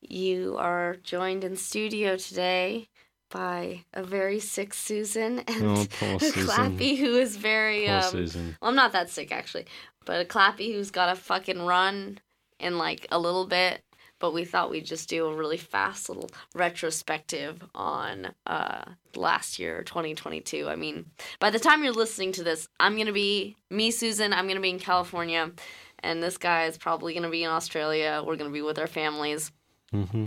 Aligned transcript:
You 0.00 0.56
are 0.58 0.96
joined 1.02 1.44
in 1.44 1.56
studio 1.56 2.16
today 2.16 2.88
by 3.30 3.84
a 3.94 4.02
very 4.02 4.40
sick 4.40 4.74
Susan 4.74 5.38
and 5.48 5.64
Oh, 5.64 5.86
a 6.02 6.18
Susan. 6.20 6.44
Clappy 6.46 6.96
who 6.96 7.16
is 7.16 7.36
very 7.36 7.86
Poor 7.86 7.94
um, 7.96 8.02
Susan. 8.02 8.56
well, 8.60 8.70
I'm 8.70 8.76
not 8.76 8.92
that 8.92 9.10
sick 9.10 9.32
actually, 9.32 9.66
but 10.04 10.20
a 10.20 10.24
Clappy 10.24 10.72
who's 10.74 10.90
got 10.90 11.06
to 11.06 11.16
fucking 11.16 11.62
run 11.62 12.18
in 12.58 12.78
like 12.78 13.06
a 13.10 13.18
little 13.18 13.46
bit. 13.46 13.82
But 14.22 14.32
we 14.32 14.44
thought 14.44 14.70
we'd 14.70 14.86
just 14.86 15.08
do 15.08 15.26
a 15.26 15.34
really 15.34 15.56
fast 15.56 16.08
little 16.08 16.30
retrospective 16.54 17.60
on 17.74 18.28
uh, 18.46 18.84
last 19.16 19.58
year, 19.58 19.82
2022. 19.82 20.68
I 20.68 20.76
mean, 20.76 21.06
by 21.40 21.50
the 21.50 21.58
time 21.58 21.82
you're 21.82 21.92
listening 21.92 22.30
to 22.34 22.44
this, 22.44 22.68
I'm 22.78 22.96
gonna 22.96 23.12
be 23.12 23.56
me, 23.68 23.90
Susan. 23.90 24.32
I'm 24.32 24.46
gonna 24.46 24.60
be 24.60 24.70
in 24.70 24.78
California, 24.78 25.50
and 25.98 26.22
this 26.22 26.38
guy 26.38 26.66
is 26.66 26.78
probably 26.78 27.14
gonna 27.14 27.30
be 27.30 27.42
in 27.42 27.50
Australia. 27.50 28.22
We're 28.24 28.36
gonna 28.36 28.50
be 28.50 28.62
with 28.62 28.78
our 28.78 28.86
families. 28.86 29.50
hmm 29.90 30.26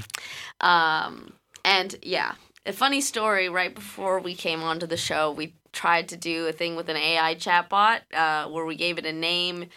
Um, 0.59 1.31
and 1.63 1.95
yeah, 2.01 2.35
a 2.66 2.73
funny 2.73 3.00
story. 3.00 3.47
Right 3.47 3.73
before 3.73 4.19
we 4.19 4.35
came 4.35 4.62
onto 4.62 4.88
the 4.88 4.97
show, 4.97 5.31
we 5.31 5.56
tried 5.72 6.09
to 6.09 6.17
do 6.17 6.47
a 6.47 6.51
thing 6.51 6.75
with 6.75 6.89
an 6.89 6.97
AI 6.97 7.35
chatbot 7.35 8.01
uh, 8.13 8.50
where 8.50 8.66
we 8.66 8.75
gave 8.75 8.97
it 8.97 9.06
a 9.06 9.13
name. 9.13 9.69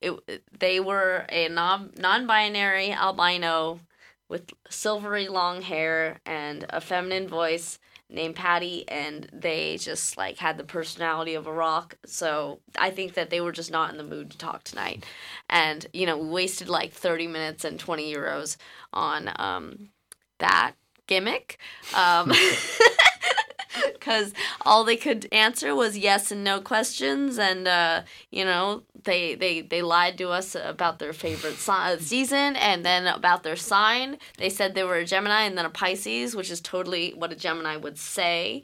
It, 0.00 0.42
they 0.58 0.80
were 0.80 1.24
a 1.28 1.48
non 1.48 1.92
non-binary 1.96 2.92
albino 2.92 3.80
with 4.28 4.50
silvery 4.68 5.28
long 5.28 5.62
hair 5.62 6.18
and 6.26 6.66
a 6.70 6.80
feminine 6.80 7.28
voice 7.28 7.78
named 8.08 8.36
Patty, 8.36 8.88
and 8.88 9.28
they 9.32 9.76
just 9.78 10.16
like 10.16 10.38
had 10.38 10.58
the 10.58 10.64
personality 10.64 11.34
of 11.34 11.46
a 11.46 11.52
rock. 11.52 11.96
So 12.06 12.60
I 12.78 12.90
think 12.90 13.14
that 13.14 13.30
they 13.30 13.40
were 13.40 13.52
just 13.52 13.70
not 13.70 13.90
in 13.90 13.96
the 13.96 14.04
mood 14.04 14.30
to 14.30 14.38
talk 14.38 14.64
tonight, 14.64 15.04
and 15.48 15.86
you 15.92 16.06
know 16.06 16.18
we 16.18 16.28
wasted 16.28 16.68
like 16.68 16.92
thirty 16.92 17.26
minutes 17.26 17.64
and 17.64 17.78
twenty 17.78 18.12
euros 18.12 18.56
on 18.92 19.30
um, 19.36 19.88
that 20.38 20.72
gimmick. 21.06 21.58
Um, 21.94 22.32
because 23.92 24.32
all 24.62 24.84
they 24.84 24.96
could 24.96 25.26
answer 25.32 25.74
was 25.74 25.96
yes 25.96 26.30
and 26.30 26.44
no 26.44 26.60
questions 26.60 27.38
and 27.38 27.66
uh, 27.68 28.02
you 28.30 28.44
know 28.44 28.82
they, 29.04 29.34
they 29.34 29.60
they 29.60 29.82
lied 29.82 30.18
to 30.18 30.28
us 30.30 30.54
about 30.54 30.98
their 30.98 31.12
favorite 31.12 31.56
si- 31.56 31.98
season 32.00 32.56
and 32.56 32.84
then 32.84 33.06
about 33.06 33.42
their 33.42 33.56
sign. 33.56 34.18
They 34.38 34.48
said 34.48 34.74
they 34.74 34.84
were 34.84 34.96
a 34.96 35.04
gemini 35.04 35.42
and 35.42 35.56
then 35.56 35.66
a 35.66 35.70
pisces 35.70 36.34
which 36.34 36.50
is 36.50 36.60
totally 36.60 37.12
what 37.16 37.32
a 37.32 37.36
gemini 37.36 37.76
would 37.76 37.98
say. 37.98 38.62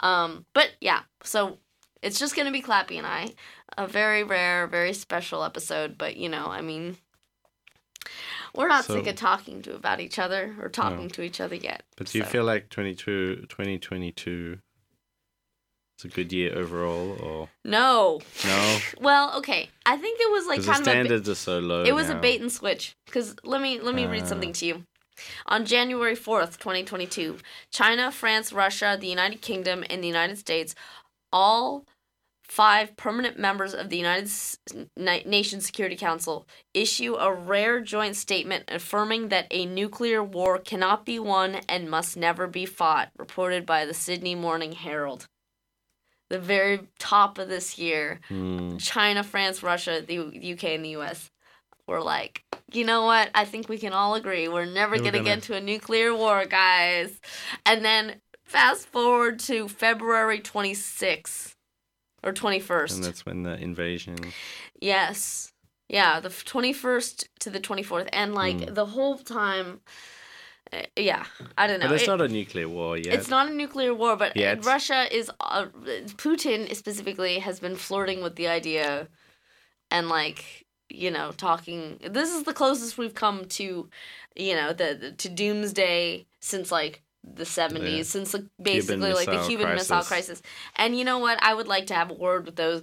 Um, 0.00 0.44
but 0.54 0.70
yeah 0.80 1.00
so 1.22 1.58
it's 2.02 2.18
just 2.18 2.36
gonna 2.36 2.52
be 2.52 2.62
clappy 2.62 2.96
and 2.98 3.06
i. 3.06 3.30
A 3.76 3.86
very 3.86 4.24
rare 4.24 4.66
very 4.66 4.92
special 4.92 5.44
episode 5.44 5.96
but 5.98 6.16
you 6.16 6.28
know 6.28 6.46
i 6.48 6.60
mean 6.60 6.96
we're 8.58 8.68
not 8.68 8.84
So- 8.84 8.94
sick 8.96 9.06
of 9.06 9.16
talking 9.16 9.62
to 9.62 9.74
about 9.74 10.00
each 10.00 10.18
other 10.18 10.54
or 10.60 10.68
talking 10.68 11.04
No. 11.08 11.08
to 11.16 11.22
each 11.22 11.40
other 11.40 11.54
yet 11.54 11.84
But 11.96 12.08
do 12.08 12.18
you 12.18 12.24
feel 12.24 12.44
like 12.44 12.68
22, 12.68 13.46
2022 13.48 14.58
is 15.98 16.04
a 16.04 16.08
good 16.08 16.32
year 16.32 16.56
overall, 16.56 17.16
or 17.20 17.48
no 17.64 18.20
no? 18.44 18.78
Well, 19.00 19.36
okay. 19.38 19.68
I 19.86 19.96
think 19.96 20.20
it 20.20 20.30
was 20.30 20.46
like 20.46 20.60
Because 20.60 20.78
the 20.78 20.84
kind 20.84 20.86
of 20.86 20.92
standards 21.06 21.28
are 21.28 21.34
so 21.34 21.58
low. 21.58 21.82
it 21.84 21.92
was 21.94 22.08
a 22.10 22.14
bait 22.14 22.40
and 22.40 22.52
switch. 22.52 22.92
Because 23.06 23.34
let 23.42 23.60
me 23.60 23.80
let 23.80 23.94
me 23.94 24.06
read 24.06 24.22
Ah. 24.24 24.26
something 24.26 24.52
to 24.54 24.66
you. 24.66 24.84
On 25.46 25.64
January 25.66 26.14
fourth, 26.14 26.58
twenty 26.60 26.84
twenty 26.84 27.06
two, 27.06 27.38
China, 27.72 28.12
France, 28.12 28.52
Russia, 28.52 28.96
the 29.00 29.08
United 29.08 29.40
Kingdom, 29.42 29.84
and 29.90 30.02
the 30.02 30.06
United 30.06 30.38
States, 30.38 30.74
all 31.32 31.84
five 32.48 32.96
permanent 32.96 33.38
members 33.38 33.74
of 33.74 33.90
the 33.90 33.98
United 33.98 34.30
Nations 34.96 35.66
Security 35.66 35.96
Council 35.96 36.46
issue 36.72 37.14
a 37.14 37.32
rare 37.32 37.80
joint 37.80 38.16
statement 38.16 38.64
affirming 38.68 39.28
that 39.28 39.46
a 39.50 39.66
nuclear 39.66 40.24
war 40.24 40.58
cannot 40.58 41.04
be 41.04 41.18
won 41.18 41.60
and 41.68 41.90
must 41.90 42.16
never 42.16 42.46
be 42.46 42.64
fought. 42.64 43.10
Reported 43.18 43.66
by 43.66 43.84
the 43.84 43.94
Sydney 43.94 44.34
Morning 44.34 44.72
Herald. 44.72 45.28
The 46.30 46.38
very 46.38 46.80
top 46.98 47.38
of 47.38 47.48
this 47.48 47.78
year. 47.78 48.20
Hmm. 48.28 48.76
China, 48.78 49.22
France, 49.22 49.62
Russia, 49.62 50.02
the 50.06 50.18
UK, 50.18 50.64
and 50.64 50.84
the 50.84 50.96
US 50.96 51.30
were 51.86 52.02
like, 52.02 52.42
you 52.72 52.84
know 52.84 53.02
what? 53.04 53.30
I 53.34 53.44
think 53.44 53.68
we 53.68 53.78
can 53.78 53.92
all 53.92 54.14
agree 54.14 54.48
we're 54.48 54.66
never 54.66 54.96
gonna, 54.96 55.12
gonna- 55.12 55.24
get 55.24 55.42
to 55.44 55.56
a 55.56 55.60
nuclear 55.60 56.14
war, 56.14 56.44
guys. 56.44 57.18
And 57.64 57.84
then 57.84 58.20
fast 58.44 58.88
forward 58.88 59.38
to 59.40 59.68
February 59.68 60.40
26th 60.40 61.54
or 62.22 62.32
21st. 62.32 62.94
And 62.96 63.04
that's 63.04 63.24
when 63.26 63.42
the 63.42 63.54
invasion. 63.58 64.16
Yes. 64.80 65.52
Yeah, 65.88 66.20
the 66.20 66.28
21st 66.28 67.26
to 67.40 67.50
the 67.50 67.60
24th. 67.60 68.08
And 68.12 68.34
like 68.34 68.56
Mm. 68.56 68.74
the 68.74 68.86
whole 68.86 69.16
time, 69.18 69.80
uh, 70.72 70.82
yeah, 70.96 71.24
I 71.56 71.66
don't 71.66 71.80
know. 71.80 71.86
But 71.88 71.94
it's 71.94 72.02
It- 72.04 72.08
not 72.08 72.20
a 72.20 72.28
nuclear 72.28 72.68
war 72.68 72.96
yet. 72.98 73.14
it's 73.14 73.28
not 73.28 73.48
a 73.48 73.54
nuclear 73.54 73.94
war, 73.94 74.16
but 74.16 74.36
Yet. 74.36 74.64
Russia 74.64 75.06
is 75.10 75.30
uh, 75.40 75.66
Putin 76.16 76.74
specifically 76.74 77.38
has 77.38 77.58
been 77.60 77.76
flirting 77.76 78.22
with 78.22 78.36
the 78.36 78.48
idea, 78.48 79.08
and 79.90 80.08
like 80.08 80.66
you 80.90 81.10
know 81.10 81.32
talking. 81.32 81.98
This 82.02 82.30
is 82.34 82.42
the 82.44 82.52
closest 82.54 82.98
we've 82.98 83.14
come 83.14 83.44
to, 83.46 83.88
you 84.36 84.54
know, 84.54 84.72
the, 84.74 84.94
the 85.00 85.12
to 85.12 85.28
doomsday 85.30 86.26
since 86.40 86.70
like 86.70 87.02
the 87.34 87.44
seventies, 87.44 87.96
Yeah. 87.96 88.02
since 88.04 88.34
like, 88.34 88.44
basically 88.60 89.12
like 89.12 89.26
the 89.26 89.44
Cuban 89.46 89.74
Missile 89.74 90.02
Crisis. 90.02 90.40
Crisis. 90.40 90.42
And 90.76 90.96
you 90.98 91.04
know 91.04 91.18
what? 91.18 91.42
I 91.42 91.54
would 91.54 91.68
like 91.68 91.86
to 91.88 91.94
have 91.94 92.10
a 92.10 92.14
word 92.14 92.46
with 92.46 92.56
those 92.56 92.82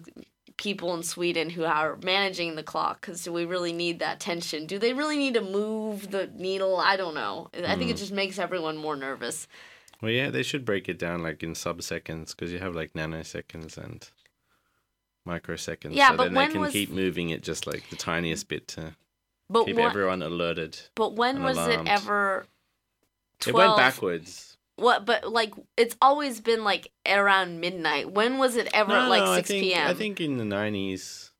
people 0.57 0.93
in 0.95 1.03
Sweden 1.03 1.49
who 1.49 1.65
are 1.65 1.97
managing 2.03 2.55
the 2.55 2.63
clock 2.63 3.01
because 3.01 3.23
do 3.23 3.33
we 3.33 3.43
really 3.45 3.73
need 3.73 3.99
that 3.99 4.19
tension? 4.21 4.65
Do 4.65 4.79
they 4.79 4.93
really 4.93 5.17
need 5.17 5.33
to 5.33 5.41
move 5.41 6.11
the 6.11 6.27
needle? 6.35 6.77
I 6.77 6.95
don't 6.95 7.13
know. 7.13 7.49
I 7.53 7.75
think 7.75 7.89
it 7.91 7.95
Mm. 7.95 7.99
just 7.99 8.11
makes 8.13 8.39
everyone 8.39 8.77
more 8.77 8.95
nervous. 8.95 9.47
Well, 10.01 10.11
yeah, 10.11 10.29
they 10.29 10.43
should 10.43 10.63
break 10.65 10.87
it 10.87 10.97
down 10.99 11.21
like 11.23 11.43
in 11.43 11.55
sub 11.55 11.81
seconds 11.83 12.33
because 12.33 12.51
you 12.53 12.59
have 12.59 12.73
like 12.75 12.93
nanoseconds 12.93 13.77
and 13.77 14.07
microseconds. 15.27 15.95
Yeah, 15.95 16.09
so 16.11 16.17
but 16.17 16.23
then 16.25 16.33
when 16.35 16.47
they 16.49 16.51
can 16.53 16.61
was- 16.61 16.73
keep 16.73 16.89
moving 16.89 17.29
it 17.29 17.41
just 17.43 17.65
like 17.67 17.89
the 17.89 17.95
tiniest 17.95 18.47
bit 18.47 18.67
to 18.69 18.95
But 19.49 19.65
keep 19.65 19.77
everyone 19.77 20.21
alerted. 20.21 20.79
but 20.95 21.13
when 21.15 21.43
was 21.43 21.57
alarmed. 21.57 21.87
it 21.87 21.91
ever? 21.91 22.45
12, 23.39 23.55
It 23.55 23.57
went 23.57 23.77
backwards. 23.77 24.57
What? 24.77 25.05
But 25.05 25.31
like, 25.31 25.53
it's 25.77 25.95
always 26.01 26.41
been 26.41 26.63
like 26.63 26.91
around 27.07 27.61
midnight. 27.61 28.11
When 28.11 28.37
was 28.37 28.55
it 28.55 28.67
ever 28.73 28.93
at 28.93 29.07
like 29.07 29.21
I 29.21 29.37
six 29.37 29.49
think, 29.49 29.63
p.m.? 29.63 29.87
I 29.87 29.93
think 29.93 30.19
in 30.19 30.37
the 30.37 30.45
nineties, 30.45 31.31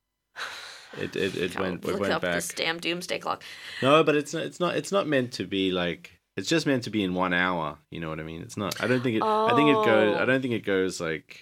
it 0.97 1.15
it, 1.15 1.35
it 1.35 1.55
went 1.59 1.83
it 1.83 1.91
look 1.91 2.01
went 2.01 2.13
up 2.13 2.21
back. 2.21 2.35
this 2.35 2.49
damn 2.49 2.79
doomsday 2.79 3.19
clock. 3.19 3.43
No, 3.81 4.03
but 4.03 4.15
it's 4.15 4.33
not. 4.33 4.43
It's 4.43 4.59
not. 4.59 4.77
It's 4.77 4.91
not 4.91 5.07
meant 5.07 5.33
to 5.33 5.45
be 5.45 5.71
like. 5.71 6.11
It's 6.37 6.49
just 6.49 6.65
meant 6.65 6.83
to 6.83 6.89
be 6.89 7.01
in 7.01 7.13
one 7.13 7.33
hour. 7.33 7.77
You 7.91 8.01
know 8.01 8.09
what 8.09 8.19
I 8.19 8.23
mean? 8.23 8.41
It's 8.41 8.57
not. 8.57 8.81
I 8.81 8.87
don't 8.87 9.01
think 9.01 9.17
it. 9.17 9.23
I 9.23 9.53
think 9.55 9.69
it 9.69 9.85
goes. 9.85 10.15
Oh. 10.17 10.21
I 10.21 10.25
don't 10.25 10.41
think 10.41 10.53
it 10.53 10.65
goes 10.65 10.99
like. 10.99 11.41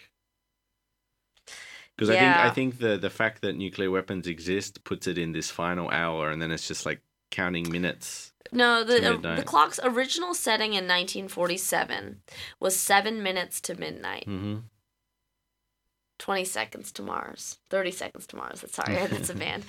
Because 1.96 2.10
I 2.10 2.20
think 2.20 2.36
I 2.38 2.50
think 2.50 2.80
the 2.80 2.98
the 2.98 3.10
fact 3.12 3.42
that 3.44 3.56
nuclear 3.56 3.92
weapons 3.92 4.28
exist 4.28 4.84
puts 4.84 5.06
it 5.06 5.20
in 5.20 5.32
this 5.32 5.52
final 5.52 5.90
hour, 5.92 6.32
and 6.32 6.42
then 6.42 6.52
it's 6.52 6.68
just 6.68 6.88
like 6.88 7.02
counting 7.30 7.72
minutes. 7.72 8.33
No, 8.52 8.84
the 8.84 9.16
uh, 9.16 9.36
the 9.36 9.44
clock's 9.44 9.80
original 9.84 10.34
setting 10.34 10.74
in 10.74 10.84
1947 10.88 12.22
was 12.60 12.76
seven 12.80 13.24
minutes 13.24 13.60
to 13.62 13.76
midnight. 13.80 14.26
hmm 14.26 14.58
20 16.20 16.46
seconds 16.46 16.92
to 16.94 17.02
Mars. 17.02 17.58
30 17.70 17.92
seconds 17.92 18.28
to 18.28 18.38
Mars. 18.38 18.64
Sorry, 18.70 18.96
that's 19.08 19.30
a 19.30 19.34
band. 19.34 19.66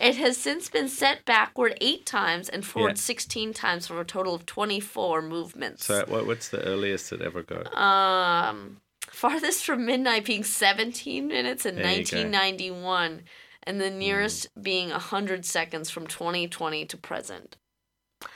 it 0.00 0.16
has 0.16 0.36
since 0.36 0.68
been 0.68 0.88
set 0.88 1.24
backward 1.24 1.76
eight 1.80 2.04
times 2.04 2.48
and 2.48 2.64
forward 2.66 2.96
Yeah. 2.96 3.02
16 3.02 3.52
times 3.52 3.86
for 3.86 4.00
a 4.00 4.04
total 4.04 4.34
of 4.34 4.44
24 4.46 5.22
movements. 5.22 5.86
So 5.86 6.04
what 6.08 6.26
what's 6.26 6.48
the 6.48 6.62
earliest 6.64 7.12
it 7.12 7.20
ever 7.22 7.44
got? 7.44 7.72
Um, 7.76 8.80
farthest 9.08 9.64
from 9.64 9.86
midnight 9.86 10.24
being 10.24 10.42
17 10.42 11.28
minutes 11.28 11.64
in 11.64 11.76
There 11.76 11.84
1991, 11.84 13.22
and 13.66 13.76
Hmm. 13.76 13.80
the 13.80 13.90
nearest 13.90 14.48
being 14.60 14.90
100 14.90 15.44
seconds 15.44 15.90
from 15.90 16.06
2020 16.06 16.86
to 16.86 16.96
present. 16.96 17.56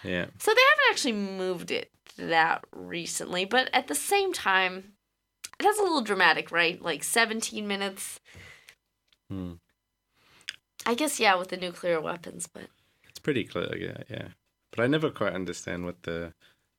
Yeah. 0.05 0.27
So 0.39 0.53
they 0.53 0.61
haven't 0.61 0.91
actually 0.91 1.13
moved 1.13 1.71
it 1.71 1.91
that 2.17 2.65
recently, 2.73 3.45
but 3.45 3.71
at 3.73 3.89
the 3.89 3.95
same 3.95 4.33
time, 4.33 4.93
that's 5.59 5.79
a 5.79 5.83
little 5.83 6.03
dramatic, 6.03 6.51
right? 6.51 6.81
Like 6.81 7.03
17 7.05 7.67
minutes. 7.67 8.21
Hmm. 9.31 9.55
I 10.87 10.95
guess, 10.95 11.21
yeah, 11.21 11.35
with 11.37 11.49
the 11.49 11.57
nuclear 11.57 12.01
weapons, 12.01 12.47
but 12.47 12.67
It's 13.09 13.19
pretty 13.19 13.45
clear. 13.45 13.77
Yeah, 13.77 14.03
yeah. 14.09 14.29
But 14.71 14.83
I 14.85 14.87
never 14.87 15.11
quite 15.11 15.33
understand 15.35 15.85
what 15.85 16.03
the 16.05 16.33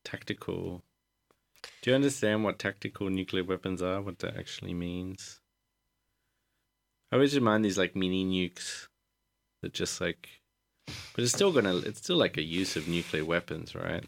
tactical. 0.03 0.83
Do 1.81 1.91
you 1.91 1.95
understand 1.95 2.43
what 2.43 2.57
tactical 2.57 3.09
nuclear 3.09 3.43
weapons 3.43 3.81
are? 3.81 4.01
What 4.01 4.19
that 4.19 4.37
actually 4.37 4.73
means? 4.73 5.40
I 7.11 7.15
always 7.17 7.35
remind 7.35 7.65
these 7.65 7.77
like 7.77 7.95
mini 7.95 8.25
nukes 8.25 8.87
that 9.61 9.73
just 9.73 9.99
like, 9.99 10.29
but 10.87 11.23
it's 11.23 11.33
still 11.33 11.51
gonna. 11.51 11.77
It's 11.77 11.99
still 11.99 12.17
like 12.17 12.37
a 12.37 12.41
use 12.41 12.75
of 12.75 12.87
nuclear 12.87 13.25
weapons, 13.25 13.75
right? 13.75 14.03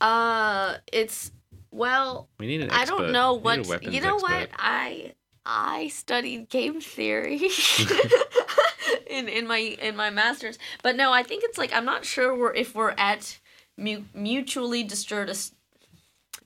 uh, 0.00 0.76
it's 0.92 1.30
well, 1.70 2.28
We 2.38 2.46
need 2.46 2.62
an 2.62 2.70
Expert. 2.70 2.80
I 2.80 2.84
don't 2.84 3.12
know 3.12 3.34
We 3.34 3.56
need 3.58 3.66
a 3.66 3.68
what 3.68 3.82
you 3.92 4.00
know. 4.00 4.16
What. 4.16 4.48
I 4.56 5.14
I 5.44 5.88
studied 5.88 6.48
game 6.48 6.80
theory 6.80 7.36
in 9.06 9.28
in 9.28 9.46
my 9.46 9.58
in 9.58 9.96
my 9.96 10.10
masters, 10.10 10.58
but 10.82 10.96
no, 10.96 11.12
I 11.12 11.22
think 11.22 11.44
it's 11.44 11.58
like 11.58 11.72
I'm 11.72 11.84
not 11.84 12.04
sure 12.04 12.36
we're 12.36 12.54
if 12.54 12.74
we're 12.74 12.94
at 12.96 13.38
mu- 13.76 14.04
mutually 14.14 14.84
as- 15.28 15.52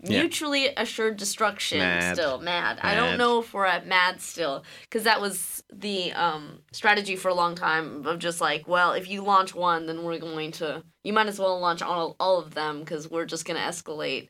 Yeah. 0.02 0.20
mutually 0.20 0.68
assured 0.76 1.16
destruction 1.16 1.78
Mad. 1.78 2.14
still 2.16 2.38
mad. 2.38 2.78
I 2.82 2.94
don't 2.94 3.16
know 3.16 3.40
if 3.40 3.54
we're 3.54 3.64
at 3.64 3.86
mad 3.86 4.20
still 4.20 4.62
because 4.82 5.04
that 5.04 5.20
was 5.20 5.64
the 5.72 6.12
um 6.12 6.60
strategy 6.72 7.16
for 7.16 7.28
a 7.28 7.34
long 7.34 7.54
time 7.54 8.06
of 8.06 8.18
just 8.18 8.40
like 8.40 8.68
well 8.68 8.92
if 8.92 9.08
you 9.08 9.22
launch 9.22 9.54
one 9.54 9.86
then 9.86 10.04
we're 10.04 10.18
going 10.18 10.52
to 10.52 10.82
you 11.02 11.12
might 11.14 11.28
as 11.28 11.38
well 11.38 11.58
launch 11.58 11.80
all 11.82 12.14
all 12.20 12.38
of 12.38 12.52
them 12.54 12.80
because 12.80 13.10
we're 13.10 13.24
just 13.24 13.46
gonna 13.46 13.58
escalate 13.60 14.28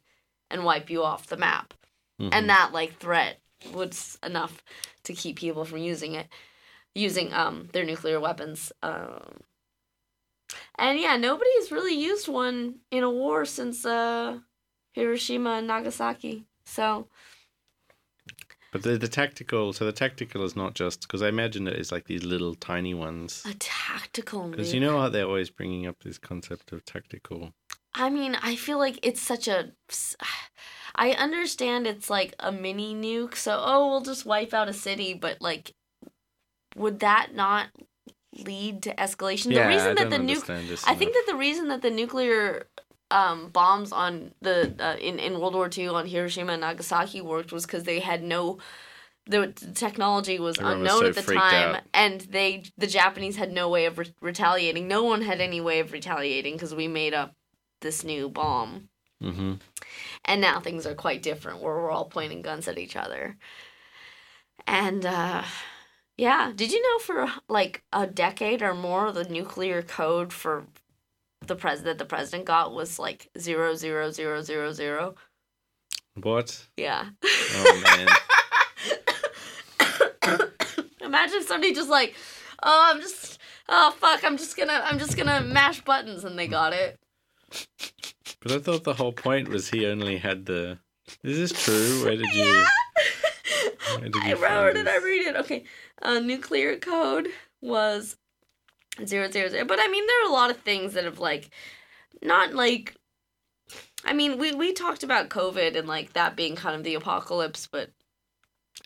and 0.51 0.65
wipe 0.65 0.89
you 0.89 1.03
off 1.03 1.27
the 1.27 1.37
map 1.37 1.75
Mhm. 2.21 2.31
and 2.33 2.49
that 2.49 2.73
like 2.73 2.97
threat 2.99 3.41
was 3.75 4.19
enough 4.23 4.63
to 5.05 5.13
keep 5.13 5.37
people 5.37 5.65
from 5.65 5.79
using 5.79 6.15
it 6.15 6.29
using 6.95 7.33
um 7.35 7.69
their 7.73 7.85
nuclear 7.85 8.21
weapons 8.21 8.73
um 8.83 9.41
and 10.79 10.99
yeah 10.99 11.17
nobody's 11.17 11.73
really 11.73 11.95
used 11.95 12.29
one 12.29 12.77
in 12.91 13.03
a 13.03 13.11
war 13.11 13.45
since 13.45 13.85
uh 13.85 14.39
hiroshima 14.97 15.51
and 15.59 15.69
nagasaki 15.69 16.45
so 16.65 17.07
But 18.73 18.83
the, 18.83 18.99
the 18.99 19.09
tactical, 19.09 19.73
so 19.73 19.87
the 19.87 19.93
tactical 19.93 20.45
is 20.45 20.55
not 20.57 20.75
just 20.75 21.03
because 21.03 21.23
I 21.23 21.29
imagine 21.29 21.67
it's 21.69 21.93
like 21.93 22.07
these 22.07 22.25
little 22.25 22.55
tiny 22.55 22.93
ones. 22.93 23.43
a 23.49 23.55
tactical 23.55 24.49
Because 24.51 24.75
you 24.75 24.81
know 24.81 25.01
how 25.01 25.09
they're 25.09 25.25
always 25.25 25.49
bringing 25.49 25.87
up 25.87 26.03
this 26.03 26.19
concept 26.19 26.73
of 26.73 26.85
tactical. 26.85 27.55
I 27.95 28.11
mean, 28.11 28.37
I 28.43 28.57
feel 28.57 28.79
like 28.79 28.99
it's 29.03 29.23
such 29.23 29.49
a. 29.49 29.73
I 30.99 31.11
understand 31.13 31.87
it's 31.87 32.09
like 32.09 32.35
a 32.39 32.51
mini 32.51 32.95
nuke, 32.95 33.37
so 33.37 33.61
oh, 33.63 33.89
we'll 33.89 34.01
just 34.01 34.25
wipe 34.25 34.55
out 34.55 34.69
a 34.69 34.73
city, 34.73 35.13
but 35.15 35.41
like, 35.43 35.75
would 36.75 37.01
that 37.01 37.35
not 37.35 37.69
lead 38.45 38.83
to 38.83 38.95
escalation? 38.95 39.53
yeah, 39.53 39.65
the 39.65 39.69
reason 39.75 39.91
I 39.91 39.95
that 39.95 40.11
don't 40.11 40.27
the 40.27 40.35
nuke, 40.35 40.85
I 40.87 40.95
think 40.95 41.13
that 41.13 41.25
the 41.27 41.37
reason 41.37 41.69
that 41.69 41.83
the 41.83 41.91
nuclear 41.91 42.67
um, 43.11 43.49
bombs 43.49 43.93
on 43.93 44.33
the 44.41 44.75
uh, 44.79 44.97
in 44.97 45.19
in 45.19 45.41
World 45.41 45.55
War 45.55 45.71
II 45.75 45.89
on 45.89 46.07
Hiroshima 46.07 46.53
and 46.53 46.61
Nagasaki 46.61 47.21
worked 47.21 47.53
was 47.53 47.67
because 47.67 47.85
they 47.85 48.01
had 48.01 48.23
no. 48.23 48.59
The 49.29 49.49
technology 49.75 50.39
was 50.39 50.57
Everyone 50.57 50.83
was 50.83 50.93
unknown 50.93 51.15
so 51.15 51.21
at 51.21 51.27
the 51.27 51.35
time, 51.35 51.75
out. 51.77 51.83
and 51.93 52.21
they 52.21 52.63
the 52.79 52.87
Japanese 52.87 53.37
had 53.37 53.53
no 53.53 53.69
way 53.69 53.87
of 53.87 53.99
re- 53.99 54.15
retaliating. 54.21 54.87
No 54.87 55.03
one 55.03 55.23
had 55.23 55.41
any 55.41 55.61
way 55.61 55.81
of 55.81 55.91
retaliating 55.91 56.55
because 56.55 56.75
we 56.75 56.87
made 56.87 57.13
up 57.13 57.35
this 57.81 58.05
new 58.05 58.29
bomb. 58.29 58.89
Mm-hmm. 59.23 59.55
And 60.27 60.41
now 60.41 60.61
things 60.61 60.87
are 60.87 60.95
quite 60.95 61.23
different 61.23 61.61
where 61.61 61.75
we're 61.75 61.91
all 61.91 62.05
pointing 62.05 62.43
guns 62.43 62.69
at 62.69 62.79
each 62.79 62.95
other. 62.95 63.37
And 64.67 65.05
uh 65.05 65.43
yeah, 66.17 66.53
did 66.55 66.73
you 66.73 66.81
know 66.83 66.99
for 67.01 67.29
like 67.49 67.83
a 67.93 68.07
decade 68.07 68.63
or 68.63 68.75
more 68.75 69.13
the 69.13 69.25
nuclear 69.25 69.83
code 69.83 70.33
for 70.33 70.67
the 71.47 71.57
president 71.57 71.99
the 71.99 72.05
president 72.05 72.45
got 72.45 72.73
was 72.73 72.99
like 72.99 73.29
zero 73.39 73.75
zero 73.75 74.11
zero 74.11 74.43
zero 74.43 74.73
zero? 74.73 75.15
What? 76.21 76.67
Yeah. 76.77 77.09
Oh 77.25 77.83
man. 77.85 78.09
Imagine 81.01 81.37
if 81.41 81.47
somebody 81.47 81.75
just 81.75 81.91
like, 81.91 82.15
oh 82.63 82.91
I'm 82.93 83.01
just 83.01 83.39
oh 83.69 83.93
fuck, 83.93 84.25
I'm 84.25 84.37
just 84.37 84.57
gonna 84.57 84.81
I'm 84.85 84.99
just 84.99 85.17
gonna 85.17 85.41
mash 85.41 85.83
buttons 85.83 86.25
and 86.25 86.39
they 86.39 86.49
got 86.49 86.73
it. 86.73 86.99
but 88.43 88.53
I 88.53 88.59
thought 88.59 88.85
the 88.85 88.95
whole 88.95 89.13
point 89.13 89.49
was 89.49 89.69
he 89.71 89.87
only 89.87 90.19
had 90.19 90.47
the. 90.47 90.79
Is 91.23 91.39
this 91.39 91.65
true? 91.65 92.05
Where 92.05 92.17
did 92.17 92.33
you? 92.35 92.65
Where 93.99 94.09
did 94.09 94.17
I 94.17 94.29
you 94.31 94.37
find 94.37 94.43
wrote 94.43 94.77
it. 94.77 94.89
I 94.89 94.97
read 94.99 95.27
it. 95.27 95.37
Okay, 95.37 95.65
uh, 96.03 96.19
nuclear 96.19 96.77
code 96.79 97.29
was 97.61 98.17
zero 99.05 99.31
zero 99.31 99.49
zero. 99.49 99.65
But 99.65 99.79
I 99.81 99.89
mean, 99.89 100.07
there 100.07 100.25
are 100.25 100.31
a 100.31 100.33
lot 100.33 100.51
of 100.51 100.59
things 100.59 100.95
that 100.95 101.05
have 101.05 101.19
like, 101.19 101.51
not 102.23 102.55
like. 102.55 102.95
I 104.05 104.13
mean, 104.13 104.39
we 104.39 104.53
we 104.53 104.73
talked 104.73 105.03
about 105.03 105.29
COVID 105.29 105.77
and 105.77 105.89
like 105.89 106.13
that 106.13 106.37
being 106.37 106.55
kind 106.57 106.77
of 106.77 106.85
the 106.85 106.95
apocalypse, 106.95 107.67
but 107.67 107.91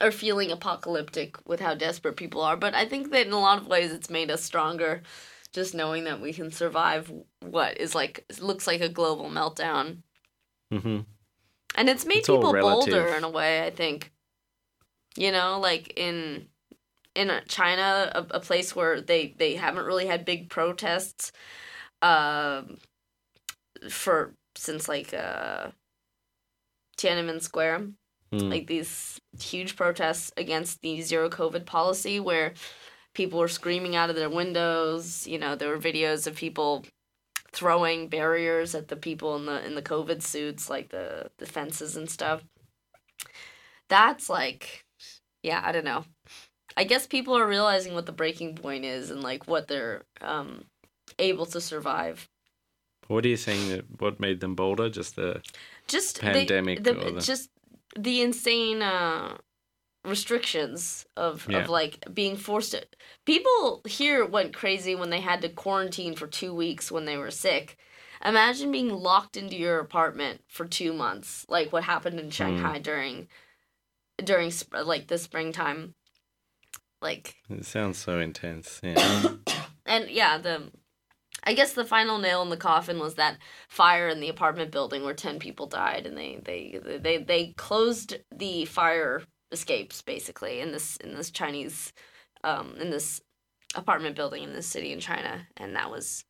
or 0.01 0.11
feeling 0.11 0.51
apocalyptic 0.51 1.37
with 1.47 1.61
how 1.61 1.75
desperate 1.75 2.17
people 2.17 2.41
are. 2.41 2.57
But 2.57 2.75
I 2.75 2.87
think 2.87 3.11
that 3.11 3.27
in 3.27 3.33
a 3.33 3.39
lot 3.39 3.59
of 3.59 3.67
ways, 3.67 3.93
it's 3.93 4.09
made 4.11 4.31
us 4.31 4.43
stronger. 4.43 5.03
Just 5.53 5.75
knowing 5.75 6.05
that 6.05 6.21
we 6.21 6.33
can 6.33 6.51
survive 6.53 7.13
what 7.41 7.77
is 7.79 7.95
like 7.95 8.25
looks 8.41 8.67
like 8.67 8.81
a 8.81 8.89
global 8.89 9.29
meltdown, 9.29 10.03
Mm-hmm. 10.73 11.01
and 11.75 11.89
it's 11.89 12.07
made 12.07 12.19
It's 12.19 12.29
people 12.29 12.53
bolder 12.53 13.09
in 13.09 13.25
a 13.25 13.31
way. 13.31 13.67
I 13.67 13.71
think. 13.71 14.13
You 15.17 15.33
know, 15.33 15.59
like 15.59 15.93
in 15.97 16.47
in 17.21 17.31
China, 17.49 18.11
a, 18.15 18.37
a 18.39 18.41
place 18.41 18.75
where 18.77 19.01
they 19.01 19.35
they 19.39 19.57
haven't 19.57 19.85
really 19.87 20.07
had 20.07 20.25
big 20.25 20.51
protests, 20.51 21.33
um, 22.03 22.79
for 23.91 24.35
since 24.57 24.89
like 24.89 25.13
uh, 25.15 25.69
Tiananmen 26.99 27.43
Square, 27.43 27.89
Mm. 28.33 28.49
like 28.49 28.69
these 28.69 29.21
huge 29.41 29.75
protests 29.75 30.33
against 30.37 30.83
the 30.83 31.01
zero 31.03 31.29
COVID 31.29 31.67
policy, 31.67 32.21
where 32.21 32.55
people 33.13 33.41
were 33.41 33.49
screaming 33.49 33.97
out 33.97 34.09
of 34.11 34.15
their 34.17 34.31
windows. 34.31 35.27
You 35.27 35.39
know, 35.39 35.57
there 35.57 35.69
were 35.69 35.79
videos 35.81 36.29
of 36.29 36.37
people 36.37 36.85
throwing 37.53 38.09
barriers 38.09 38.75
at 38.77 38.87
the 38.89 38.97
people 38.97 39.35
in 39.37 39.47
the 39.47 39.67
in 39.67 39.75
the 39.75 39.83
COVID 39.83 40.23
suits, 40.23 40.71
like 40.71 40.91
the 40.91 41.31
the 41.39 41.47
fences 41.47 41.97
and 41.97 42.09
stuff. 42.09 42.45
That's 43.89 44.29
like, 44.31 44.85
yeah, 45.43 45.61
I 45.65 45.73
don't 45.73 45.85
know. 45.85 46.05
I 46.81 46.85
guess 46.85 47.07
people 47.07 47.35
are 47.37 47.47
realizing 47.57 47.93
what 47.95 48.07
the 48.07 48.13
breaking 48.23 48.55
point 48.65 48.85
is 48.97 49.11
and 49.11 49.23
like 49.31 49.43
what 49.53 49.69
they're 49.69 50.03
um 50.33 50.65
able 51.19 51.47
to 51.55 51.61
survive. 51.61 52.17
What 53.09 53.25
are 53.25 53.29
you 53.29 53.37
saying? 53.37 53.65
That 53.71 53.85
what 54.01 54.21
made 54.21 54.39
them 54.41 54.55
bolder? 54.55 54.89
Just 54.89 55.17
the 55.17 55.31
Just 55.95 56.17
the- 56.17 56.27
Pandemic 56.33 56.83
the, 56.85 56.93
or 57.07 57.11
the- 57.13 57.21
just 57.21 57.51
the 58.09 58.17
insane 58.23 58.81
uh 58.83 59.37
restrictions 60.05 61.05
of 61.17 61.47
Yeah. 61.51 61.59
of 61.59 61.69
like 61.69 61.95
being 62.21 62.37
forced 62.37 62.73
to 62.73 62.81
people 63.27 63.83
here 63.87 64.25
went 64.25 64.55
crazy 64.55 64.95
when 64.95 65.11
they 65.11 65.21
had 65.21 65.43
to 65.43 65.49
quarantine 65.51 66.15
for 66.17 66.27
2 66.27 66.55
weeks 66.55 66.91
when 66.91 67.05
they 67.05 67.19
were 67.19 67.31
sick. 67.47 67.77
Imagine 68.25 68.71
being 68.73 68.89
locked 68.91 69.37
into 69.37 69.57
your 69.57 69.79
apartment 69.81 70.37
for 70.49 70.65
2 70.67 70.93
months 70.95 71.45
like 71.49 71.73
what 71.73 71.85
happened 71.85 72.19
Hmm. 72.19 72.25
in 72.27 72.31
Shanghai 72.31 72.79
during 72.79 73.29
during 74.25 74.51
sp- 74.53 74.85
like 74.93 75.09
the 75.09 75.19
springtime 75.19 75.95
like 77.03 77.37
it 77.49 77.65
sounds 77.65 77.99
so 77.99 78.19
intense. 78.19 78.81
Yeah. 78.83 79.29
and 79.87 80.11
yeah, 80.11 80.39
the 80.39 80.71
I 81.45 81.55
guess 81.55 81.73
the 81.73 81.85
final 81.85 82.19
nail 82.19 82.43
in 82.43 82.51
the 82.51 82.57
coffin 82.57 82.99
was 82.99 83.15
that 83.15 83.39
fire 83.69 84.09
in 84.09 84.21
the 84.21 84.29
apartment 84.29 84.71
building 84.71 85.03
where 85.03 85.15
ten 85.15 85.39
people 85.39 85.67
died, 85.67 86.07
and 86.07 86.17
they 86.17 86.41
they 86.45 86.99
they 86.99 87.19
they 87.19 87.55
closed 87.57 88.17
the 88.31 88.65
fire 88.67 89.23
escapes 89.53 90.03
basically 90.03 90.61
in 90.61 90.73
this 90.73 90.97
in 90.99 91.15
this 91.15 91.31
Chinese, 91.31 91.93
um, 92.45 92.75
in 92.79 92.91
this 92.91 93.21
apartment 93.75 94.17
building 94.17 94.43
in 94.43 94.53
this 94.53 94.67
city 94.67 94.93
in 94.93 95.01
China, 95.01 95.47
and 95.57 95.77
that 95.77 95.91
was, 95.91 96.25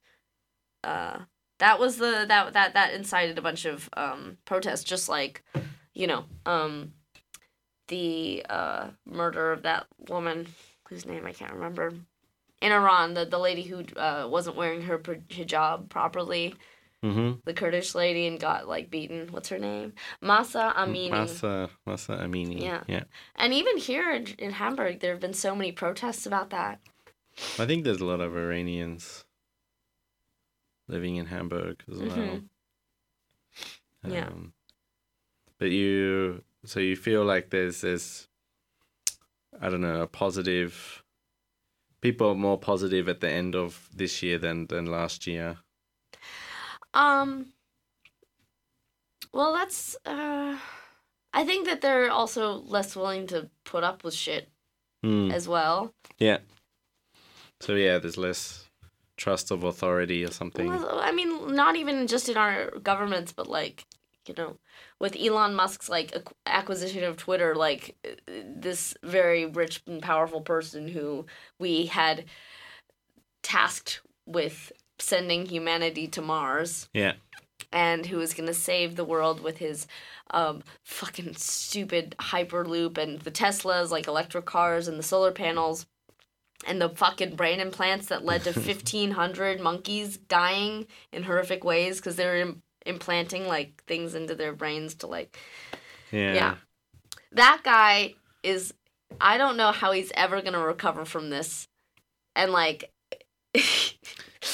uh, 0.84 1.18
that 1.58 1.80
was 1.80 1.96
the 1.96 2.24
that 2.28 2.52
that 2.52 2.74
that 2.74 2.94
incited 2.94 3.36
a 3.36 3.42
bunch 3.42 3.64
of 3.64 3.88
um 3.96 4.38
protests, 4.44 4.84
just 4.84 5.08
like, 5.08 5.42
you 5.92 6.06
know, 6.06 6.24
um, 6.46 6.92
the 7.90 8.44
uh 8.48 8.88
murder 9.04 9.52
of 9.52 9.62
that 9.62 9.86
woman 10.08 10.48
whose 10.88 11.04
name 11.04 11.26
I 11.26 11.32
can't 11.32 11.52
remember 11.52 11.92
in 12.60 12.72
Iran, 12.72 13.14
the 13.14 13.24
the 13.24 13.38
lady 13.38 13.62
who 13.62 13.84
uh, 13.96 14.28
wasn't 14.30 14.56
wearing 14.56 14.82
her 14.82 14.98
hijab 14.98 15.88
properly, 15.88 16.54
mm-hmm. 17.02 17.40
the 17.44 17.54
Kurdish 17.54 17.94
lady, 17.94 18.26
and 18.26 18.38
got 18.38 18.68
like 18.68 18.90
beaten. 18.90 19.28
What's 19.30 19.48
her 19.48 19.58
name? 19.58 19.94
Mahsa 20.20 20.74
Amini. 20.76 21.10
Mahsa 21.10 21.70
Mahsa 21.86 22.18
Amini. 22.18 22.62
Yeah. 22.62 22.82
Yeah. 22.86 23.04
And 23.36 23.54
even 23.54 23.78
here 23.78 24.12
in, 24.12 24.26
in 24.38 24.50
Hamburg, 24.52 25.00
there 25.00 25.12
have 25.12 25.20
been 25.20 25.34
so 25.34 25.54
many 25.54 25.72
protests 25.72 26.26
about 26.26 26.50
that. 26.50 26.80
I 27.58 27.64
think 27.64 27.84
there's 27.84 28.00
a 28.00 28.04
lot 28.04 28.20
of 28.20 28.36
Iranians 28.36 29.24
living 30.88 31.16
in 31.16 31.26
Hamburg 31.26 31.82
as 31.90 31.98
well. 31.98 32.10
Mhm. 32.10 32.42
Yeah. 34.06 34.26
Um, 34.26 34.52
but 35.58 35.70
you, 35.70 36.42
so 36.64 36.80
you 36.80 36.96
feel 36.96 37.24
like 37.24 37.50
there's 37.50 37.80
this, 37.80 38.28
I 39.60 39.68
don't 39.68 39.80
know, 39.80 40.02
a 40.02 40.06
positive. 40.06 41.02
People 42.00 42.30
are 42.30 42.34
more 42.34 42.58
positive 42.58 43.08
at 43.08 43.20
the 43.20 43.30
end 43.30 43.54
of 43.54 43.88
this 43.94 44.22
year 44.22 44.38
than 44.38 44.66
than 44.66 44.86
last 44.86 45.26
year. 45.26 45.56
Um. 46.94 47.52
Well, 49.32 49.52
that's. 49.54 49.96
Uh, 50.04 50.56
I 51.32 51.44
think 51.44 51.66
that 51.66 51.80
they're 51.80 52.10
also 52.10 52.54
less 52.54 52.96
willing 52.96 53.26
to 53.28 53.48
put 53.64 53.84
up 53.84 54.02
with 54.02 54.14
shit 54.14 54.48
Hmm. 55.04 55.30
as 55.30 55.46
well. 55.48 55.94
Yeah. 56.18 56.38
So 57.60 57.74
yeah, 57.74 57.98
there's 57.98 58.18
less 58.18 58.66
trust 59.16 59.50
of 59.50 59.62
authority 59.64 60.24
or 60.24 60.30
something. 60.32 60.66
Well, 60.66 60.98
I 60.98 61.12
mean, 61.12 61.54
not 61.54 61.76
even 61.76 62.06
just 62.06 62.28
in 62.28 62.36
our 62.36 62.70
governments, 62.80 63.32
but 63.32 63.46
like 63.46 63.84
you 64.26 64.34
know, 64.36 64.56
with 64.98 65.16
Elon 65.18 65.54
Musk's 65.54 65.88
like 65.88 66.14
acquisition 66.46 67.04
of 67.04 67.16
Twitter, 67.16 67.54
like 67.54 67.96
uh, 68.06 68.32
this 68.54 68.94
very 69.02 69.46
rich 69.46 69.82
and 69.86 70.02
powerful 70.02 70.40
person 70.40 70.88
who 70.88 71.26
we 71.58 71.86
had 71.86 72.24
tasked 73.42 74.00
with 74.26 74.72
sending 74.98 75.46
humanity 75.46 76.06
to 76.08 76.20
Mars 76.20 76.88
Yeah. 76.92 77.14
and 77.72 78.06
who 78.06 78.18
was 78.18 78.34
gonna 78.34 78.54
save 78.54 78.96
the 78.96 79.04
world 79.04 79.40
with 79.40 79.58
his 79.58 79.86
um, 80.32 80.62
fucking 80.84 81.34
stupid 81.36 82.14
hyperloop 82.18 82.98
and 82.98 83.20
the 83.20 83.30
Teslas, 83.30 83.90
like 83.90 84.06
electric 84.06 84.44
cars 84.44 84.86
and 84.86 84.98
the 84.98 85.02
solar 85.02 85.32
panels, 85.32 85.86
and 86.66 86.80
the 86.80 86.90
fucking 86.90 87.34
brain 87.36 87.58
implants 87.58 88.06
that 88.06 88.24
led 88.24 88.44
to 88.44 88.52
fifteen 88.68 89.12
hundred 89.12 89.60
monkeys 89.60 90.18
dying 90.18 90.86
in 91.10 91.22
horrific 91.24 91.64
ways 91.64 91.96
because 91.96 92.16
they 92.16 92.26
were 92.26 92.54
implanting 92.90 93.46
like 93.48 93.82
things 93.86 94.14
into 94.14 94.34
their 94.34 94.52
brains 94.52 94.94
to 94.96 95.06
like 95.06 95.38
Yeah. 96.10 96.34
Yeah. 96.34 96.54
that 97.32 97.62
guy 97.64 98.14
is. 98.42 98.74
I 99.20 99.38
don't 99.38 99.56
know 99.56 99.72
how 99.72 99.92
he's 99.92 100.12
ever 100.14 100.42
gonna 100.42 100.60
recover 100.64 101.04
from 101.06 101.30
this, 101.30 101.66
and 102.36 102.52
like. 102.52 102.92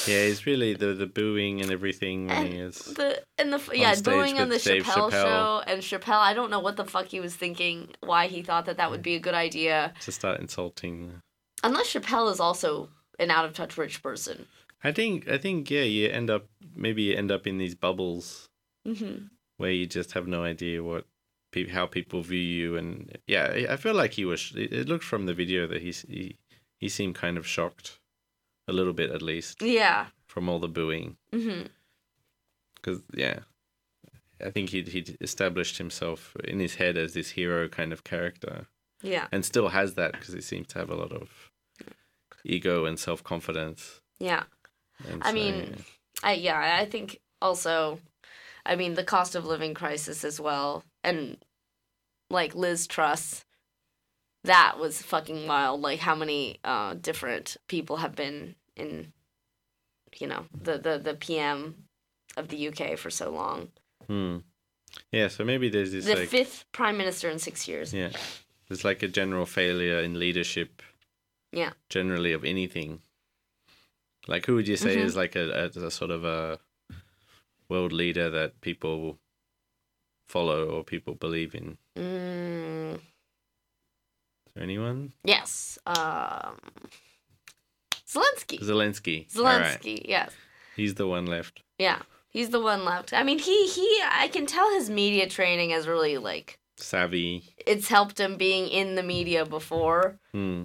Yeah, 0.05 0.25
he's 0.25 0.45
really 0.45 0.73
the 0.73 0.87
the 0.93 1.07
booing 1.07 1.61
and 1.61 1.71
everything 1.71 2.27
when 2.27 2.37
And 2.37 2.47
he 2.53 2.59
is. 2.59 2.77
The 2.77 3.23
and 3.37 3.53
the 3.53 3.61
yeah 3.73 3.95
booing 4.03 4.37
on 4.37 4.49
the 4.49 4.57
Dave 4.59 4.83
Chappelle, 4.83 5.09
Chappelle. 5.09 5.11
show 5.11 5.63
and 5.65 5.81
Chappelle. 5.81 6.19
I 6.19 6.33
don't 6.33 6.49
know 6.51 6.59
what 6.59 6.75
the 6.75 6.83
fuck 6.83 7.05
he 7.07 7.21
was 7.21 7.33
thinking. 7.35 7.89
Why 8.01 8.27
he 8.27 8.41
thought 8.41 8.65
that 8.65 8.75
that 8.77 8.91
would 8.91 9.01
be 9.01 9.15
a 9.15 9.19
good 9.19 9.33
idea. 9.33 9.93
to 10.01 10.11
start 10.11 10.41
insulting. 10.41 11.21
Unless 11.63 11.93
Chappelle 11.93 12.29
is 12.31 12.41
also 12.41 12.89
an 13.17 13.31
out 13.31 13.45
of 13.45 13.53
touch 13.53 13.77
rich 13.77 14.03
person. 14.03 14.47
I 14.83 14.91
think 14.91 15.27
I 15.27 15.37
think 15.37 15.69
yeah, 15.71 15.83
you 15.83 16.07
end 16.09 16.29
up 16.29 16.47
maybe 16.75 17.03
you 17.03 17.15
end 17.15 17.31
up 17.31 17.47
in 17.47 17.57
these 17.57 17.75
bubbles 17.75 18.49
Mm-hmm. 18.87 19.25
where 19.57 19.71
you 19.71 19.85
just 19.85 20.13
have 20.13 20.27
no 20.27 20.43
idea 20.43 20.81
what 20.81 21.05
pe- 21.51 21.67
how 21.67 21.85
people 21.87 22.21
view 22.21 22.39
you 22.39 22.77
and 22.77 23.17
yeah, 23.27 23.65
I 23.69 23.75
feel 23.75 23.93
like 23.95 24.13
he 24.13 24.23
was 24.25 24.53
it 24.55 24.87
looked 24.87 25.03
from 25.03 25.25
the 25.25 25.33
video 25.33 25.67
that 25.67 25.81
he's, 25.81 26.01
he 26.07 26.37
he 26.79 26.87
seemed 26.89 27.15
kind 27.15 27.37
of 27.37 27.45
shocked 27.45 27.99
a 28.67 28.73
little 28.73 28.93
bit 28.93 29.09
at 29.11 29.21
least 29.21 29.61
Yeah. 29.61 30.05
from 30.27 30.47
all 30.47 30.59
the 30.59 30.69
booing 30.69 31.17
Mm-hmm. 31.33 31.67
cuz 32.81 33.01
yeah. 33.13 33.39
I 34.39 34.51
think 34.51 34.69
he 34.69 34.83
he 34.83 34.99
established 35.19 35.77
himself 35.79 36.35
in 36.43 36.59
his 36.59 36.75
head 36.75 36.95
as 36.97 37.13
this 37.13 37.31
hero 37.31 37.67
kind 37.67 37.91
of 37.91 38.03
character 38.03 38.67
Yeah. 39.01 39.27
and 39.33 39.43
still 39.43 39.69
has 39.69 39.95
that 39.95 40.11
because 40.13 40.33
he 40.33 40.41
seems 40.41 40.67
to 40.67 40.79
have 40.79 40.89
a 40.91 40.95
lot 40.95 41.11
of 41.11 41.51
ego 42.45 42.85
and 42.85 42.97
self-confidence. 42.99 44.01
Yeah. 44.19 44.43
I 45.21 45.31
mean, 45.31 45.55
yeah. 45.55 45.83
I 46.23 46.33
yeah. 46.33 46.77
I 46.79 46.85
think 46.85 47.19
also, 47.41 47.99
I 48.65 48.75
mean, 48.75 48.95
the 48.95 49.03
cost 49.03 49.35
of 49.35 49.45
living 49.45 49.73
crisis 49.73 50.23
as 50.23 50.39
well, 50.39 50.83
and 51.03 51.37
like 52.29 52.55
Liz 52.55 52.87
Truss. 52.87 53.43
That 54.43 54.79
was 54.79 55.01
fucking 55.01 55.45
wild. 55.47 55.81
Like 55.81 55.99
how 55.99 56.15
many 56.15 56.59
uh, 56.63 56.93
different 56.93 57.57
people 57.67 57.97
have 57.97 58.15
been 58.15 58.55
in, 58.77 59.11
you 60.19 60.27
know, 60.27 60.45
the 60.53 60.77
the 60.77 60.97
the 60.97 61.15
PM 61.15 61.87
of 62.37 62.47
the 62.47 62.67
UK 62.69 62.97
for 62.97 63.09
so 63.09 63.29
long. 63.29 63.69
Hmm. 64.05 64.37
Yeah, 65.11 65.27
so 65.27 65.43
maybe 65.43 65.69
there's 65.69 65.91
this 65.91 66.05
the 66.05 66.15
like 66.15 66.29
fifth 66.29 66.65
prime 66.71 66.97
minister 66.97 67.29
in 67.29 67.39
six 67.39 67.67
years. 67.67 67.93
yeah, 67.93 68.11
there's 68.67 68.85
like 68.85 69.03
a 69.03 69.07
general 69.07 69.45
failure 69.45 69.99
in 69.99 70.17
leadership. 70.17 70.81
Yeah. 71.51 71.71
Generally 71.89 72.33
of 72.33 72.43
anything. 72.43 73.01
Like 74.27 74.45
who 74.45 74.55
would 74.55 74.67
you 74.67 74.75
say 74.77 74.95
Mhm. 74.97 75.03
is 75.05 75.15
like 75.15 75.35
a, 75.35 75.71
a, 75.75 75.85
a 75.85 75.91
sort 75.91 76.11
of 76.11 76.23
a 76.25 76.59
world 77.69 77.91
leader 77.93 78.29
that 78.29 78.59
people 78.61 79.19
follow 80.27 80.65
or 80.69 80.83
people 80.83 81.15
believe 81.15 81.55
in? 81.55 81.77
Mm, 81.97 82.95
Is 82.95 83.01
there 84.53 84.63
anyone? 84.63 85.13
yes. 85.23 85.79
Um, 85.85 86.57
Zelensky. 88.07 88.59
Zelensky. 88.61 89.37
All 89.37 89.43
right. 89.43 89.79
Zelensky. 89.81 90.01
Yes. 90.07 90.31
He's 90.75 90.95
the 90.95 91.07
one 91.07 91.25
left. 91.25 91.61
Yeah. 91.77 92.01
He's 92.29 92.49
the 92.49 92.59
one 92.61 92.85
left. 92.85 93.13
I 93.13 93.23
mean, 93.23 93.39
he 93.39 93.67
he. 93.67 94.01
I 94.09 94.27
can 94.27 94.45
tell 94.45 94.71
his 94.73 94.89
media 94.89 95.27
training 95.27 95.71
has 95.71 95.87
really 95.87 96.17
like 96.17 96.59
Savvy. 96.77 97.43
it's 97.65 97.87
helped 97.87 98.19
him 98.19 98.37
being 98.37 98.67
in 98.67 98.95
the 98.95 99.03
media 99.03 99.45
before. 99.45 100.19
Hmm. 100.33 100.63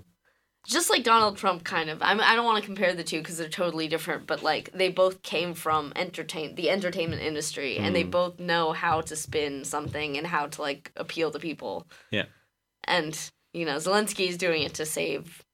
Just 0.66 0.90
like 0.90 1.02
Donald 1.02 1.36
Trump, 1.36 1.64
kind 1.64 1.90
of. 1.90 2.00
I 2.02 2.14
mean, 2.14 2.22
I 2.22 2.36
don't 2.36 2.44
want 2.44 2.60
to 2.60 2.64
compare 2.66 2.94
the 2.94 3.02
two 3.02 3.18
because 3.18 3.36
they're 3.36 3.48
totally 3.48 3.88
different. 3.88 4.26
But 4.28 4.42
like, 4.44 4.70
they 4.72 4.90
both 4.90 5.22
came 5.22 5.54
from 5.54 5.92
entertain 5.96 6.54
the 6.54 6.70
entertainment 6.70 7.20
industry, 7.22 7.78
and 7.78 7.96
they 7.96 8.04
Mm. 8.04 8.10
both 8.12 8.38
know 8.38 8.72
how 8.72 9.00
to 9.00 9.16
spin 9.16 9.64
something 9.64 10.16
and 10.16 10.26
how 10.26 10.46
to 10.46 10.60
like 10.62 10.92
appeal 10.96 11.30
to 11.32 11.38
people. 11.40 11.88
Yeah. 12.12 12.26
And 12.84 13.18
you 13.52 13.66
know, 13.66 13.76
Zelensky's 13.76 14.36
doing 14.38 14.62
it 14.62 14.74
to 14.74 14.86
save, 14.86 15.44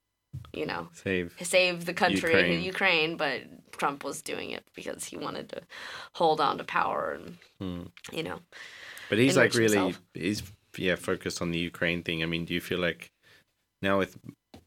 you 0.52 0.66
know, 0.66 0.88
Save. 0.92 1.34
save 1.42 1.84
the 1.86 1.94
country, 1.94 2.30
Ukraine. 2.30 2.62
Ukraine. 2.62 3.16
But 3.16 3.42
Trump 3.72 4.04
was 4.04 4.20
doing 4.22 4.50
it 4.50 4.64
because 4.74 5.04
he 5.06 5.16
wanted 5.16 5.48
to 5.50 5.62
hold 6.14 6.40
on 6.40 6.58
to 6.58 6.64
power 6.64 7.12
and 7.12 7.38
Hmm. 7.58 7.86
you 8.12 8.22
know. 8.22 8.40
But 9.08 9.18
he's 9.18 9.36
like 9.38 9.54
really 9.54 9.76
himself. 9.78 10.02
he's 10.12 10.42
yeah 10.76 10.96
focused 10.96 11.40
on 11.40 11.50
the 11.50 11.58
Ukraine 11.58 12.02
thing. 12.02 12.22
I 12.22 12.26
mean, 12.26 12.44
do 12.44 12.52
you 12.52 12.60
feel 12.60 12.78
like 12.78 13.10
now 13.80 13.98
with 13.98 14.18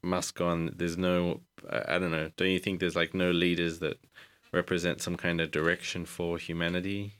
Musk 0.04 0.42
on, 0.42 0.72
there's 0.76 0.98
no 0.98 1.42
I 1.70 2.00
don't 2.00 2.12
know. 2.12 2.32
Don't 2.38 2.50
you 2.50 2.60
think 2.60 2.80
there's 2.80 2.96
like 2.96 3.14
no 3.14 3.32
leaders 3.32 3.80
that 3.80 3.98
represent 4.52 5.02
some 5.02 5.16
kind 5.16 5.40
of 5.40 5.52
direction 5.52 6.06
for 6.06 6.38
humanity, 6.38 7.14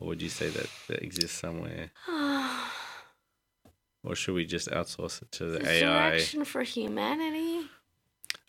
or 0.00 0.08
would 0.08 0.22
you 0.22 0.28
say 0.28 0.48
that 0.48 0.68
that 0.88 1.02
exists 1.02 1.38
somewhere, 1.38 1.90
or 4.04 4.14
should 4.14 4.34
we 4.34 4.44
just 4.44 4.68
outsource 4.70 5.22
it 5.22 5.30
to 5.32 5.46
the 5.46 5.58
The 5.60 5.70
AI? 5.70 6.10
direction 6.10 6.44
for 6.44 6.62
humanity. 6.62 7.47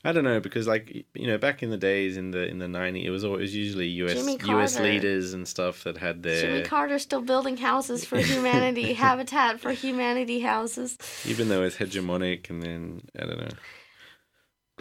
I 0.04 0.14
don't 0.14 0.24
know 0.24 0.40
because 0.40 0.68
like 0.68 1.06
you 1.14 1.28
know 1.28 1.38
back 1.38 1.62
in 1.62 1.70
the 1.70 1.78
days 1.78 2.16
in 2.16 2.32
the 2.32 2.48
in 2.48 2.60
the 2.60 2.68
90s 2.68 3.04
it 3.04 3.10
was 3.10 3.26
always 3.26 3.54
usually 3.54 3.88
US 3.88 4.44
US 4.44 4.80
leaders 4.80 5.34
and 5.34 5.48
stuff 5.48 5.84
that 5.84 5.98
had 5.98 6.24
their 6.24 6.42
Jimmy 6.42 6.62
Carter's 6.62 7.02
still 7.02 7.22
building 7.22 7.58
houses 7.58 8.06
for 8.06 8.18
humanity, 8.18 8.94
habitat 9.06 9.60
for 9.60 9.72
humanity 9.72 10.40
houses. 10.40 10.98
even 11.26 11.50
though 11.50 11.64
it's 11.64 11.78
hegemonic 11.78 12.50
and 12.50 12.64
then 12.64 13.02
I 13.18 13.26
don't 13.26 13.40
know 13.40 13.58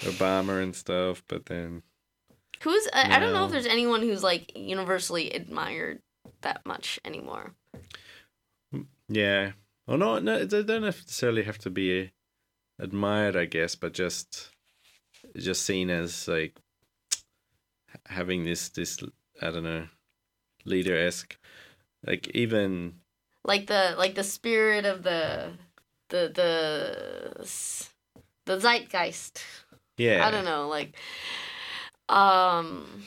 Obama 0.02 0.62
and 0.62 0.76
stuff, 0.76 1.24
but 1.26 1.46
then 1.46 1.82
Who's 2.62 2.88
I, 2.92 3.16
I 3.16 3.18
don't 3.18 3.32
know 3.32 3.44
if 3.44 3.50
there's 3.50 3.66
anyone 3.66 4.02
who's 4.02 4.22
like 4.22 4.56
universally 4.56 5.30
admired 5.30 6.00
that 6.42 6.64
much 6.66 6.98
anymore. 7.04 7.54
Mm, 8.74 8.86
yeah, 9.08 9.52
well, 9.86 9.98
no, 9.98 10.18
no, 10.18 10.44
they 10.44 10.62
don't 10.62 10.82
necessarily 10.82 11.44
have 11.44 11.58
to 11.58 11.70
be 11.70 12.12
admired, 12.78 13.36
I 13.36 13.44
guess, 13.44 13.74
but 13.74 13.92
just 13.92 14.50
just 15.44 15.62
seen 15.64 15.90
as 15.90 16.28
like 16.28 16.56
having 18.06 18.44
this 18.44 18.68
this 18.70 18.98
I 19.40 19.50
don't 19.50 19.62
know 19.64 19.86
leader 20.64 20.96
esque, 20.96 21.36
like 22.06 22.28
even 22.34 23.00
Like 23.44 23.66
the 23.66 23.94
like 23.96 24.14
the 24.14 24.24
spirit 24.24 24.84
of 24.84 25.02
the 25.02 25.52
the 26.08 26.30
the 26.34 27.48
the 28.46 28.58
zeitgeist. 28.58 29.42
yeah, 29.96 30.26
I 30.26 30.30
don't 30.30 30.44
know, 30.44 30.68
like 30.68 30.94
um 32.08 33.02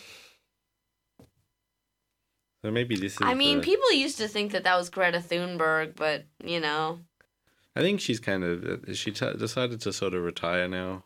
So 2.63 2.69
maybe 2.71 2.95
this 2.95 3.15
is. 3.15 3.21
I 3.21 3.33
mean, 3.33 3.57
the- 3.57 3.63
people 3.63 3.91
used 3.91 4.17
to 4.19 4.27
think 4.27 4.51
that 4.51 4.63
that 4.65 4.77
was 4.77 4.89
Greta 4.91 5.17
Thunberg, 5.19 5.95
but 5.95 6.25
you 6.43 6.59
know, 6.59 6.99
I 7.75 7.81
think 7.81 7.99
she's 8.01 8.19
kind 8.19 8.43
of 8.43 8.95
she 8.95 9.11
t- 9.11 9.33
decided 9.37 9.81
to 9.81 9.93
sort 9.93 10.13
of 10.13 10.23
retire 10.23 10.67
now. 10.67 11.03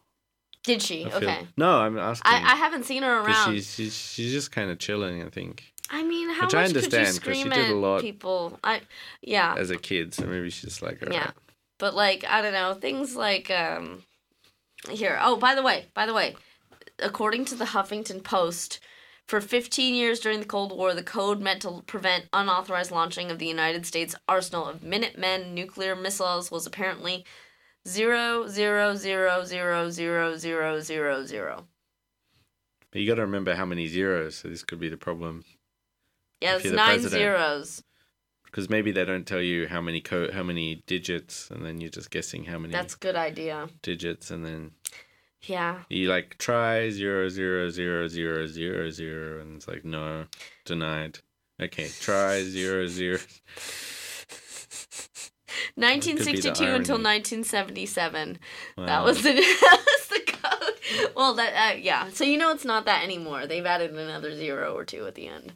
Did 0.66 0.82
she? 0.82 1.06
Okay. 1.06 1.48
No, 1.58 1.80
I'm 1.80 1.98
asking. 1.98 2.32
I, 2.32 2.54
I 2.54 2.56
haven't 2.56 2.84
seen 2.86 3.04
her 3.04 3.22
'cause 3.24 3.28
around. 3.28 3.56
she's, 3.56 3.74
she's 3.76 3.98
she's 3.98 4.32
just 4.32 4.52
kind 4.52 4.70
of 4.72 4.80
chilling. 4.80 5.24
I 5.24 5.30
think 5.30 5.64
I 5.90 6.04
mean, 6.04 6.30
how 6.30 6.46
Which 6.46 6.56
I 6.56 6.62
much 6.64 6.74
could 6.74 6.82
you 6.82 6.86
understand, 7.00 7.06
'cause 7.08 7.14
she 7.36 7.42
scream 7.42 7.50
did 7.50 7.70
a 7.70 7.72
at 7.72 7.76
lot 7.76 8.02
people? 8.02 8.60
I 8.64 8.82
yeah, 9.22 9.56
as 9.58 9.70
a 9.70 9.78
kid, 9.78 10.14
so 10.14 10.26
maybe 10.26 10.50
she's 10.50 10.62
just 10.70 10.82
like, 10.82 11.00
yeah. 11.12 11.32
But 11.78 11.94
like 11.96 12.26
I 12.28 12.42
don't 12.42 12.54
know 12.54 12.74
things 12.74 13.16
like 13.16 13.50
um 13.52 14.04
here. 14.90 15.18
Oh, 15.22 15.36
by 15.38 15.56
the 15.56 15.64
way, 15.64 15.86
by 15.94 16.06
the 16.06 16.14
way, 16.14 16.36
according 17.00 17.46
to 17.46 17.56
the 17.56 17.66
Huffington 17.66 18.24
Post, 18.24 18.80
for 19.28 19.42
15 19.42 19.96
years 19.96 20.20
during 20.20 20.40
the 20.40 20.46
Cold 20.46 20.72
War, 20.76 20.94
the 20.94 21.04
code 21.04 21.42
meant 21.42 21.64
to 21.64 21.84
prevent 21.88 22.26
unauthorized 22.32 22.92
launching 22.92 23.32
of 23.32 23.40
the 23.40 23.48
United 23.48 23.86
States 23.86 24.16
arsenal 24.28 24.66
of 24.68 24.84
Minutemen 24.84 25.54
nuclear 25.56 25.96
missiles 25.96 26.52
was 26.52 26.66
apparently 26.68 27.26
zero 27.88 28.48
zero 28.48 28.96
zero 28.96 29.44
zero 29.46 29.90
zero 29.90 30.36
zero 30.38 30.80
zero 30.82 31.26
zero. 31.26 31.68
But 32.92 33.02
you 33.02 33.08
got 33.08 33.16
to 33.16 33.22
remember 33.22 33.56
how 33.56 33.66
many 33.66 33.88
zeros. 33.88 34.36
So 34.36 34.48
this 34.48 34.64
could 34.64 34.80
be 34.80 34.90
the 34.90 34.98
problem 34.98 35.44
Yeah, 36.42 36.56
it's 36.58 36.66
nine 36.66 37.00
president. 37.00 37.12
zeros. 37.22 37.84
because 38.46 38.70
maybe 38.70 38.92
they 38.94 39.04
don't 39.04 39.26
tell 39.28 39.42
you 39.42 39.68
how 39.68 39.82
many 39.82 40.00
co- 40.02 40.32
how 40.32 40.44
many 40.44 40.84
digits, 40.88 41.50
and 41.52 41.66
then 41.66 41.82
you're 41.82 41.90
just 41.90 42.10
guessing 42.10 42.46
how 42.46 42.58
many 42.58 42.72
That's 42.72 42.96
a 42.96 42.98
good 43.00 43.16
idea. 43.18 43.68
digits, 43.82 44.32
and 44.32 44.46
then 44.46 44.72
Yeah. 45.44 45.84
you 45.90 46.08
like 46.08 46.38
try 46.38 46.90
zero 46.90 47.28
zero 47.30 47.70
zero 47.70 48.08
zero 48.08 48.48
zero 48.48 48.90
zero, 48.92 49.42
and 49.42 49.58
it's 49.58 49.68
like 49.68 49.84
no, 49.84 50.28
denied. 50.64 51.20
Okay, 51.62 51.90
try 52.00 52.44
zero 52.44 52.88
zero. 52.88 53.20
1962 55.76 56.64
until 56.64 56.96
irony. 56.96 57.20
1977. 57.20 58.40
That 58.78 59.04
was 59.04 59.22
the 59.22 59.34
that 59.34 59.86
was 59.86 60.08
the 60.08 60.32
code. 60.32 61.12
Well, 61.16 61.34
that 61.34 61.74
uh, 61.74 61.78
yeah. 61.78 62.10
So 62.10 62.24
you 62.24 62.38
know 62.38 62.52
it's 62.52 62.66
not 62.66 62.86
that 62.86 63.04
anymore. 63.04 63.46
They've 63.46 63.66
added 63.66 63.92
another 63.92 64.36
zero 64.36 64.74
or 64.74 64.86
two 64.86 65.06
at 65.06 65.16
the 65.16 65.28
end. 65.28 65.54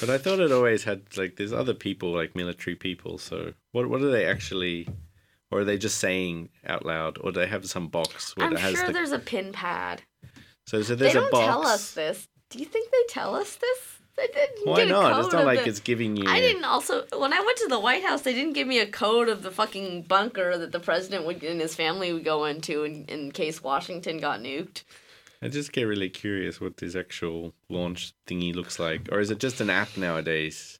But 0.00 0.10
I 0.10 0.18
thought 0.18 0.40
it 0.40 0.52
always 0.52 0.84
had 0.84 1.02
like 1.16 1.36
there's 1.36 1.52
other 1.52 1.74
people 1.74 2.12
like 2.12 2.36
military 2.36 2.76
people. 2.76 3.16
So 3.18 3.54
what 3.72 3.88
what 3.88 4.02
are 4.02 4.10
they 4.10 4.26
actually, 4.26 4.88
or 5.50 5.60
are 5.60 5.64
they 5.64 5.78
just 5.78 5.98
saying 5.98 6.50
out 6.66 6.84
loud, 6.84 7.18
or 7.22 7.32
do 7.32 7.40
they 7.40 7.46
have 7.46 7.64
some 7.66 7.88
box 7.88 8.36
where 8.36 8.46
I'm 8.46 8.54
it 8.54 8.60
has 8.60 8.74
sure 8.74 8.86
the 8.88 8.92
there's 8.92 9.12
a 9.12 9.18
pin 9.18 9.52
pad. 9.52 10.02
so 10.66 10.82
so 10.82 10.94
there's 10.94 11.14
a 11.14 11.20
don't 11.20 11.30
box. 11.32 11.46
tell 11.46 11.66
us 11.66 11.92
this. 11.92 12.28
Do 12.50 12.58
you 12.58 12.66
think 12.66 12.90
they 12.90 13.04
tell 13.08 13.34
us 13.34 13.56
this? 13.56 14.00
Why 14.64 14.84
not? 14.84 15.24
It's 15.24 15.32
not 15.32 15.44
like 15.44 15.64
the- 15.64 15.68
it's 15.68 15.80
giving 15.80 16.16
you. 16.16 16.24
I 16.28 16.40
didn't 16.40 16.64
also 16.64 17.04
when 17.16 17.32
I 17.32 17.40
went 17.40 17.58
to 17.58 17.66
the 17.68 17.80
White 17.80 18.02
House, 18.04 18.22
they 18.22 18.32
didn't 18.34 18.52
give 18.54 18.66
me 18.66 18.78
a 18.78 18.86
code 18.86 19.28
of 19.28 19.42
the 19.42 19.50
fucking 19.50 20.02
bunker 20.02 20.56
that 20.56 20.72
the 20.72 20.80
president 20.80 21.26
would 21.26 21.42
and 21.42 21.60
his 21.60 21.74
family 21.74 22.12
would 22.12 22.24
go 22.24 22.44
into 22.44 22.84
in, 22.84 23.04
in 23.06 23.32
case 23.32 23.62
Washington 23.62 24.18
got 24.18 24.40
nuked. 24.40 24.84
I 25.42 25.48
just 25.48 25.72
get 25.72 25.82
really 25.84 26.08
curious 26.08 26.60
what 26.60 26.78
this 26.78 26.96
actual 26.96 27.52
launch 27.68 28.14
thingy 28.26 28.54
looks 28.54 28.78
like, 28.78 29.08
or 29.12 29.20
is 29.20 29.30
it 29.30 29.38
just 29.38 29.60
an 29.60 29.68
app 29.68 29.96
nowadays? 29.96 30.78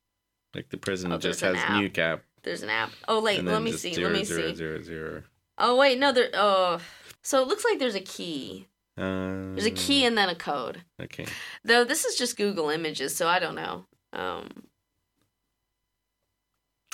Like 0.55 0.71
the 0.71 0.79
president 0.79 1.15
Oh, 1.15 1.19
just 1.19 1.41
has 1.43 1.57
app. 1.57 1.71
nuke 1.73 1.99
app, 1.99 2.23
There's 2.45 2.63
an 2.63 2.71
app. 2.71 2.91
Oh 3.09 3.21
wait, 3.21 3.43
let 3.45 3.61
me 3.63 3.73
see. 3.73 3.93
zero 3.93 4.11
let 4.11 4.19
me 4.21 4.25
zero 4.25 4.49
see. 4.51 4.55
zero 4.55 4.81
zero. 4.83 5.23
Oh 5.59 5.77
wait, 5.77 5.99
no, 5.99 6.13
there. 6.13 6.31
Oh, 6.35 6.79
so 7.23 7.43
it 7.43 7.49
looks 7.49 7.65
like 7.65 7.79
there's 7.79 7.95
a 7.97 8.01
key. 8.01 8.69
There's 8.97 9.67
a 9.67 9.71
key 9.71 10.05
and 10.05 10.17
then 10.17 10.29
a 10.29 10.35
code. 10.35 10.83
Okay. 11.01 11.27
Though 11.65 11.85
this 11.85 12.05
is 12.05 12.17
just 12.17 12.37
Google 12.37 12.71
Images, 12.71 13.17
so 13.17 13.27
I 13.29 13.39
don't 13.39 13.55
know. 13.55 13.87
Um. 14.13 14.49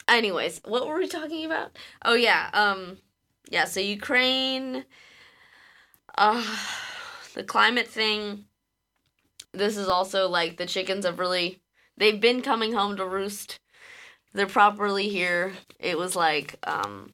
Anyways, 0.08 0.60
what 0.64 0.86
were 0.86 0.98
we 0.98 1.06
talking 1.06 1.44
about? 1.44 1.76
Oh 2.04 2.14
yeah, 2.14 2.50
um, 2.52 2.98
yeah. 3.50 3.64
So 3.64 3.80
Ukraine, 3.80 4.84
uh, 6.16 6.44
the 7.34 7.44
climate 7.44 7.86
thing. 7.86 8.46
This 9.52 9.76
is 9.76 9.88
also 9.88 10.28
like 10.28 10.56
the 10.56 10.66
chickens 10.66 11.04
have 11.04 11.18
really. 11.18 11.62
They've 11.96 12.20
been 12.20 12.40
coming 12.40 12.72
home 12.72 12.96
to 12.96 13.04
roost. 13.04 13.60
They're 14.32 14.46
properly 14.46 15.08
here. 15.08 15.52
It 15.78 15.98
was 15.98 16.16
like 16.16 16.56
um, 16.62 17.12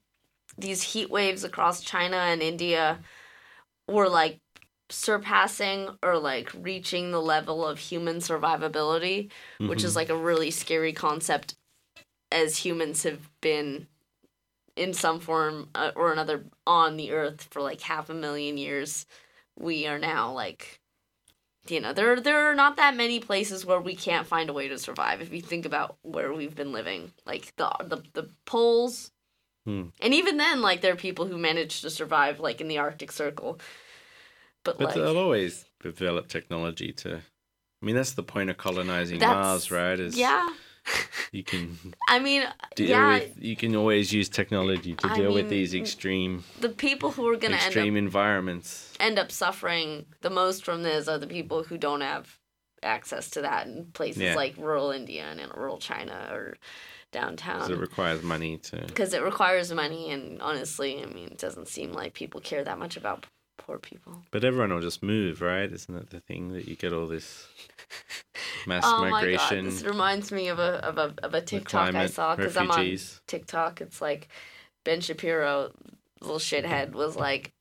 these 0.56 0.82
heat 0.82 1.10
waves 1.10 1.44
across 1.44 1.80
China 1.80 2.16
and 2.16 2.40
India 2.40 3.00
were 3.88 4.08
like 4.08 4.40
surpassing 4.90 5.88
or 6.02 6.18
like 6.18 6.50
reaching 6.54 7.10
the 7.10 7.20
level 7.20 7.66
of 7.66 7.78
human 7.78 8.18
survivability, 8.18 9.30
which 9.58 9.82
is 9.84 9.92
Mhm. 9.92 9.96
like 9.96 10.08
a 10.10 10.16
really 10.16 10.50
scary 10.50 10.92
concept 10.92 11.54
as 12.30 12.58
humans 12.58 13.02
have 13.04 13.28
been 13.40 13.88
in 14.76 14.92
some 14.92 15.20
form 15.20 15.70
uh, 15.74 15.92
or 15.96 16.12
another 16.12 16.44
on 16.66 16.96
the 16.96 17.12
earth 17.12 17.48
for 17.50 17.62
like 17.62 17.80
half 17.82 18.10
a 18.10 18.14
million 18.14 18.58
years. 18.58 19.06
We 19.58 19.86
are 19.86 19.98
now 19.98 20.32
like 20.32 20.80
you 21.68 21.80
know, 21.80 21.92
there 21.92 22.20
there 22.20 22.48
are 22.50 22.54
not 22.54 22.76
that 22.76 22.94
many 22.96 23.18
places 23.18 23.66
where 23.66 23.80
we 23.80 23.96
can't 23.96 24.26
find 24.26 24.48
a 24.48 24.52
way 24.52 24.68
to 24.68 24.78
survive 24.78 25.20
if 25.20 25.32
you 25.32 25.40
think 25.42 25.64
about 25.66 25.96
where 26.02 26.32
we've 26.32 26.54
been 26.54 26.72
living. 26.72 27.12
Like 27.24 27.54
the 27.56 27.68
the 27.80 28.02
the 28.12 28.30
poles 28.44 29.10
Hmm. 29.64 29.86
and 30.00 30.14
even 30.14 30.36
then 30.36 30.62
like 30.62 30.80
there 30.80 30.92
are 30.92 30.96
people 30.96 31.26
who 31.26 31.36
manage 31.36 31.80
to 31.82 31.90
survive 31.90 32.38
like 32.38 32.60
in 32.60 32.68
the 32.68 32.78
Arctic 32.78 33.10
Circle. 33.10 33.58
But, 34.66 34.78
But 34.78 34.84
like 34.86 34.94
they'll 34.96 35.18
always 35.18 35.64
develop 35.82 36.28
technology 36.28 36.92
to. 36.92 37.16
I 37.82 37.86
mean, 37.86 37.94
that's 37.94 38.12
the 38.12 38.22
point 38.22 38.50
of 38.50 38.56
colonizing 38.56 39.20
Mars, 39.20 39.70
right? 39.70 39.98
Is 39.98 40.16
yeah. 40.18 40.48
you 41.32 41.44
can 41.44 41.78
I 42.08 42.18
mean, 42.18 42.42
deal 42.74 42.90
yeah, 42.90 43.14
with. 43.14 43.36
You 43.40 43.56
can 43.56 43.74
always 43.76 44.12
use 44.12 44.28
technology 44.28 44.94
to 44.94 45.06
I 45.08 45.16
deal 45.16 45.32
with 45.32 45.48
these 45.48 45.74
extreme, 45.74 46.44
the 46.60 46.68
people 46.68 47.12
who 47.12 47.26
are 47.28 47.36
going 47.36 47.52
to 47.52 47.58
end 47.58 47.62
up 47.62 47.66
extreme 47.66 47.96
environments. 47.96 48.92
end 49.00 49.18
up 49.18 49.30
suffering 49.32 50.06
the 50.20 50.30
most 50.30 50.64
from 50.64 50.82
this 50.82 51.08
are 51.08 51.18
the 51.18 51.26
people 51.26 51.62
who 51.64 51.78
don't 51.78 52.00
have 52.02 52.38
access 52.82 53.30
to 53.30 53.42
that 53.42 53.66
in 53.66 53.86
places 53.92 54.22
Yeah. 54.22 54.34
like 54.36 54.54
rural 54.58 54.90
India 54.90 55.24
and 55.24 55.40
in 55.40 55.48
rural 55.50 55.78
China 55.78 56.28
or 56.30 56.56
downtown. 57.12 57.60
Because 57.60 57.70
it 57.70 57.78
requires 57.80 58.22
money 58.22 58.58
to. 58.58 58.76
Because 58.86 59.12
it 59.14 59.22
requires 59.22 59.72
money, 59.72 60.10
and 60.10 60.40
honestly, 60.42 61.02
I 61.02 61.06
mean, 61.06 61.28
it 61.28 61.38
doesn't 61.38 61.68
seem 61.68 61.92
like 61.92 62.14
people 62.14 62.40
care 62.40 62.64
that 62.64 62.78
much 62.78 62.96
about 62.96 63.26
poor 63.66 63.78
people. 63.78 64.22
But 64.30 64.44
everyone 64.44 64.72
will 64.72 64.80
just 64.80 65.02
move, 65.02 65.40
right? 65.40 65.70
Isn't 65.70 65.94
that 65.94 66.10
the 66.10 66.20
thing 66.20 66.52
that 66.52 66.68
you 66.68 66.76
get 66.76 66.92
all 66.92 67.06
this 67.06 67.48
mass 68.66 68.84
oh 68.86 69.00
my 69.00 69.10
migration, 69.10 69.64
god, 69.64 69.72
this 69.72 69.82
reminds 69.84 70.30
me 70.32 70.48
of 70.48 70.58
a 70.58 70.84
of 70.84 70.98
a 70.98 71.14
of 71.22 71.34
a 71.34 71.40
TikTok 71.40 71.94
I 71.94 72.06
saw 72.06 72.36
because 72.36 72.56
I'm 72.56 72.70
on? 72.70 72.96
TikTok. 73.26 73.80
It's 73.80 74.00
like 74.00 74.28
Ben 74.84 75.00
Shapiro, 75.00 75.72
little 76.20 76.38
shithead, 76.38 76.92
was 76.92 77.16
like, 77.16 77.52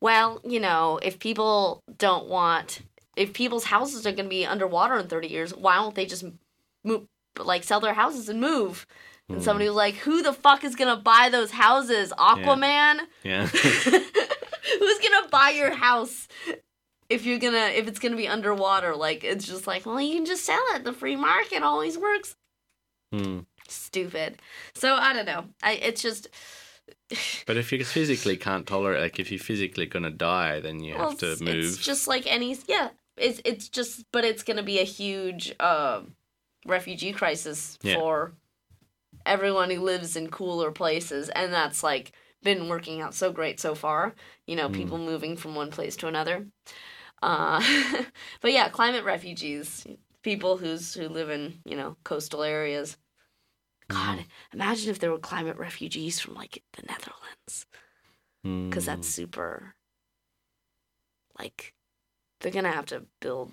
"Well, 0.00 0.40
you 0.44 0.60
know, 0.60 0.98
if 1.02 1.18
people 1.18 1.82
don't 1.98 2.28
want, 2.28 2.80
if 3.16 3.32
people's 3.32 3.64
houses 3.64 4.06
are 4.06 4.12
going 4.12 4.24
to 4.24 4.30
be 4.30 4.46
underwater 4.46 4.96
in 4.96 5.08
thirty 5.08 5.28
years, 5.28 5.54
why 5.54 5.76
don't 5.76 5.94
they 5.94 6.06
just 6.06 6.24
move, 6.82 7.06
like 7.38 7.64
sell 7.64 7.80
their 7.80 7.94
houses 7.94 8.28
and 8.28 8.40
move?" 8.40 8.86
And 9.28 9.38
Hmm. 9.38 9.44
somebody 9.44 9.66
was 9.68 9.76
like, 9.76 9.96
"Who 9.96 10.22
the 10.22 10.32
fuck 10.32 10.64
is 10.64 10.74
going 10.76 10.94
to 10.94 11.02
buy 11.02 11.28
those 11.30 11.52
houses? 11.52 12.12
Aquaman? 12.18 13.00
Yeah. 13.22 13.48
Who's 14.78 14.98
going 14.98 15.22
to 15.22 15.28
buy 15.30 15.50
your 15.50 15.72
house?" 15.74 16.28
If 17.08 17.26
you're 17.26 17.38
gonna, 17.38 17.66
if 17.74 17.88
it's 17.88 17.98
gonna 17.98 18.16
be 18.16 18.26
underwater, 18.26 18.96
like 18.96 19.22
it's 19.22 19.46
just 19.46 19.66
like, 19.66 19.84
well, 19.84 20.00
you 20.00 20.14
can 20.14 20.24
just 20.24 20.46
sell 20.46 20.62
it. 20.74 20.82
The 20.84 20.94
free 20.94 21.16
market 21.16 21.62
always 21.62 21.98
works 21.98 22.36
Hmm. 23.12 23.40
stupid. 23.68 24.40
So 24.74 24.94
I 24.94 25.12
don't 25.12 25.26
know. 25.26 25.44
I 25.62 25.72
it's 25.72 26.00
just 26.00 26.28
But 27.46 27.58
if 27.58 27.70
you 27.70 27.84
physically 27.84 28.38
can't 28.38 28.66
tolerate, 28.66 29.02
like 29.02 29.20
if 29.20 29.30
you're 29.30 29.38
physically 29.40 29.84
gonna 29.84 30.10
die, 30.10 30.60
then 30.60 30.82
you 30.82 30.94
well, 30.94 31.10
have 31.10 31.18
to 31.18 31.44
move. 31.44 31.64
it's 31.64 31.76
just 31.76 32.08
like 32.08 32.26
any 32.26 32.56
yeah. 32.66 32.90
It's 33.18 33.42
it's 33.44 33.68
just 33.68 34.06
but 34.10 34.24
it's 34.24 34.42
gonna 34.42 34.62
be 34.62 34.78
a 34.78 34.84
huge 34.84 35.54
uh, 35.60 36.00
refugee 36.64 37.12
crisis 37.12 37.78
Yeah. 37.82 37.96
for 37.96 38.32
everyone 39.26 39.68
who 39.70 39.80
lives 39.82 40.16
in 40.16 40.30
cooler 40.30 40.70
places, 40.70 41.28
and 41.28 41.52
that's 41.52 41.82
like 41.82 42.12
been 42.42 42.68
working 42.68 43.00
out 43.00 43.14
so 43.14 43.32
great 43.32 43.60
so 43.60 43.74
far. 43.74 44.14
You 44.46 44.56
know, 44.56 44.68
Mm. 44.68 44.74
people 44.74 44.98
moving 44.98 45.36
from 45.36 45.54
one 45.54 45.70
place 45.70 45.96
to 45.96 46.08
another. 46.08 46.46
Uh, 47.22 47.62
but 48.40 48.52
yeah, 48.52 48.68
climate 48.68 49.04
refugees, 49.04 49.86
people 50.22 50.56
who's 50.56 50.94
who 50.94 51.08
live 51.08 51.30
in 51.30 51.60
you 51.64 51.76
know 51.76 51.96
coastal 52.04 52.42
areas. 52.42 52.96
God, 53.88 54.18
Mm. 54.18 54.26
imagine 54.54 54.90
if 54.90 54.98
there 54.98 55.10
were 55.10 55.18
climate 55.18 55.56
refugees 55.56 56.18
from 56.20 56.34
like 56.34 56.62
the 56.72 56.82
Netherlands, 56.82 57.66
because 58.68 58.86
that's 58.86 59.06
Hmm. 59.08 59.12
super. 59.12 59.74
Like, 61.38 61.74
they're 62.40 62.52
gonna 62.52 62.72
have 62.72 62.86
to 62.86 63.06
build. 63.20 63.50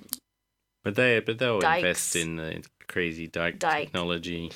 But 0.84 0.96
they, 0.96 1.20
but 1.20 1.40
they'll 1.40 1.60
Dikes. 1.60 1.84
invest 1.84 2.16
in 2.16 2.36
the 2.38 2.64
crazy 2.88 3.28
dike, 3.28 3.60
Dike. 3.60 3.88
technology. 3.88 4.52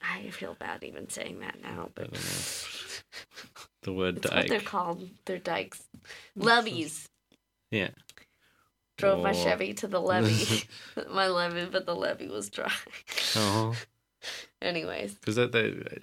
I 0.00 0.30
feel 0.30 0.54
bad 0.54 0.82
even 0.84 1.08
saying 1.10 1.40
that 1.40 1.60
now, 1.62 1.90
but. 1.94 2.10
The 3.82 3.92
word 3.92 4.18
it's 4.18 4.30
what 4.30 4.48
they're 4.48 4.60
called. 4.60 5.08
They're 5.24 5.38
dykes. 5.38 5.82
Mm-hmm. 5.96 6.42
levees. 6.42 7.08
Yeah. 7.70 7.90
Drove 8.98 9.22
my 9.22 9.32
Chevy 9.32 9.74
to 9.74 9.88
the 9.88 10.00
levee, 10.00 10.64
my 11.10 11.26
levee, 11.26 11.68
but 11.70 11.86
the 11.86 11.94
levee 11.96 12.28
was 12.28 12.50
dry. 12.50 12.72
Oh, 13.36 13.74
Anyways, 14.62 15.14
because 15.14 15.36
that 15.36 15.52
they, 15.52 15.70
uh, 15.70 15.98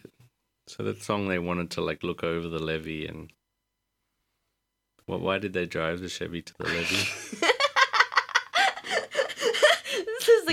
so 0.67 0.83
that 0.83 1.01
song 1.01 1.27
they 1.27 1.39
wanted 1.39 1.71
to 1.71 1.81
like 1.81 2.03
look 2.03 2.23
over 2.23 2.47
the 2.47 2.61
levee 2.61 3.07
and. 3.07 3.31
What? 5.05 5.21
Why 5.21 5.39
did 5.39 5.53
they 5.53 5.65
drive 5.65 6.01
the 6.01 6.09
Chevy 6.09 6.41
to 6.41 6.53
the 6.59 6.65
levee? 6.65 7.47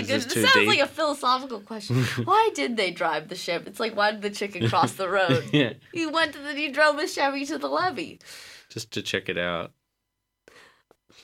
This 0.05 0.09
a 0.09 0.13
good. 0.13 0.21
this 0.21 0.33
This 0.33 0.43
sounds 0.51 0.55
deep? 0.65 0.67
like 0.67 0.79
a 0.79 0.87
philosophical 0.91 1.59
question. 1.61 2.03
why 2.25 2.49
did 2.53 2.77
they 2.77 2.91
drive 2.91 3.27
the 3.29 3.35
ship? 3.35 3.65
It's 3.67 3.79
like 3.79 3.95
why 3.95 4.11
did 4.11 4.21
the 4.21 4.29
chicken 4.29 4.69
cross 4.69 4.93
the 4.93 5.09
road? 5.19 5.45
yeah, 5.51 5.73
he 5.93 6.05
went 6.05 6.33
to 6.33 6.39
the. 6.39 6.53
He 6.53 6.69
drove 6.69 6.97
the 6.97 7.07
Chevy 7.07 7.45
to 7.45 7.57
the 7.57 7.67
levee. 7.69 8.19
just 8.69 8.91
to 8.91 9.01
check 9.01 9.29
it 9.29 9.37
out. 9.37 9.71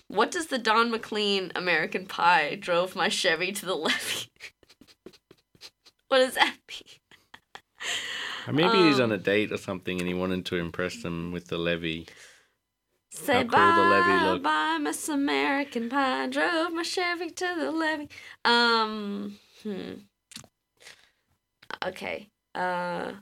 What 0.07 0.31
does 0.31 0.47
the 0.47 0.59
Don 0.59 0.91
McLean 0.91 1.51
American 1.55 2.05
Pie 2.05 2.55
drove 2.59 2.95
my 2.95 3.09
Chevy 3.09 3.51
to 3.51 3.65
the 3.65 3.75
levee? 3.75 4.29
what 6.09 6.19
does 6.19 6.35
that 6.35 6.55
mean? 6.69 6.99
Or 8.47 8.53
maybe 8.53 8.77
he's 8.89 8.99
on 8.99 9.11
Um, 9.11 9.13
a 9.13 9.17
date 9.17 9.51
or 9.51 9.57
something 9.57 9.99
and 9.99 10.07
he 10.07 10.13
wanted 10.13 10.45
to 10.47 10.57
impress 10.57 11.01
them 11.01 11.31
with 11.31 11.47
the 11.47 11.57
levee. 11.57 12.07
Say 13.13 13.41
cool 13.41 13.51
bye, 13.51 13.73
the 13.75 13.81
levee 13.83 14.39
bye, 14.39 14.77
Miss 14.81 15.07
American 15.07 15.87
Pie. 15.87 16.27
Drove 16.27 16.73
my 16.73 16.81
Chevy 16.81 17.29
to 17.29 17.55
the 17.57 17.71
levee. 17.71 18.09
Um, 18.43 19.37
hmm. 19.61 19.93
Okay. 21.85 22.29
Uh. 22.55 23.13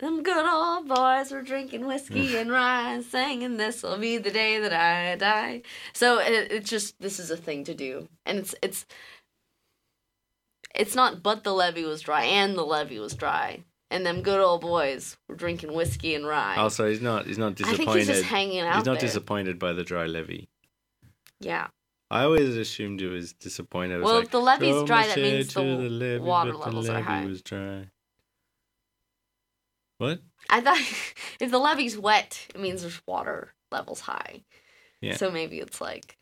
Them 0.00 0.22
good 0.22 0.46
old 0.46 0.88
boys 0.88 1.30
were 1.30 1.42
drinking 1.42 1.86
whiskey 1.86 2.36
and 2.38 2.50
rye, 2.50 3.00
singing 3.02 3.56
"This'll 3.56 3.98
be 3.98 4.18
the 4.18 4.30
day 4.30 4.58
that 4.58 4.72
I 4.72 5.14
die." 5.16 5.62
So 5.92 6.18
it, 6.18 6.50
it's 6.50 6.70
just 6.70 6.98
this 7.00 7.20
is 7.20 7.30
a 7.30 7.36
thing 7.36 7.64
to 7.64 7.74
do, 7.74 8.08
and 8.26 8.38
it's 8.38 8.54
it's 8.62 8.84
it's 10.74 10.94
not. 10.96 11.22
But 11.22 11.44
the 11.44 11.52
levee 11.52 11.84
was 11.84 12.00
dry, 12.00 12.24
and 12.24 12.56
the 12.56 12.64
levee 12.64 12.98
was 12.98 13.14
dry, 13.14 13.62
and 13.90 14.06
them 14.06 14.22
good 14.22 14.40
old 14.40 14.60
boys 14.60 15.16
were 15.28 15.34
drinking 15.34 15.72
whiskey 15.74 16.14
and 16.14 16.26
rye. 16.26 16.54
Oh, 16.58 16.62
also, 16.62 16.88
he's 16.88 17.00
not. 17.00 17.26
He's 17.26 17.38
not 17.38 17.54
disappointed. 17.56 17.82
I 17.82 17.84
think 17.94 17.98
he's 17.98 18.06
just 18.06 18.22
hanging 18.24 18.60
out 18.60 18.76
He's 18.76 18.84
not 18.84 19.00
there. 19.00 19.08
disappointed 19.08 19.58
by 19.58 19.72
the 19.72 19.84
dry 19.84 20.06
levee. 20.06 20.48
yeah. 21.40 21.68
I 22.12 22.24
always 22.24 22.56
assumed 22.56 23.00
it 23.02 23.08
was 23.08 23.32
disappointed. 23.34 23.94
It 23.94 23.98
was 23.98 24.04
Well, 24.06 24.14
like, 24.16 24.24
if 24.24 24.30
the 24.32 24.40
levee's 24.40 24.82
dry, 24.82 25.06
that 25.06 25.16
means 25.16 25.54
the 25.54 25.62
levee, 25.62 26.18
water 26.18 26.50
but 26.52 26.58
the 26.58 26.64
levels 26.66 26.88
are 26.88 27.00
high. 27.00 27.24
was 27.24 27.40
dry. 27.40 27.86
What? 29.98 30.20
I 30.48 30.60
thought 30.60 30.78
if 31.40 31.50
the 31.50 31.58
levee's 31.58 31.96
wet, 31.96 32.46
it 32.54 32.60
means 32.60 32.82
there's 32.82 33.00
water 33.06 33.54
levels 33.70 34.00
high. 34.00 34.42
Yeah. 35.00 35.16
So 35.16 35.30
maybe 35.30 35.60
it's 35.60 35.80
like 35.80 36.18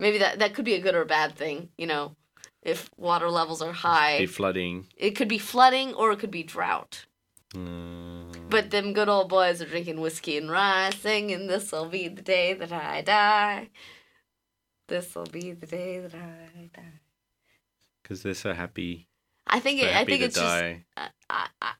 maybe 0.00 0.18
that 0.18 0.38
that 0.40 0.54
could 0.54 0.64
be 0.64 0.74
a 0.74 0.80
good 0.80 0.94
or 0.96 1.02
a 1.02 1.06
bad 1.06 1.36
thing, 1.36 1.68
you 1.78 1.86
know. 1.86 2.16
If 2.62 2.90
water 2.96 3.30
levels 3.30 3.62
are 3.62 3.72
high, 3.72 4.18
Be 4.18 4.26
flooding. 4.26 4.86
it 4.96 5.12
could 5.12 5.28
be 5.28 5.38
flooding 5.38 5.94
or 5.94 6.10
it 6.12 6.18
could 6.18 6.30
be 6.30 6.42
drought. 6.42 7.06
Mm, 7.54 8.50
But 8.50 8.70
them 8.70 8.92
good 8.92 9.08
old 9.08 9.28
boys 9.28 9.62
are 9.62 9.66
drinking 9.66 10.00
whiskey 10.00 10.36
and 10.36 10.50
rye, 10.50 10.90
singing 10.90 11.46
"This'll 11.46 11.86
be 11.88 12.08
the 12.08 12.20
day 12.22 12.52
that 12.54 12.72
I 12.72 13.00
die." 13.02 13.70
This'll 14.88 15.24
be 15.26 15.52
the 15.52 15.66
day 15.66 15.98
that 16.00 16.14
I 16.14 16.70
die. 16.74 17.00
because 18.02 18.22
they're 18.22 18.34
so 18.34 18.52
happy. 18.54 19.06
I 19.46 19.60
think 19.60 19.82
it, 19.82 19.94
I 19.94 20.04
think 20.04 20.22
it's 20.22 20.34
just 20.34 20.46
die. 20.46 20.84
I, 20.96 21.08
I, 21.30 21.46
I, 21.62 21.72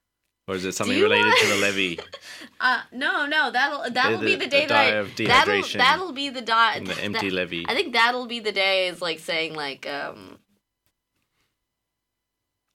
Or 0.47 0.55
is 0.55 0.65
it 0.65 0.73
something 0.73 0.99
related 1.01 1.27
want- 1.27 1.41
to 1.41 1.47
the 1.49 1.57
levee 1.57 1.99
uh, 2.61 2.83
no, 2.93 3.27
no, 3.27 3.51
that'll 3.51 3.91
that'll 3.91 4.19
the- 4.19 4.25
be 4.27 4.33
the 4.37 4.45
the 4.45 4.51
day 4.51 4.67
that 4.67 4.69
die 4.69 4.85
I 4.85 5.01
of 5.01 5.17
that'll 5.17 5.63
that'll 5.79 6.13
be 6.13 6.29
the 6.31 6.41
die. 6.43 6.77
and 6.77 6.87
the 6.87 6.95
that- 6.95 7.03
empty 7.05 7.31
levee? 7.31 7.65
I 7.69 7.75
think 7.75 7.93
that'll 7.95 8.27
be 8.27 8.41
the 8.41 8.53
day 8.53 8.89
is 8.89 9.01
like 9.03 9.19
saying 9.19 9.55
like 9.55 9.87
um 9.87 10.39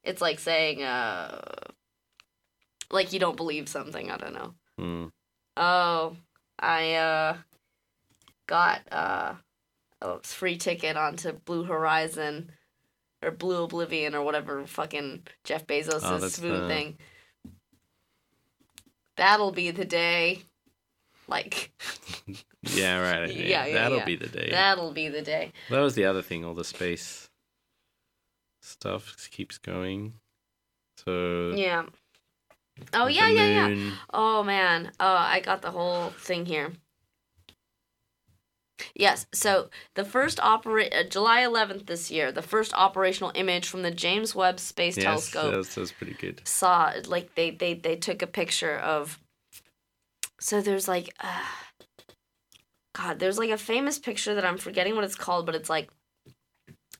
it's 0.03 0.21
like 0.21 0.39
saying 0.39 0.83
uh 0.83 1.39
like 2.91 3.13
you 3.13 3.19
don't 3.19 3.37
believe 3.37 3.67
something, 3.69 4.11
I 4.11 4.17
don't 4.17 4.33
know. 4.33 4.53
Mm. 4.79 5.11
Oh, 5.57 6.15
I 6.59 6.93
uh 6.95 7.37
got 8.47 8.81
uh 8.91 9.33
a 10.01 10.19
free 10.23 10.57
ticket 10.57 10.97
onto 10.97 11.31
Blue 11.31 11.63
Horizon 11.63 12.51
or 13.23 13.31
Blue 13.31 13.63
Oblivion 13.63 14.13
or 14.15 14.23
whatever 14.23 14.65
fucking 14.67 15.23
Jeff 15.45 15.65
Bezos' 15.65 16.01
Oh, 16.03 16.17
the- 16.19 16.67
thing. 16.67 16.97
That'll 19.15 19.51
be 19.51 19.71
the 19.71 19.85
day. 19.85 20.41
Like 21.27 21.71
Yeah, 22.63 22.99
right. 22.99 23.29
Yeah, 23.33 23.65
yeah, 23.65 23.73
That'll 23.73 23.99
yeah. 23.99 24.05
be 24.05 24.15
the 24.17 24.27
day. 24.27 24.49
that'll 24.51 24.91
be 24.91 25.07
the 25.09 25.21
day. 25.21 25.51
That 25.69 25.79
was 25.79 25.95
the 25.95 26.05
other 26.05 26.21
thing. 26.21 26.43
All 26.45 26.53
the 26.53 26.63
space 26.63 27.22
stuff 28.63 29.29
keeps 29.31 29.57
going. 29.57 30.13
So 31.05 31.51
Yeah. 31.55 31.85
Oh 32.93 33.07
yeah, 33.07 33.29
yeah, 33.29 33.49
yeah. 33.69 33.91
Oh 34.11 34.43
man. 34.43 34.91
Oh, 34.99 35.05
I 35.15 35.39
got 35.39 35.61
the 35.61 35.71
whole 35.71 36.09
thing 36.11 36.45
here. 36.45 36.73
Yes, 38.95 39.27
so 39.33 39.69
the 39.93 40.03
first 40.03 40.39
operate 40.39 40.93
uh, 40.93 41.03
July 41.03 41.41
11th 41.41 41.85
this 41.85 42.09
year, 42.11 42.31
the 42.31 42.41
first 42.41 42.73
operational 42.73 43.31
image 43.35 43.67
from 43.67 43.81
the 43.83 43.91
James 43.91 44.35
Webb 44.35 44.59
Space 44.59 44.97
Yes, 44.97 45.03
Telescope 45.05 45.51
that 45.51 45.57
was, 45.57 45.75
that 45.75 45.81
was 45.81 45.91
pretty 45.91 46.13
good. 46.13 46.41
saw 46.43 46.91
like 47.07 47.33
they 47.35 47.51
they 47.51 47.75
they 47.75 47.95
took 47.95 48.21
a 48.21 48.27
picture 48.27 48.77
of 48.77 49.19
so 50.39 50.59
there's 50.61 50.87
like 50.87 51.13
uh, 51.21 51.41
god 52.93 53.19
there's 53.19 53.37
like 53.37 53.51
a 53.51 53.57
famous 53.57 53.97
picture 53.97 54.35
that 54.35 54.43
i'm 54.43 54.57
forgetting 54.57 54.95
what 54.95 55.03
it's 55.05 55.15
called 55.15 55.45
but 55.45 55.55
it's 55.55 55.69
like 55.69 55.89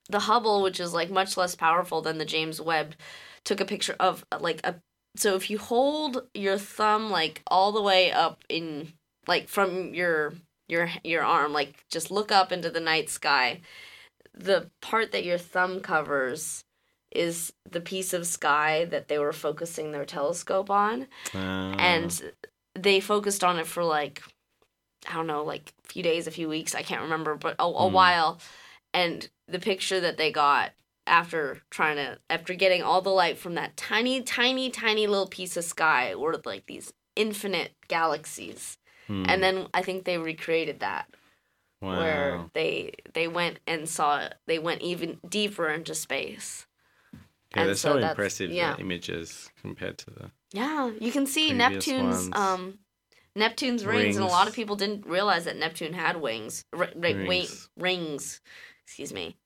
the 0.09 0.19
hubble 0.19 0.61
which 0.61 0.79
is 0.79 0.93
like 0.93 1.09
much 1.09 1.37
less 1.37 1.55
powerful 1.55 2.01
than 2.01 2.17
the 2.17 2.25
james 2.25 2.59
webb 2.61 2.95
took 3.43 3.59
a 3.59 3.65
picture 3.65 3.95
of 3.99 4.25
like 4.39 4.59
a 4.63 4.75
so 5.15 5.35
if 5.35 5.49
you 5.49 5.57
hold 5.57 6.27
your 6.33 6.57
thumb 6.57 7.09
like 7.09 7.41
all 7.47 7.71
the 7.71 7.81
way 7.81 8.11
up 8.11 8.43
in 8.49 8.91
like 9.27 9.47
from 9.47 9.93
your 9.93 10.33
your 10.67 10.89
your 11.03 11.23
arm 11.23 11.53
like 11.53 11.85
just 11.89 12.11
look 12.11 12.31
up 12.31 12.51
into 12.51 12.69
the 12.69 12.79
night 12.79 13.09
sky 13.09 13.61
the 14.33 14.69
part 14.81 15.11
that 15.11 15.23
your 15.25 15.37
thumb 15.37 15.79
covers 15.79 16.63
is 17.11 17.53
the 17.69 17.79
piece 17.81 18.11
of 18.13 18.25
sky 18.25 18.85
that 18.85 19.07
they 19.07 19.19
were 19.19 19.31
focusing 19.31 19.91
their 19.91 20.05
telescope 20.05 20.71
on. 20.71 21.03
Uh, 21.35 21.37
and 21.77 22.33
they 22.73 22.99
focused 22.99 23.43
on 23.43 23.59
it 23.59 23.67
for 23.67 23.83
like 23.83 24.23
i 25.07 25.13
don't 25.13 25.27
know 25.27 25.43
like 25.43 25.73
a 25.83 25.87
few 25.87 26.01
days 26.01 26.25
a 26.25 26.31
few 26.31 26.49
weeks 26.49 26.73
i 26.73 26.81
can't 26.81 27.03
remember 27.03 27.35
but 27.35 27.55
a, 27.59 27.63
a 27.63 27.87
Hmm. 27.87 27.93
while 27.93 28.39
and 28.93 29.29
the 29.47 29.59
picture 29.59 29.99
that 29.99 30.17
they 30.17 30.31
got 30.31 30.71
after 31.05 31.61
trying 31.69 31.97
to 31.97 32.17
after 32.29 32.53
getting 32.53 32.81
all 32.81 33.01
the 33.01 33.09
light 33.09 33.37
from 33.37 33.55
that 33.55 33.75
tiny 33.75 34.21
tiny 34.21 34.69
tiny 34.69 35.07
little 35.07 35.27
piece 35.27 35.57
of 35.57 35.63
sky 35.63 36.15
were 36.15 36.39
like 36.45 36.65
these 36.65 36.93
infinite 37.15 37.73
galaxies 37.87 38.77
hmm, 39.07 39.25
and 39.27 39.43
then 39.43 39.67
i 39.73 39.81
think 39.81 40.05
they 40.05 40.17
recreated 40.17 40.79
that 40.79 41.07
wow. 41.81 41.99
where 41.99 42.45
they 42.53 42.93
they 43.13 43.27
went 43.27 43.59
and 43.67 43.89
saw 43.89 44.27
they 44.47 44.57
went 44.57 44.81
even 44.81 45.19
deeper 45.27 45.69
into 45.69 45.93
space 45.93 46.65
yeah, 47.55 47.61
and 47.61 47.69
they're 47.69 47.75
so 47.75 47.99
so, 47.99 48.07
impressive 48.07 48.51
yeah. 48.51 48.75
the 48.75 48.81
images 48.81 49.51
compared 49.61 49.97
to 49.99 50.09
the. 50.09 50.31
Yeah, 50.53 50.91
you 50.99 51.11
can 51.11 51.25
see 51.25 51.53
Neptune's 51.53 52.29
ones. 52.29 52.35
um 52.35 52.79
Neptune's 53.35 53.85
rings, 53.85 54.15
and 54.15 54.25
a 54.25 54.27
lot 54.27 54.47
of 54.47 54.53
people 54.53 54.75
didn't 54.75 55.05
realize 55.07 55.45
that 55.45 55.57
Neptune 55.57 55.93
had 55.93 56.21
wings. 56.21 56.65
R- 56.73 56.81
r- 56.83 56.89
Rings. 57.01 57.69
rings. 57.77 58.41
Excuse 58.85 59.13
me. 59.13 59.37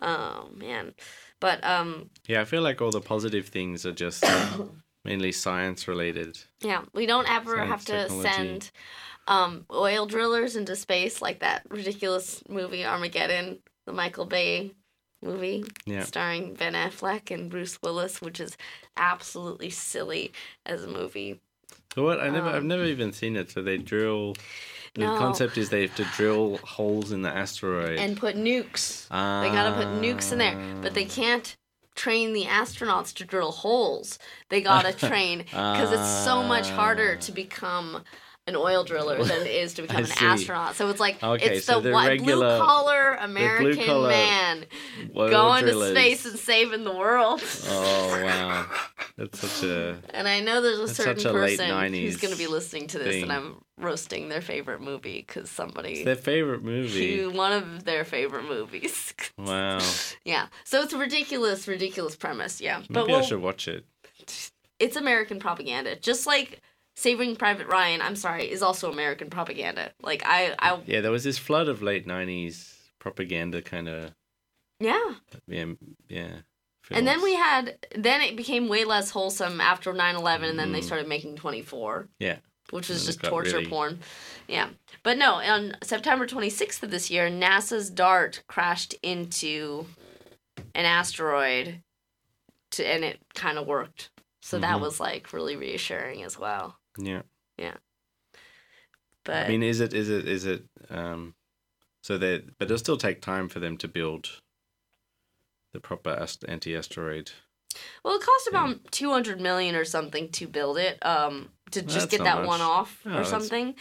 Oh 0.00 0.48
man. 0.54 0.94
But 1.40 1.64
um 1.64 2.10
Yeah, 2.26 2.40
I 2.40 2.44
feel 2.44 2.62
like 2.62 2.80
all 2.80 2.90
the 2.90 3.00
positive 3.00 3.48
things 3.48 3.84
are 3.86 3.92
just 3.92 4.24
mainly 5.04 5.32
science 5.32 5.88
related. 5.88 6.38
yeah, 6.60 6.82
we 6.92 7.06
don't 7.06 7.28
ever 7.30 7.56
Science, 7.56 7.68
have 7.70 7.84
to 7.86 8.00
technology. 8.08 8.28
send 8.28 8.70
um 9.28 9.64
oil 9.70 10.06
drillers 10.06 10.56
into 10.56 10.74
space 10.76 11.22
like 11.22 11.40
that 11.40 11.62
ridiculous 11.68 12.42
movie 12.48 12.84
Armageddon, 12.84 13.58
the 13.86 13.92
Michael 13.92 14.26
Bay 14.26 14.72
movie 15.22 15.64
Yeah. 15.86 16.04
starring 16.04 16.54
Ben 16.54 16.74
Affleck 16.74 17.30
and 17.30 17.48
Bruce 17.50 17.78
Willis, 17.82 18.20
which 18.20 18.40
is 18.40 18.56
absolutely 18.96 19.70
silly 19.70 20.32
as 20.66 20.82
a 20.82 20.88
movie. 20.88 21.40
So 21.94 22.02
what? 22.02 22.20
I 22.20 22.28
never, 22.30 22.48
I've 22.48 22.56
Um, 22.62 22.68
never 22.68 22.84
even 22.84 23.12
seen 23.12 23.36
it. 23.36 23.50
So 23.50 23.62
they 23.62 23.78
drill. 23.78 24.34
The 24.94 25.00
No. 25.02 25.16
concept 25.18 25.56
is 25.56 25.70
they 25.70 25.82
have 25.82 25.96
to 25.96 26.04
drill 26.16 26.58
holes 26.58 27.12
in 27.12 27.22
the 27.22 27.30
asteroid. 27.30 27.98
and 27.98 28.16
put 28.16 28.36
nukes. 28.36 29.08
They 29.08 29.48
gotta 29.50 29.72
put 29.74 29.86
nukes 30.02 30.32
in 30.32 30.38
there, 30.38 30.56
but 30.82 30.92
they 30.94 31.06
Ah. 31.06 31.08
can't 31.14 31.56
train 31.94 32.32
the 32.34 32.44
astronauts 32.44 33.14
to 33.14 33.24
drill 33.24 33.52
holes. 33.52 34.18
They 34.50 34.60
gotta 34.60 34.92
train 35.08 35.38
because 35.38 35.92
it's 35.92 36.24
so 36.24 36.42
much 36.42 36.68
harder 36.68 37.16
to 37.16 37.32
become 37.32 38.02
an 38.48 38.56
oil 38.56 38.82
driller 38.82 39.22
than 39.22 39.42
it 39.42 39.46
is 39.46 39.72
to 39.74 39.82
become 39.86 40.04
an 40.04 40.10
astronaut. 40.20 40.74
So 40.74 40.88
it's 40.90 40.98
like 41.00 41.22
Okay, 41.22 41.56
it's 41.58 41.64
so 41.66 41.80
the, 41.80 41.92
white 41.92 42.08
regular- 42.08 42.56
blue 42.58 42.66
collar 42.66 43.14
American 43.20 43.84
collar 43.86 44.08
man 44.08 44.66
going 45.14 45.64
drillers. 45.64 45.90
to 45.90 45.94
space 45.94 46.24
and 46.26 46.38
saving 46.38 46.82
the 46.84 46.92
world. 46.92 47.40
Oh 47.68 48.08
wow, 48.24 48.66
that's 49.16 49.40
such 49.40 49.68
a 49.68 49.98
And 50.10 50.26
I 50.26 50.40
know 50.40 50.60
there's 50.60 50.78
a 50.78 50.88
certain 50.88 51.26
a 51.26 51.32
person 51.32 51.92
who's 51.94 52.16
going 52.16 52.32
to 52.32 52.38
be 52.38 52.46
listening 52.46 52.86
to 52.88 52.98
this, 52.98 53.08
thing. 53.08 53.22
and 53.24 53.32
I'm 53.32 53.62
roasting 53.78 54.28
their 54.28 54.40
favorite 54.40 54.80
movie 54.80 55.24
because 55.26 55.50
somebody 55.50 55.92
it's 55.92 56.04
their 56.04 56.16
favorite 56.16 56.62
movie. 56.62 57.26
one 57.26 57.52
of 57.52 57.84
their 57.84 58.04
favorite 58.04 58.44
movies. 58.44 59.14
Wow, 59.38 59.80
Yeah. 60.24 60.46
So 60.64 60.82
it's 60.82 60.92
a 60.92 60.98
ridiculous, 60.98 61.66
ridiculous 61.66 62.16
premise. 62.16 62.60
Yeah. 62.60 62.78
maybe 62.78 62.92
but 62.92 63.08
I 63.08 63.12
we'll, 63.12 63.22
should 63.22 63.42
watch 63.42 63.66
it. 63.66 63.84
it's 64.78 64.96
American 64.96 65.40
propaganda. 65.40 65.96
Just 65.96 66.26
like 66.26 66.60
Saving 66.94 67.34
Private 67.36 67.66
Ryan, 67.66 68.02
I'm 68.02 68.16
sorry, 68.16 68.50
is 68.50 68.62
also 68.62 68.92
American 68.92 69.30
propaganda. 69.30 69.92
Like 70.02 70.22
I, 70.24 70.54
I, 70.58 70.80
Yeah, 70.86 71.00
there 71.00 71.10
was 71.10 71.24
this 71.24 71.38
flood 71.38 71.68
of 71.68 71.82
late 71.82 72.06
'90s 72.06 72.74
propaganda 72.98 73.62
kind 73.62 73.88
of 73.88 74.14
yeah. 74.78 75.14
yeah 75.46 75.64
yeah. 76.08 76.36
And 76.90 77.06
then 77.06 77.22
we 77.22 77.34
had, 77.34 77.78
then 77.94 78.20
it 78.20 78.36
became 78.36 78.68
way 78.68 78.84
less 78.84 79.10
wholesome 79.10 79.60
after 79.60 79.92
9/11, 79.92 80.50
and 80.50 80.58
then 80.58 80.72
they 80.72 80.80
Mhm. 80.80 80.84
started 80.84 81.08
making 81.08 81.36
24. 81.36 82.08
Yeah. 82.18 82.38
Which 82.70 82.88
was 82.88 83.06
just 83.06 83.22
torture 83.22 83.58
really- 83.58 83.66
porn. 83.70 84.00
Yeah. 84.48 84.70
But 85.02 85.16
no, 85.18 85.34
on 85.34 85.76
September 85.82 86.26
26th 86.26 86.82
of 86.82 86.90
this 86.90 87.10
year, 87.10 87.28
NASA's 87.30 87.90
DART 87.90 88.42
crashed 88.46 88.94
into 89.02 89.86
an 90.74 90.84
asteroid, 90.84 91.82
to, 92.72 92.86
and 92.86 93.04
it 93.04 93.20
kind 93.34 93.58
of 93.58 93.66
worked. 93.66 94.10
So 94.40 94.58
that 94.58 94.78
Mhm. 94.78 94.80
was 94.80 94.98
like 95.00 95.32
really 95.32 95.56
reassuring 95.56 96.22
as 96.22 96.38
well. 96.38 96.78
yeah. 96.98 97.22
Yeah. 97.58 97.76
But 99.24 99.46
I 99.46 99.48
mean, 99.48 99.62
is 99.62 99.80
it 99.80 99.94
is 99.94 100.08
it 100.10 100.26
is 100.26 100.44
it 100.46 100.64
um, 100.90 101.34
so 102.02 102.18
they 102.18 102.38
but 102.58 102.64
it'll 102.64 102.76
still 102.78 102.96
take 102.96 103.20
time 103.20 103.48
for 103.48 103.60
them 103.60 103.76
to 103.78 103.86
build 103.88 104.42
the 105.72 105.80
proper 105.80 106.26
anti-asteroid. 106.48 107.30
Well, 108.04 108.16
it 108.16 108.22
cost 108.22 108.48
about 108.48 108.90
two 108.92 109.10
hundred 109.10 109.40
million 109.40 109.74
or 109.74 109.84
something 109.84 110.28
to 110.32 110.46
build 110.46 110.78
it. 110.78 110.98
Um, 111.04 111.50
to 111.70 111.80
just 111.82 112.10
that's 112.10 112.18
get 112.18 112.24
that 112.24 112.38
much. 112.38 112.46
one 112.46 112.60
off 112.60 113.00
Oh, 113.06 113.10
or 113.10 113.12
that's- 113.14 113.30
something. 113.30 113.74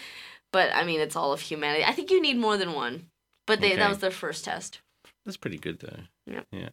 But 0.53 0.73
I 0.73 0.83
mean, 0.83 0.99
it's 1.01 1.15
all 1.15 1.31
of 1.33 1.41
humanity. 1.41 1.83
I 1.85 1.91
think 1.93 2.11
you 2.11 2.21
need 2.21 2.37
more 2.37 2.57
than 2.57 2.73
one. 2.73 3.07
But 3.47 3.59
they 3.61 3.67
Okay. 3.71 3.77
that 3.77 3.89
was 3.89 3.99
their 3.99 4.11
first 4.11 4.45
test. 4.45 4.79
That's 5.25 5.37
pretty 5.37 5.57
good 5.57 5.79
though. 5.79 6.03
Yeah. 6.25 6.43
Yeah. 6.51 6.69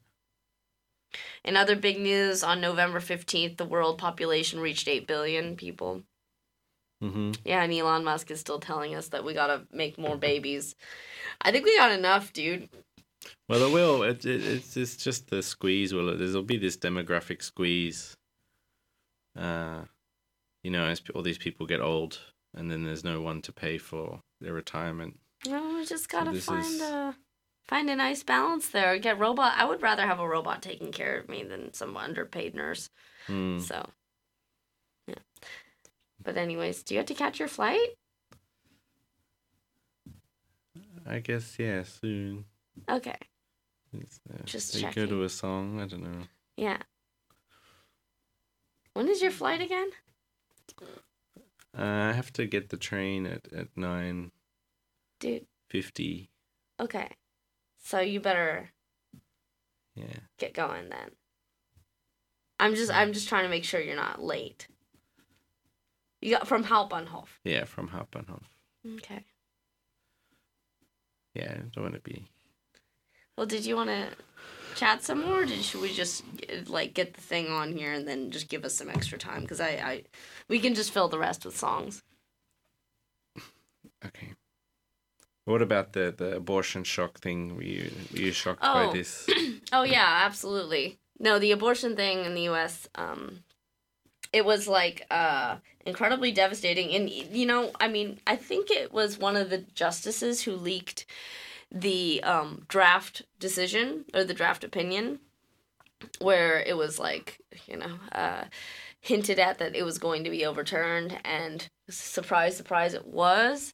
In 1.45 1.57
other 1.57 1.75
big 1.77 1.99
news, 1.99 2.45
on 2.45 2.61
November 2.61 3.01
fifteenth, 3.01 3.57
the 3.57 3.65
world 3.65 3.99
population 3.99 4.61
reached 4.61 4.87
eight 4.89 5.07
billion 5.07 5.57
people. 5.57 6.03
Mm-hmm. 7.03 7.33
Yeah, 7.45 7.63
and 7.63 7.73
Elon 7.73 8.05
Musk 8.05 8.31
is 8.31 8.41
still 8.41 8.59
telling 8.59 8.95
us 8.95 9.09
that 9.09 9.25
we 9.25 9.33
gotta 9.33 9.63
make 9.73 9.97
more 9.99 10.17
babies. 10.17 10.75
I 11.41 11.53
think 11.53 11.65
we 11.65 11.77
got 11.77 11.93
enough, 11.93 12.33
dude. 12.33 12.69
Well, 13.49 13.63
it 13.63 13.73
will. 13.73 14.03
It, 14.03 14.27
it, 14.27 14.45
it's 14.45 14.77
it's 14.77 14.97
just 14.97 15.31
the 15.31 15.43
squeeze. 15.43 15.95
Will? 15.95 16.17
There'll 16.17 16.43
be 16.43 16.59
this 16.59 16.77
demographic 16.77 17.43
squeeze. 17.43 18.17
Uh, 19.37 19.83
you 20.63 20.71
know, 20.71 20.85
as 20.85 21.01
all 21.15 21.23
these 21.23 21.39
people 21.39 21.67
get 21.67 21.81
old, 21.81 22.19
and 22.55 22.71
then 22.71 22.85
there's 22.85 23.05
no 23.05 23.21
one 23.23 23.41
to 23.43 23.53
pay 23.53 23.79
for 23.79 24.21
their 24.41 24.53
retirement. 24.53 25.19
No, 25.47 25.77
we 25.77 25.87
just 25.87 26.09
gotta 26.09 26.33
this 26.33 26.45
find 26.45 26.65
is- 26.67 26.81
a 26.83 27.17
find 27.67 27.89
a 27.89 27.97
nice 27.97 28.23
balance 28.23 28.69
there. 28.69 28.99
Get 28.99 29.19
robot. 29.19 29.55
I 29.57 29.65
would 29.65 29.81
rather 29.83 30.07
have 30.07 30.21
a 30.21 30.29
robot 30.29 30.61
taking 30.63 30.93
care 30.93 31.19
of 31.19 31.29
me 31.29 31.43
than 31.43 31.73
some 31.73 31.97
underpaid 31.97 32.55
nurse. 32.55 32.91
Hmm. 33.27 33.59
So, 33.61 33.89
yeah. 35.07 35.15
But 36.23 36.37
anyways, 36.37 36.83
do 36.83 36.95
you 36.95 36.99
have 36.99 37.07
to 37.07 37.15
catch 37.15 37.39
your 37.39 37.49
flight? 37.49 37.91
I 41.07 41.21
guess 41.21 41.57
yeah. 41.59 41.85
Soon. 41.85 42.45
Okay. 42.91 43.17
Just 44.45 44.81
go 44.95 45.07
to 45.07 45.23
a 45.23 45.29
song. 45.29 45.81
I 45.81 45.87
don't 45.87 46.03
know. 46.03 46.23
Yeah. 46.57 46.79
When 48.95 49.09
is 49.09 49.23
your 49.23 49.31
flight 49.31 49.61
again? 49.61 49.91
Uh, 51.77 51.83
I 51.83 52.13
have 52.13 52.33
to 52.35 52.47
get 52.47 52.71
the 52.71 52.77
train 52.77 53.27
at 53.27 53.53
at 53.53 53.69
nine 53.77 54.33
Dude. 55.21 55.47
fifty. 55.69 56.31
Okay. 56.81 57.09
So 57.83 58.01
you 58.01 58.21
better 58.21 58.71
Yeah. 59.95 60.21
get 60.39 60.53
going 60.55 60.89
then. 60.89 61.11
I'm 62.61 62.75
just 62.75 62.91
I'm 62.93 63.13
just 63.13 63.29
trying 63.29 63.45
to 63.45 63.49
make 63.51 63.65
sure 63.65 63.81
you're 63.81 63.97
not 63.97 64.23
late. 64.23 64.67
You 66.21 66.33
got 66.35 66.49
from 66.49 66.65
Hauptbahnhof. 66.65 67.29
Yeah, 67.45 67.65
from 67.65 67.91
Hauptbahnhof. 67.91 68.43
Okay. 68.97 69.25
Yeah, 71.35 71.53
I 71.53 71.63
don't 71.73 71.85
want 71.85 71.95
to 71.95 72.01
be. 72.01 72.29
Well, 73.39 73.47
did 73.47 73.65
you 73.65 73.77
want 73.77 73.89
to 73.91 74.09
chat 74.75 75.05
some 75.05 75.25
more? 75.25 75.43
Or 75.43 75.45
did 75.47 75.63
should 75.63 75.81
we 75.81 75.95
just 75.95 76.25
like 76.67 76.93
get 76.93 77.15
the 77.15 77.21
thing 77.21 77.47
on 77.53 77.71
here 77.71 77.93
and 77.93 78.07
then 78.07 78.33
just 78.33 78.49
give 78.49 78.65
us 78.65 78.75
some 78.75 78.91
extra 78.91 79.17
time? 79.17 79.43
Because 79.43 79.61
I, 79.61 79.69
I, 79.69 80.03
we 80.49 80.59
can 80.59 80.75
just 80.75 80.91
fill 80.91 81.07
the 81.07 81.21
rest 81.21 81.45
with 81.45 81.57
songs. 81.57 82.03
Okay. 84.05 84.33
What 85.45 85.63
about 85.63 85.93
the 85.93 86.13
the 86.17 86.35
abortion 86.35 86.83
shock 86.83 87.21
thing? 87.21 87.55
Were 87.55 87.63
you 87.63 87.93
were 88.13 88.19
you 88.19 88.33
shocked 88.33 88.59
Oh. 88.65 88.89
by 88.89 88.93
this? 88.93 89.29
Oh 89.73 89.85
yeah, 89.85 90.23
absolutely. 90.25 90.99
No, 91.21 91.39
the 91.39 91.53
abortion 91.53 91.95
thing 91.95 92.25
in 92.25 92.35
the 92.35 92.43
U.S. 92.43 92.89
Um, 92.97 93.45
it 94.33 94.45
was 94.45 94.67
like 94.67 95.07
uh 95.13 95.59
incredibly 95.87 96.33
devastating, 96.33 96.93
and 96.93 97.09
you 97.09 97.47
know, 97.47 97.71
I 97.81 97.87
mean, 97.87 98.19
I 98.27 98.35
think 98.35 98.73
it 98.73 98.93
was 98.93 99.17
one 99.17 99.37
of 99.37 99.49
the 99.49 99.59
justices 99.75 100.43
who 100.43 100.57
leaked 100.57 101.07
the 101.71 102.23
um 102.23 102.65
draft 102.69 103.23
decision 103.39 104.05
or 104.15 104.25
the 104.25 104.35
draft 104.35 104.65
opinion, 104.65 105.21
where 106.21 106.61
it 106.61 106.77
was 106.77 106.99
like 106.99 107.39
you 107.67 107.77
know 107.77 107.99
uh 108.13 108.45
hinted 109.01 109.39
at 109.39 109.59
that 109.59 109.77
it 109.77 109.85
was 109.85 109.99
going 109.99 110.25
to 110.25 110.31
be 110.31 110.45
overturned, 110.45 111.19
and 111.25 111.69
surprise, 111.89 112.57
surprise, 112.57 112.95
it 112.95 113.07
was. 113.07 113.73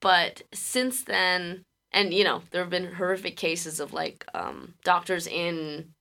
But 0.00 0.42
since 0.52 1.04
then, 1.04 1.64
and 1.92 2.12
you 2.12 2.24
know 2.24 2.42
there 2.50 2.62
have 2.62 2.70
been 2.70 2.94
horrific 2.94 3.36
cases 3.36 3.80
of 3.80 3.92
like 3.92 4.24
um, 4.34 4.74
doctors 4.84 5.26
in 5.26 5.94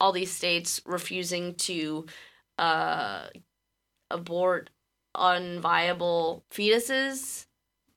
all 0.00 0.12
these 0.12 0.30
states 0.30 0.80
refusing 0.84 1.54
to 1.54 2.06
uh, 2.58 3.26
abort 4.10 4.70
unviable 5.16 6.42
fetuses 6.50 7.46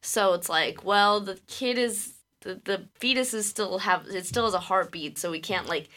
so 0.01 0.33
it's 0.33 0.49
like 0.49 0.83
well 0.83 1.19
the 1.19 1.39
kid 1.47 1.77
is 1.77 2.13
the, 2.41 2.59
the 2.65 2.87
fetus 2.95 3.33
is 3.33 3.47
still 3.47 3.79
have 3.79 4.05
it 4.07 4.25
still 4.25 4.45
has 4.45 4.53
a 4.53 4.59
heartbeat 4.59 5.17
so 5.17 5.29
we 5.29 5.39
can't 5.39 5.67
like 5.67 5.89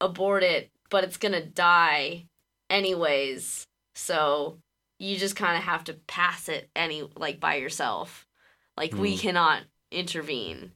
abort 0.00 0.42
it 0.42 0.70
but 0.90 1.04
it's 1.04 1.16
gonna 1.16 1.44
die 1.44 2.26
anyways. 2.70 3.66
So 3.94 4.58
you 4.98 5.16
just 5.16 5.36
kind 5.36 5.56
of 5.56 5.64
have 5.64 5.84
to 5.84 5.94
pass 5.94 6.48
it 6.48 6.70
any 6.76 7.08
like 7.16 7.40
by 7.40 7.56
yourself. 7.56 8.26
Like 8.76 8.92
we 8.92 9.16
Mm. 9.16 9.20
cannot 9.20 9.62
intervene 9.90 10.72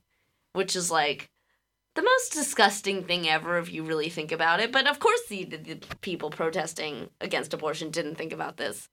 which 0.53 0.75
is 0.75 0.91
like 0.91 1.31
the 1.95 2.03
most 2.03 2.33
disgusting 2.33 3.05
thing 3.05 3.29
ever 3.29 3.59
if 3.59 3.73
you 3.73 3.85
really 3.85 4.09
think 4.09 4.33
about 4.33 4.61
it. 4.61 4.73
But 4.73 4.89
of 4.89 4.99
course 4.99 5.21
the, 5.29 5.45
the, 5.45 5.57
the 5.59 5.97
people 6.01 6.31
protesting 6.31 7.11
against 7.21 7.55
abortion 7.55 7.91
didn't 7.91 8.17
think 8.17 8.33
about 8.33 8.57
this 8.57 8.89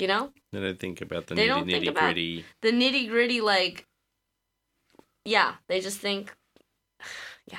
you 0.00 0.08
know 0.08 0.32
They 0.52 0.60
don't 0.60 0.78
think 0.78 1.00
about 1.00 1.26
the 1.26 1.34
They 1.34 1.44
nitty 1.44 1.48
don't 1.48 1.66
think 1.66 1.84
nitty 1.84 1.88
about- 1.88 2.02
gritty. 2.04 2.44
the 2.62 2.72
nitty 2.72 3.08
gritty 3.08 3.40
like 3.40 3.86
yeah 5.24 5.54
they 5.68 5.80
just 5.80 5.98
think 5.98 6.34
yeah 7.52 7.58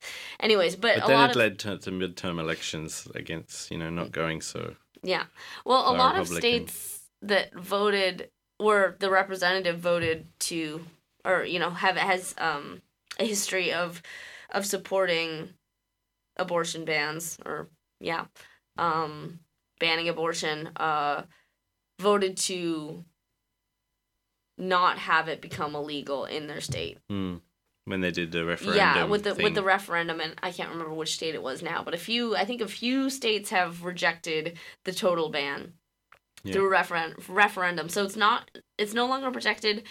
anyways 0.40 0.76
but, 0.76 0.96
But 0.96 1.04
a 1.04 1.06
then 1.08 1.16
lot 1.18 1.30
it 1.30 1.36
of 1.36 1.36
led 1.36 1.58
to, 1.60 1.78
to 1.78 1.90
midterm 1.90 2.38
elections 2.40 3.08
against 3.14 3.70
you 3.70 3.78
know 3.78 3.90
not 3.90 4.12
going 4.12 4.40
so. 4.40 4.74
Yeah. 5.04 5.26
Well, 5.64 5.88
a 5.88 5.94
lot 5.96 6.18
of 6.18 6.26
states 6.26 7.02
that 7.22 7.54
voted 7.54 8.30
or 8.58 8.96
the 8.98 9.10
representative 9.10 9.78
voted 9.78 10.26
to 10.40 10.84
or 11.24 11.44
you 11.44 11.60
know 11.60 11.70
have 11.70 11.96
has 11.96 12.34
um 12.38 12.82
a 13.20 13.24
history 13.24 13.72
of 13.72 14.02
of 14.50 14.66
supporting 14.66 15.50
abortion 16.36 16.84
bans 16.84 17.38
or 17.46 17.68
yeah 18.00 18.24
um 18.76 19.38
banning 19.78 20.08
abortion 20.08 20.68
uh 20.76 21.22
voted 21.98 22.36
to 22.36 23.04
not 24.56 24.98
have 24.98 25.28
it 25.28 25.40
become 25.40 25.74
illegal 25.74 26.24
in 26.24 26.46
their 26.46 26.60
state 26.60 26.98
Hmm. 27.08 27.36
When 27.84 28.00
they 28.02 28.10
did 28.10 28.32
the 28.32 28.44
referendum. 28.44 28.76
yeah, 28.76 29.04
with 29.04 29.24
the 29.24 29.34
with 29.34 29.54
the 29.54 29.62
referendum, 29.62 30.20
and 30.20 30.34
I 30.42 30.52
can't 30.52 30.68
remember 30.70 30.92
which 30.92 31.14
state 31.14 31.34
it 31.34 31.42
was 31.42 31.62
now, 31.62 31.82
but 31.82 31.94
a 31.94 31.98
few, 31.98 32.36
I 32.36 32.44
think 32.44 32.60
a 32.60 32.68
few 32.68 33.08
states 33.08 33.48
have 33.48 33.82
rejected 33.82 34.58
the 34.84 34.92
total 34.92 35.30
ban 35.30 35.72
Yeah. 36.44 36.52
through 36.52 36.70
referen- 36.70 37.14
referendum. 37.28 37.88
So 37.88 38.04
it's 38.04 38.14
not, 38.16 38.50
it's 38.76 38.92
no 38.92 39.06
longer 39.06 39.30
protected 39.30 39.84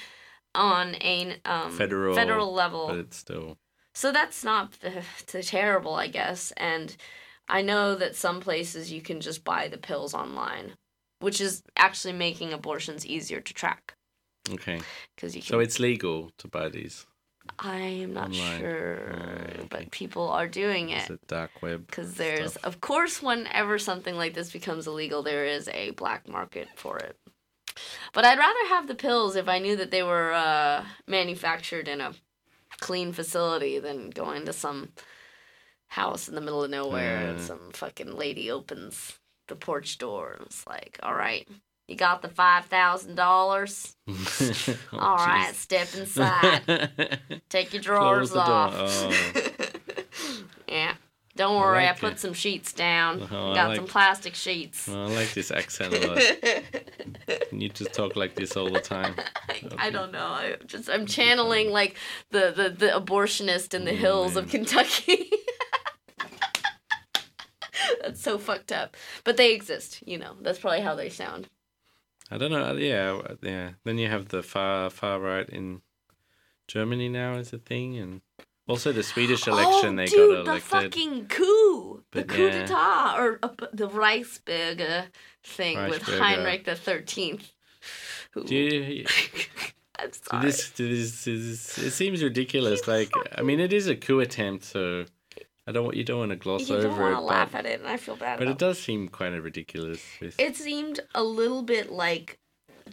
on 0.54 0.94
a 1.02 1.42
um, 1.44 1.72
Federal, 1.72 2.14
federal 2.14 2.54
level. 2.54 2.88
but 2.90 2.98
it's 2.98 3.18
still. 3.18 3.58
So 3.96 4.12
that's 4.12 4.44
not 4.44 4.78
uh, 4.84 5.02
terrible, 5.42 5.96
I 5.96 6.06
guess. 6.08 6.52
And 6.56 6.96
I 7.50 7.64
know 7.64 7.96
that 7.96 8.16
some 8.16 8.42
places 8.42 8.92
you 8.92 9.02
can 9.02 9.22
just 9.22 9.44
buy 9.44 9.70
the 9.70 9.78
pills 9.80 10.14
online, 10.14 10.74
which 11.20 11.42
is 11.42 11.64
actually 11.76 12.14
making 12.14 12.54
abortions 12.54 13.06
easier 13.06 13.42
to 13.42 13.54
track 13.54 13.96
Okay. 14.50 14.80
because 15.16 15.36
you 15.36 15.42
can. 15.42 15.50
So 15.50 15.60
it's 15.60 15.80
legal 15.80 16.32
to 16.38 16.48
buy 16.48 16.70
these. 16.70 17.06
I 17.60 17.78
am 17.78 18.14
not 18.14 18.26
Online. 18.32 18.60
sure, 18.60 19.12
Oh, 19.14 19.18
okay. 19.18 19.68
but 19.70 19.92
people 19.92 20.30
are 20.30 20.48
doing 20.50 20.90
it. 20.90 21.02
It's 21.10 21.10
a 21.10 21.20
dark 21.28 21.62
web. 21.62 21.88
Because 21.88 22.16
there's, 22.16 22.52
stuff. 22.52 22.66
of 22.66 22.82
course, 22.82 23.22
whenever 23.24 23.80
something 23.80 24.16
like 24.16 24.34
this 24.34 24.52
becomes 24.52 24.86
illegal, 24.86 25.24
there 25.24 25.46
is 25.46 25.70
a 25.70 25.92
black 25.92 26.28
market 26.28 26.68
for 26.76 26.98
it. 26.98 27.16
But 28.12 28.26
I'd 28.26 28.38
rather 28.38 28.68
have 28.70 28.88
the 28.88 28.96
pills 28.96 29.36
if 29.38 29.48
I 29.48 29.60
knew 29.60 29.76
that 29.78 29.92
they 29.92 30.04
were 30.04 30.34
uh, 30.34 30.84
manufactured 31.08 31.88
in 31.88 32.02
a 32.02 32.14
clean 32.82 33.14
facility 33.14 33.80
than 33.80 34.10
going 34.10 34.46
to 34.46 34.54
some 34.54 34.90
house 35.88 36.28
in 36.28 36.36
the 36.36 36.42
middle 36.42 36.64
of 36.64 36.70
nowhere 36.70 37.18
and 37.30 37.40
Uh. 37.40 37.42
some 37.42 37.72
fucking 37.74 38.12
lady 38.16 38.52
opens 38.52 39.20
the 39.48 39.56
porch 39.56 39.98
door 39.98 40.34
and 40.38 40.46
it's 40.48 40.66
like, 40.68 41.00
all 41.04 41.14
right, 41.16 41.48
you 41.88 41.96
got 41.96 42.22
the 42.22 42.28
$5,000? 42.28 43.96
Oh, 44.94 44.98
All 45.00 45.16
right, 45.18 45.50
jeez. 45.52 45.56
step 45.56 45.94
inside. 45.96 47.20
Take 47.50 47.74
your 47.74 47.82
drawers 47.82 48.32
Close 48.32 48.46
the 48.46 48.46
door. 48.46 48.56
off. 48.56 48.74
Oh. 48.76 50.34
yeah. 50.68 50.94
Don't 51.36 51.60
worry, 51.62 51.84
I, 51.86 51.92
like 51.92 52.00
put 52.00 52.14
it. 52.14 52.20
some 52.20 52.34
sheets 52.34 52.74
down. 52.74 53.22
Oh, 53.32 53.54
Got 53.54 53.68
like- 53.70 53.76
some 53.76 53.86
plastic 53.86 54.34
sheets. 54.34 54.90
Oh, 54.90 55.04
I 55.04 55.08
like 55.08 55.34
this 55.36 55.52
accent 55.52 55.94
a 55.94 56.08
lot. 56.08 56.22
You 57.52 57.70
just 57.70 57.94
talk 57.94 58.16
like 58.16 58.34
this 58.36 58.58
all 58.58 58.72
the 58.72 58.80
time. 58.82 59.14
I 59.78 59.92
don't 59.92 60.12
know. 60.12 60.26
I 60.26 60.56
just 60.66 60.90
I'm 60.90 61.06
channeling 61.06 61.70
like 61.70 61.96
the 62.32 62.52
the, 62.56 62.70
the 62.70 62.88
abortionist 62.88 63.76
in 63.76 63.86
the 63.86 63.92
Oh, 63.92 63.96
hills 63.96 64.36
of. 64.36 64.50
Kentucky. 64.50 65.30
That's 68.02 68.22
so 68.22 68.38
fucked 68.38 68.72
up. 68.72 68.96
But 69.24 69.38
they 69.38 69.54
exist, 69.54 70.04
you 70.06 70.18
know. 70.18 70.36
That's 70.42 70.60
probably 70.60 70.82
how 70.82 70.96
they 70.96 71.10
sound. 71.10 71.48
I 72.30 72.38
don't 72.38 72.52
know. 72.52 72.74
Yeah, 72.74 73.22
yeah. 73.42 73.72
Then 73.84 73.98
you 73.98 74.10
have 74.10 74.30
the 74.30 74.44
far 74.44 74.90
far 74.90 75.20
right 75.20 75.48
in 75.48 75.82
Germany 76.68 77.10
now 77.10 77.36
as 77.36 77.54
a 77.54 77.58
thing, 77.58 77.98
and 77.98 78.22
also 78.68 78.92
the 78.92 79.04
Swedish 79.04 79.48
election 79.48 79.94
oh, 79.94 79.96
they 79.96 80.06
dude, 80.08 80.46
got 80.46 80.56
the 80.56 80.62
fucking 80.62 81.28
coup. 81.28 82.04
the 82.12 82.24
coup 82.24 82.48
yeah. 82.48 82.66
d'etat 82.66 83.16
or 83.18 83.40
uh, 83.42 83.50
the 83.72 83.88
Reichsbürger 83.88 85.06
thing 85.44 85.78
with 85.90 86.02
Heinrich 86.04 86.66
the 86.66 86.76
Thirteenth. 86.76 87.54
Who? 88.32 88.44
Do 88.44 88.56
you, 88.56 89.06
I'm 90.00 90.12
sorry. 90.12 90.46
this, 90.46 90.70
this, 90.72 91.24
this, 91.24 91.78
it 91.78 91.92
seems 91.92 92.22
ridiculous. 92.22 92.88
Like, 92.88 93.12
I 93.36 93.42
mean, 93.42 93.60
it 93.60 93.74
is 93.74 93.88
a 93.88 93.96
coup 93.96 94.20
attempt, 94.20 94.66
so 94.66 95.06
I 95.68 95.72
don't 95.74 95.84
want 95.84 95.98
you 95.98 96.04
don't 96.06 96.20
want 96.20 96.30
to 96.32 96.38
gloss 96.38 96.70
you 96.70 96.78
over 96.78 96.88
want 96.88 97.12
it, 97.14 97.16
to 97.16 97.22
laugh 97.22 97.52
but, 97.52 97.60
at 97.60 97.66
it, 97.66 97.80
and 97.82 97.90
I 97.90 97.98
feel 97.98 98.16
bad. 98.16 98.40
but 98.40 98.44
about 98.48 98.52
it 98.54 98.58
does 98.58 98.80
seem 98.80 99.10
kind 99.10 99.36
of 99.36 99.44
ridiculous. 99.44 100.02
With, 100.22 100.40
It 100.40 100.56
seemed 100.56 101.02
a 101.14 101.24
little 101.24 101.62
bit 101.62 101.92
like 101.92 102.38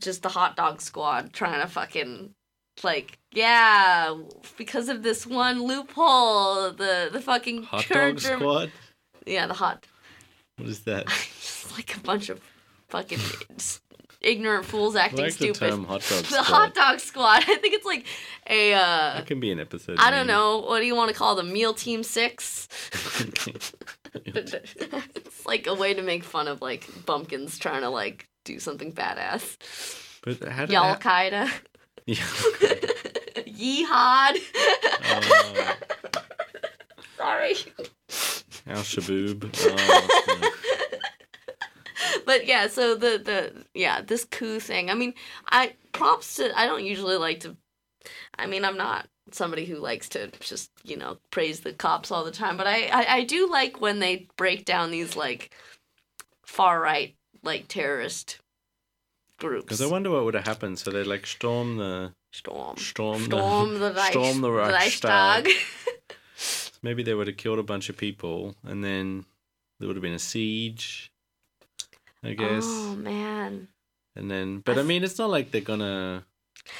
just 0.01 0.23
the 0.25 0.29
hot 0.29 0.57
dog 0.57 0.81
squad 0.81 1.33
trying 1.33 1.61
to 1.61 1.69
fucking 1.69 2.35
like 2.83 3.19
yeah 3.33 4.17
because 4.59 4.89
of 4.89 5.05
this 5.05 5.25
one 5.25 5.63
loophole 5.63 6.73
the 6.73 7.09
the 7.13 7.21
fucking 7.21 7.63
hot 7.63 7.85
church 7.85 8.25
dog 8.25 8.39
squad. 8.41 8.73
yeah 9.25 9.47
the 9.47 9.55
hot 9.55 9.87
What 10.57 10.69
is 10.69 10.81
that? 10.81 11.07
just 11.41 11.73
like 11.77 11.97
a 11.97 12.01
bunch 12.01 12.29
of 12.29 12.41
fucking 12.89 13.21
ignorant 14.25 14.65
fools 14.65 14.97
acting 14.97 15.21
like 15.21 15.35
the 15.35 15.53
stupid 15.53 15.71
term 15.71 15.85
hot 15.85 16.03
dog 16.09 16.25
the 16.31 16.43
hot 16.43 16.75
dog 16.75 17.01
squad 17.01 17.45
I 17.49 17.57
think 17.57 17.75
it's 17.75 17.87
like 17.87 18.07
a 18.49 18.73
uh 18.75 19.15
That 19.17 19.27
can 19.27 19.41
be 19.41 19.51
an 19.53 19.61
episode. 19.61 19.97
I 19.99 20.11
don't 20.11 20.27
name. 20.27 20.37
know 20.37 20.59
what 20.61 20.81
do 20.81 20.87
you 20.87 20.95
want 20.97 21.11
to 21.11 21.15
call 21.17 21.35
them 21.37 21.53
meal 21.53 21.75
team 21.75 22.03
six 22.03 22.69
it's 24.25 25.47
like 25.47 25.67
a 25.67 25.75
way 25.75 25.95
to 25.95 26.03
make 26.03 26.25
fun 26.25 26.49
of 26.49 26.61
like 26.63 26.87
bumpkins 27.07 27.59
trying 27.59 27.83
to 27.83 27.91
like 27.91 28.29
do 28.45 28.59
something 28.59 28.93
badass 28.93 29.57
but 30.23 30.43
how 30.49 30.65
did 30.65 30.73
Y'all? 30.73 30.97
Qaeda. 30.97 31.51
Yeah. 32.07 32.25
Oh. 35.07 35.77
Sorry. 37.19 37.55
Al 38.67 38.83
Shaboob. 38.83 39.51
Oh, 39.55 40.51
But 42.27 42.47
yeah, 42.47 42.67
so 42.69 42.95
the 42.95 43.19
the 43.19 43.65
yeah, 43.75 44.01
this 44.01 44.25
coup 44.25 44.61
thing. 44.61 44.91
I 44.91 44.95
mean, 44.95 45.15
I 45.51 45.75
props 45.93 46.37
to 46.37 46.59
I 46.59 46.67
don't 46.67 46.85
usually 46.85 47.17
like 47.17 47.41
to 47.41 47.57
I 48.39 48.47
mean, 48.47 48.65
I'm 48.65 48.77
not 48.77 49.09
somebody 49.33 49.65
who 49.65 49.77
likes 49.77 50.09
to 50.11 50.31
just, 50.41 50.71
you 50.85 50.97
know, 50.97 51.19
praise 51.31 51.61
the 51.61 51.73
cops 51.73 52.11
all 52.11 52.25
the 52.25 52.31
time, 52.31 52.57
but 52.57 52.67
I 52.67 52.87
I, 52.87 53.17
I 53.17 53.25
do 53.25 53.49
like 53.51 53.81
when 53.81 53.99
they 53.99 54.29
break 54.37 54.65
down 54.65 54.91
these 54.91 55.17
like 55.17 55.55
far 56.47 56.81
right 56.81 57.15
like 57.43 57.69
terrorist 57.69 58.39
groups. 59.39 59.65
Because 59.65 59.83
I 59.83 59.87
wonder 59.87 60.11
what 60.11 60.25
would 60.25 60.35
have 60.35 60.47
happened. 60.47 60.79
So 60.79 60.91
they 60.91 61.05
like 61.05 61.27
storm 61.27 61.77
the 61.77 62.13
Storm. 62.35 62.77
storm 62.77 63.23
Storm 63.27 63.79
the, 63.79 63.93
Reich, 63.93 64.11
storm 64.11 64.41
the. 64.41 64.51
Reichstag. 64.51 65.49
Maybe 66.83 67.05
they 67.05 67.15
would 67.15 67.29
have 67.29 67.37
killed 67.37 67.61
a 67.61 67.63
bunch 67.63 67.89
of 67.89 67.97
people, 67.97 68.57
and 68.65 68.83
then 68.83 69.25
there 69.79 69.87
would 69.87 69.95
have 69.95 70.03
been 70.03 70.15
a 70.15 70.19
siege. 70.19 71.13
I 72.25 72.33
guess, 72.35 72.65
Oh 72.67 72.97
man. 72.97 73.69
and 74.17 74.31
then, 74.31 74.61
but 74.61 74.79
I 74.79 74.83
mean, 74.83 75.05
it's 75.05 75.19
not 75.19 75.31
like 75.31 75.51
they're 75.51 75.61
gonna 75.61 76.25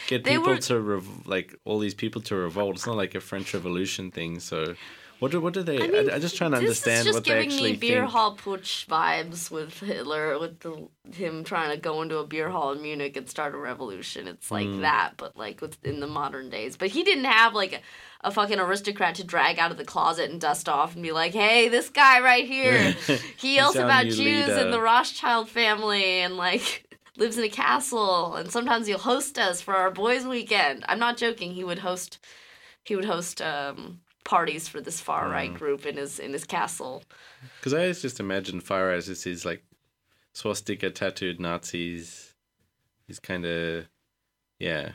get 0.07 0.25
They 0.25 0.33
people 0.39 0.53
were- 0.55 0.59
to 0.59 0.81
rev- 0.81 1.27
like 1.27 1.55
all 1.65 1.79
these 1.79 1.95
people 1.95 2.23
to 2.23 2.35
revolt. 2.37 2.77
It's 2.77 2.87
not 2.87 2.97
like 2.97 3.15
a 3.15 3.21
French 3.21 3.53
Revolution 3.53 4.11
thing. 4.11 4.41
So, 4.41 4.75
what 5.19 5.31
do 5.33 5.41
what 5.41 5.53
do 5.55 5.63
they? 5.63 5.77
I, 5.83 5.87
mean, 5.89 6.11
I, 6.11 6.19
just 6.19 6.37
trying 6.37 6.53
to 6.53 6.57
understand. 6.59 6.67
this 6.67 6.87
understand 6.87 6.99
is 7.01 7.05
just 7.05 7.15
what 7.17 7.25
they 7.25 7.31
giving 7.35 7.51
actually 7.53 7.73
me 7.73 7.77
beer 7.77 8.01
think. 8.01 8.13
hall 8.13 8.37
putsch 8.37 8.87
vibes 8.87 9.51
with 9.51 9.79
Hitler, 9.81 10.39
with 10.39 10.61
the 10.61 10.89
him 11.13 11.45
trying 11.45 11.71
to 11.71 11.77
go 11.77 12.01
into 12.03 12.17
a 12.19 12.27
beer 12.27 12.49
hall 12.49 12.73
in 12.73 12.81
Munich 12.83 13.17
and 13.17 13.29
start 13.29 13.55
a 13.55 13.59
revolution. 13.59 14.27
It's 14.29 14.51
like 14.51 14.67
Mm. 14.67 14.81
that, 14.81 15.13
but 15.19 15.37
like 15.37 15.61
within 15.61 16.01
the 16.01 16.07
modern 16.07 16.49
days. 16.51 16.77
But 16.77 16.89
he 16.89 17.03
didn't 17.05 17.25
have 17.27 17.55
like 17.55 17.75
a, 17.75 17.81
a 18.25 18.31
fucking 18.31 18.59
aristocrat 18.59 19.15
to 19.17 19.25
drag 19.25 19.59
out 19.59 19.71
of 19.71 19.77
the 19.77 19.85
closet 19.85 20.31
and 20.31 20.41
dust 20.41 20.69
off 20.69 20.95
and 20.95 21.03
be 21.03 21.13
like, 21.13 21.33
"Hey, 21.35 21.69
this 21.69 21.91
guy 21.91 22.21
right 22.21 22.47
here, 22.47 22.93
he 23.37 23.55
yells 23.57 23.77
about 23.77 24.05
Jews 24.05 24.19
leader." 24.19 24.53
and 24.55 24.73
the 24.73 24.81
Rothschild 24.81 25.49
family 25.49 26.21
and 26.21 26.37
like." 26.37 26.81
Lives 27.17 27.39
in 27.39 27.45
a 27.45 27.49
castle, 27.49 28.35
and 28.35 28.51
sometimes 28.51 28.89
he'll 28.89 28.99
host 28.99 29.39
us 29.39 29.61
for 29.61 29.73
our 29.77 29.89
boys' 29.93 30.27
weekend. 30.27 30.85
I'm 30.89 30.99
not 30.99 31.17
joking. 31.17 31.53
He 31.53 31.63
would 31.63 31.79
host, 31.79 32.19
he 32.83 32.97
would 32.97 33.05
host 33.05 33.41
um, 33.41 34.01
parties 34.25 34.67
for 34.67 34.81
this 34.81 34.99
far 34.99 35.29
right 35.29 35.53
Mm. 35.53 35.57
group 35.57 35.87
in 35.87 35.97
his 35.97 36.19
in 36.19 36.33
his 36.33 36.43
castle. 36.43 37.05
Because 37.61 37.73
I 37.73 37.83
always 37.83 38.03
just 38.03 38.19
imagine 38.19 38.59
Fire 38.61 38.91
as 38.91 39.07
this 39.07 39.29
is 39.29 39.45
like 39.45 39.63
swastika 40.33 40.91
tattooed 40.91 41.39
Nazis. 41.39 42.35
He's 43.07 43.21
kind 43.21 43.45
of, 43.47 43.87
yeah, 44.59 44.95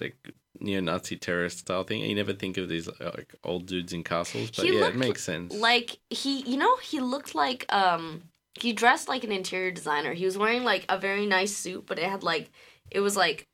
like 0.00 0.16
neo-Nazi 0.60 1.16
terrorist 1.16 1.58
style 1.58 1.84
thing. 1.84 2.00
You 2.02 2.14
never 2.14 2.32
think 2.32 2.56
of 2.56 2.68
these 2.68 2.88
like 3.00 3.34
old 3.44 3.66
dudes 3.66 3.92
in 3.92 4.02
castles, 4.04 4.50
but 4.50 4.66
He 4.66 4.76
yeah, 4.78 4.88
it 4.88 4.96
makes 4.96 5.22
sense. 5.22 5.54
Like 5.54 5.98
he, 6.10 6.40
you 6.42 6.56
know, 6.56 6.76
he 6.76 7.00
looked 7.00 7.34
like 7.34 7.66
um 7.72 8.22
he 8.58 8.72
dressed 8.72 9.08
like 9.08 9.24
an 9.24 9.32
interior 9.32 9.70
designer. 9.70 10.14
He 10.14 10.24
was 10.24 10.38
wearing 10.38 10.64
like 10.64 10.86
a 10.88 10.98
very 10.98 11.26
nice 11.26 11.54
suit, 11.54 11.84
but 11.86 11.98
it 11.98 12.08
had 12.08 12.22
like 12.22 12.50
it 12.90 13.00
was 13.00 13.16
like 13.16 13.48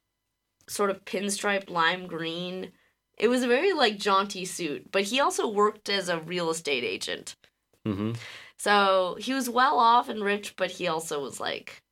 sort 0.68 0.90
of 0.90 1.04
pinstripe 1.04 1.68
lime 1.68 2.06
green. 2.06 2.72
It 3.18 3.28
was 3.28 3.42
a 3.42 3.48
very 3.48 3.72
like 3.72 3.98
jaunty 3.98 4.44
suit, 4.44 4.90
but 4.90 5.04
he 5.04 5.20
also 5.20 5.48
worked 5.48 5.88
as 5.88 6.08
a 6.08 6.20
real 6.20 6.50
estate 6.50 6.84
agent. 6.84 7.36
hmm 7.84 8.12
So 8.56 9.16
he 9.18 9.32
was 9.34 9.50
well 9.50 9.78
off 9.78 10.08
and 10.08 10.22
rich, 10.22 10.54
but 10.56 10.70
he 10.72 10.86
also 10.88 11.20
was 11.20 11.40
like, 11.40 11.82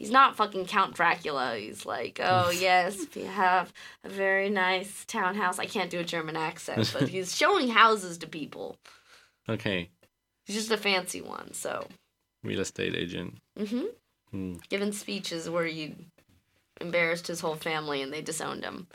he's 0.00 0.10
not 0.10 0.34
fucking 0.34 0.64
Count 0.64 0.94
Dracula. 0.94 1.56
He's 1.56 1.84
like, 1.84 2.18
oh 2.22 2.50
yes, 2.58 3.06
we 3.14 3.22
have 3.22 3.72
a 4.02 4.08
very 4.08 4.48
nice 4.48 5.04
townhouse. 5.04 5.58
I 5.58 5.66
can't 5.66 5.90
do 5.90 6.00
a 6.00 6.04
German 6.04 6.36
accent, 6.36 6.90
but 6.92 7.08
he's 7.14 7.36
showing 7.36 7.68
houses 7.68 8.16
to 8.18 8.26
people. 8.26 8.78
Okay, 9.48 9.90
He's 10.46 10.56
just 10.56 10.70
a 10.70 10.76
fancy 10.76 11.20
one. 11.20 11.52
So, 11.52 11.86
real 12.42 12.60
estate 12.60 12.96
agent. 12.96 13.36
hmm 13.56 13.84
Hmm. 14.30 14.54
giving 14.68 14.92
speeches 14.92 15.50
where 15.50 15.66
you 15.66 15.96
embarrassed 16.80 17.26
his 17.26 17.40
whole 17.40 17.56
family 17.56 18.00
and 18.00 18.12
they 18.12 18.22
disowned 18.22 18.64
him. 18.64 18.86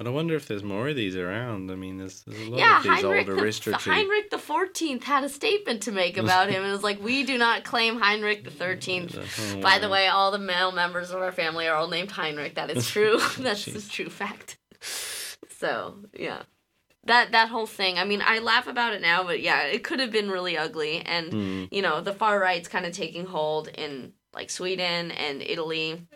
But 0.00 0.06
I 0.06 0.10
wonder 0.12 0.34
if 0.34 0.48
there's 0.48 0.62
more 0.64 0.88
of 0.88 0.96
these 0.96 1.14
around. 1.14 1.70
I 1.70 1.74
mean, 1.74 1.98
there's, 1.98 2.22
there's 2.22 2.46
a 2.46 2.50
lot 2.50 2.58
yeah, 2.58 2.78
of 2.78 2.84
these 2.84 2.92
Heinrich 3.02 3.28
old 3.28 3.36
the, 3.36 3.42
aristocrats. 3.42 3.84
Heinrich 3.84 4.30
the 4.30 4.38
Fourteenth 4.38 5.04
had 5.04 5.24
a 5.24 5.28
statement 5.28 5.82
to 5.82 5.92
make 5.92 6.16
about 6.24 6.48
him, 6.48 6.62
and 6.62 6.70
it 6.70 6.72
was 6.72 6.82
like, 6.82 7.02
we 7.04 7.22
do 7.22 7.36
not 7.36 7.64
claim 7.64 8.00
Heinrich 8.00 8.42
the 8.42 8.50
Thirteenth. 8.50 9.14
Oh, 9.18 9.60
By 9.60 9.78
the 9.78 9.90
way, 9.90 10.06
all 10.08 10.30
the 10.30 10.38
male 10.38 10.72
members 10.72 11.10
of 11.10 11.20
our 11.20 11.32
family 11.32 11.68
are 11.68 11.76
all 11.76 11.88
named 11.88 12.12
Heinrich. 12.12 12.54
That 12.54 12.70
is 12.70 12.88
true. 12.90 13.20
That's 13.38 13.66
a 13.66 13.86
true 13.90 14.08
fact. 14.08 14.56
So 15.58 15.96
yeah, 16.18 16.44
that 17.04 17.32
that 17.32 17.50
whole 17.50 17.66
thing. 17.66 17.98
I 17.98 18.04
mean, 18.06 18.22
I 18.24 18.38
laugh 18.38 18.68
about 18.68 18.94
it 18.94 19.02
now, 19.02 19.22
but 19.22 19.42
yeah, 19.42 19.64
it 19.64 19.84
could 19.84 20.00
have 20.00 20.10
been 20.10 20.30
really 20.30 20.56
ugly. 20.56 21.02
And 21.02 21.30
Hmm. 21.30 21.64
you 21.70 21.82
know, 21.82 22.00
the 22.00 22.14
far 22.14 22.40
right's 22.40 22.68
kind 22.68 22.86
of 22.86 22.94
taking 22.94 23.26
hold 23.26 23.68
in 23.68 24.14
like 24.32 24.48
Sweden 24.48 25.10
and 25.10 25.42
Italy. 25.42 26.06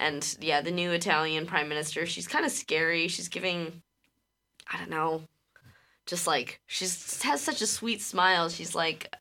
And 0.00 0.36
yeah, 0.40 0.62
the 0.62 0.70
new 0.70 0.90
Italian 0.92 1.46
prime 1.46 1.68
minister, 1.68 2.06
she's 2.06 2.26
kind 2.26 2.46
of 2.46 2.50
scary. 2.50 3.06
She's 3.06 3.28
giving, 3.28 3.82
I 4.72 4.78
don't 4.78 4.88
know, 4.90 5.24
just 6.06 6.26
like 6.26 6.58
she's 6.66 7.22
has 7.22 7.42
such 7.42 7.60
a 7.60 7.66
sweet 7.66 8.00
smile. 8.00 8.48
She's 8.48 8.74
like, 8.74 9.14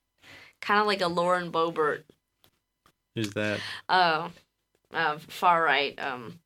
kind 0.61 0.79
of 0.79 0.87
like 0.87 1.01
a 1.01 1.07
Lauren 1.07 1.51
Boebert 1.51 2.03
Who's 3.13 3.31
that? 3.31 3.59
uh, 3.89 4.29
uh, 4.93 5.17
far 5.27 5.61
right 5.63 5.99
um, 6.01 6.39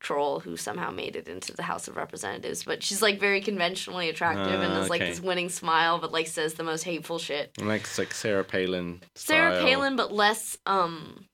troll 0.00 0.40
who 0.40 0.56
somehow 0.56 0.90
made 0.90 1.14
it 1.14 1.28
into 1.28 1.52
the 1.52 1.62
House 1.62 1.88
of 1.88 1.96
Representatives. 1.96 2.64
But 2.64 2.82
she's 2.82 3.02
like 3.02 3.20
very 3.20 3.42
conventionally 3.42 4.08
attractive 4.08 4.62
and 4.62 4.72
Ah, 4.72 4.76
has 4.80 4.88
like 4.88 5.02
okay. 5.02 5.10
this 5.10 5.20
winning 5.20 5.50
smile, 5.50 5.98
but 5.98 6.10
like 6.10 6.26
says 6.26 6.54
the 6.54 6.64
most 6.64 6.84
hateful 6.84 7.18
shit. 7.18 7.52
Like 7.60 7.86
like 7.98 8.14
Sarah 8.14 8.44
Palin. 8.44 9.02
Sarah. 9.14 9.60
Palin, 9.62 9.94
but 9.96 10.10
less 10.10 10.56
um, 10.64 11.26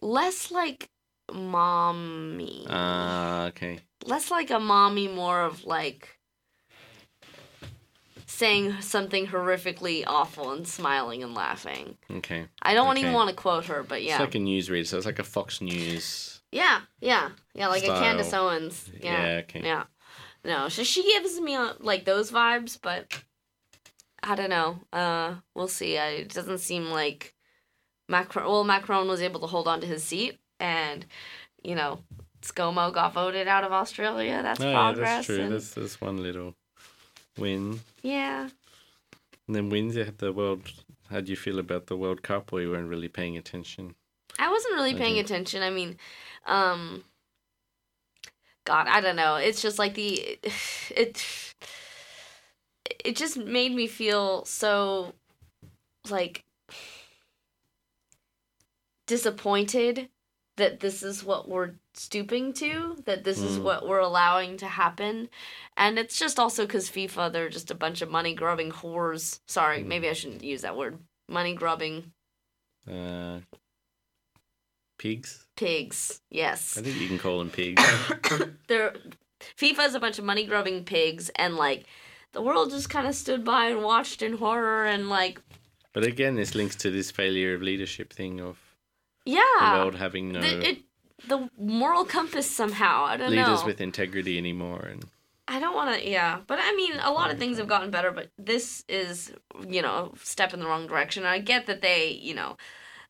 less 0.00 0.50
like 0.50 0.88
mommy, 1.32 2.66
Ah, 2.68 3.46
okay. 3.46 3.80
less 4.04 4.30
like 4.30 4.50
a 4.50 4.60
mommy, 4.60 5.08
more 5.08 5.42
of 5.42 5.64
like 5.64 6.18
saying 8.26 8.80
something 8.80 9.26
horrifically 9.28 10.04
awful 10.06 10.52
and 10.52 10.66
smiling 10.66 11.22
and 11.22 11.34
laughing. 11.34 11.96
Okay. 12.10 12.46
I 12.62 12.74
don't 12.74 12.98
even 12.98 13.12
want 13.12 13.30
to 13.30 13.36
quote 13.36 13.66
her, 13.66 13.82
but 13.82 14.02
yeah. 14.02 14.12
It's 14.14 14.20
like 14.20 14.34
a 14.34 14.38
newsreader, 14.38 14.86
so 14.86 14.96
it's 14.96 15.06
like 15.06 15.18
a 15.18 15.24
Fox 15.24 15.60
News. 15.60 16.40
Yeah, 16.52 16.80
yeah, 17.00 17.30
yeah, 17.54 17.68
like 17.68 17.84
Style. 17.84 17.96
a 17.96 18.00
Candace 18.00 18.32
Owens. 18.32 18.90
Yeah, 19.00 19.22
Yeah, 19.26 19.38
okay. 19.40 19.62
yeah. 19.62 19.84
No, 20.44 20.68
so 20.68 20.84
she 20.84 21.02
gives 21.02 21.40
me 21.40 21.54
uh, 21.56 21.74
like 21.80 22.04
those 22.04 22.30
vibes, 22.30 22.78
but 22.80 23.20
I 24.22 24.34
don't 24.36 24.50
know. 24.50 24.78
Uh, 24.92 25.36
we'll 25.54 25.68
see. 25.68 25.98
I, 25.98 26.08
it 26.08 26.32
doesn't 26.32 26.58
seem 26.58 26.90
like 26.90 27.34
Macron. 28.08 28.46
Well, 28.46 28.64
Macron 28.64 29.08
was 29.08 29.20
able 29.22 29.40
to 29.40 29.46
hold 29.46 29.66
on 29.68 29.80
to 29.80 29.86
his 29.86 30.02
seat, 30.04 30.38
and 30.60 31.04
you 31.62 31.74
know, 31.74 32.00
ScoMo 32.42 32.92
got 32.92 33.12
voted 33.14 33.48
out 33.48 33.64
of 33.64 33.72
Australia. 33.72 34.40
That's 34.42 34.60
Oh, 34.60 34.70
yeah, 34.70 34.74
progress. 34.74 35.08
that's 35.08 35.26
true. 35.26 35.40
and- 35.40 35.52
That's, 35.52 35.70
that's 35.74 36.00
one 36.00 36.18
little 36.22 36.54
win. 37.38 37.80
yeah. 38.02 38.48
And 39.48 39.54
then 39.54 39.68
wins, 39.70 39.94
you 39.96 40.04
had 40.04 40.18
the 40.18 40.32
World. 40.32 40.72
How 41.10 41.20
do 41.20 41.30
you 41.30 41.36
feel 41.36 41.60
about 41.60 41.86
the 41.86 41.96
World 41.96 42.22
Cup 42.22 42.52
or 42.52 42.60
you 42.60 42.70
weren't 42.70 42.88
really 42.88 43.06
paying 43.08 43.36
attention? 43.36 43.94
I 44.40 44.50
wasn't 44.50 44.74
really 44.74 44.90
I 44.94 44.98
paying 44.98 45.18
attention. 45.20 45.62
I 45.62 45.70
mean, 45.70 45.98
um, 46.46 47.04
God, 48.64 48.88
I 48.88 49.00
don't 49.00 49.14
know. 49.14 49.36
It's 49.36 49.62
just 49.62 49.78
like 49.78 49.94
the 49.94 50.38
it. 50.90 51.54
it 53.04 53.14
just 53.16 53.36
made 53.36 53.72
me 53.72 53.86
feel 53.86 54.44
so 54.44 55.12
like 56.10 56.44
disappointed 59.06 60.08
that 60.56 60.80
this 60.80 61.02
is 61.02 61.22
what 61.22 61.48
we're 61.48 61.72
stooping 61.94 62.52
to, 62.54 62.96
that 63.04 63.24
this 63.24 63.38
is 63.40 63.58
Mm. 63.58 63.62
what 63.62 63.86
we're 63.86 63.98
allowing 63.98 64.56
to 64.58 64.66
happen. 64.66 65.28
And 65.76 65.98
it's 65.98 66.18
just 66.18 66.38
also 66.38 66.64
because 66.66 66.88
FIFA, 66.88 67.30
they're 67.32 67.50
just 67.50 67.70
a 67.70 67.74
bunch 67.74 68.00
of 68.00 68.10
money 68.10 68.34
grubbing 68.34 68.72
whores. 68.72 69.40
Sorry, 69.46 69.82
Mm. 69.82 69.86
maybe 69.86 70.08
I 70.08 70.14
shouldn't 70.14 70.42
use 70.44 70.62
that 70.62 70.76
word. 70.76 70.98
Money 71.28 71.54
grubbing 71.54 72.12
Uh, 72.90 73.40
pigs. 74.98 75.46
pigs. 75.56 76.22
Yes. 76.30 76.76
I 76.78 76.82
think 76.82 77.00
you 77.00 77.08
can 77.08 77.18
call 77.18 77.38
them 77.38 77.50
pigs. 77.50 77.82
they're 78.68 78.94
FIFA 79.58 79.86
is 79.88 79.94
a 79.94 80.00
bunch 80.00 80.18
of 80.18 80.24
money 80.24 80.46
grubbing 80.46 80.84
pigs, 80.84 81.28
and 81.36 81.56
like 81.56 81.84
the 82.32 82.40
world 82.40 82.70
just 82.70 82.88
kind 82.88 83.06
of 83.06 83.14
stood 83.14 83.44
by 83.44 83.66
and 83.66 83.82
watched 83.82 84.22
in 84.22 84.38
horror, 84.38 84.86
and 84.86 85.08
like 85.10 85.40
but 85.92 86.04
again, 86.04 86.36
this 86.36 86.54
links 86.54 86.76
to 86.76 86.90
this 86.90 87.10
failure 87.10 87.54
of 87.54 87.62
leadership 87.62 88.12
thing 88.12 88.40
of 88.40 88.56
the 88.56 88.65
yeah, 89.26 89.78
world 89.78 89.96
having 89.96 90.32
no 90.32 90.40
the, 90.40 90.68
it 90.68 90.78
the 91.26 91.50
moral 91.58 92.04
compass 92.04 92.50
somehow. 92.50 93.04
I 93.04 93.16
don't 93.16 93.30
leaders 93.30 93.60
know. 93.60 93.66
with 93.66 93.80
integrity 93.80 94.38
anymore. 94.38 94.88
And 94.90 95.04
I 95.48 95.60
don't 95.60 95.74
want 95.74 96.00
to. 96.00 96.08
Yeah, 96.08 96.40
but 96.46 96.58
I 96.62 96.74
mean, 96.74 96.92
a 97.00 97.10
lot 97.10 97.30
of 97.30 97.38
things 97.38 97.58
have 97.58 97.68
gotten 97.68 97.90
better, 97.90 98.10
but 98.12 98.30
this 98.38 98.84
is 98.88 99.32
you 99.68 99.82
know 99.82 100.12
step 100.22 100.54
in 100.54 100.60
the 100.60 100.66
wrong 100.66 100.86
direction. 100.86 101.24
I 101.24 101.38
get 101.40 101.66
that 101.66 101.82
they 101.82 102.10
you 102.10 102.34
know 102.34 102.56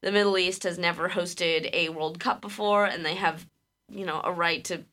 the 0.01 0.13
Middle 0.13 0.37
East 0.39 0.63
has 0.65 0.79
never 0.79 1.11
hosted 1.11 1.71
a 1.73 1.91
World 1.91 2.19
Cup 2.19 2.41
before, 2.41 2.87
and 2.87 3.05
they 3.05 3.15
have 3.15 3.47
you 3.91 4.05
know 4.05 4.21
a 4.25 4.33
right 4.33 4.65
to 4.65 4.85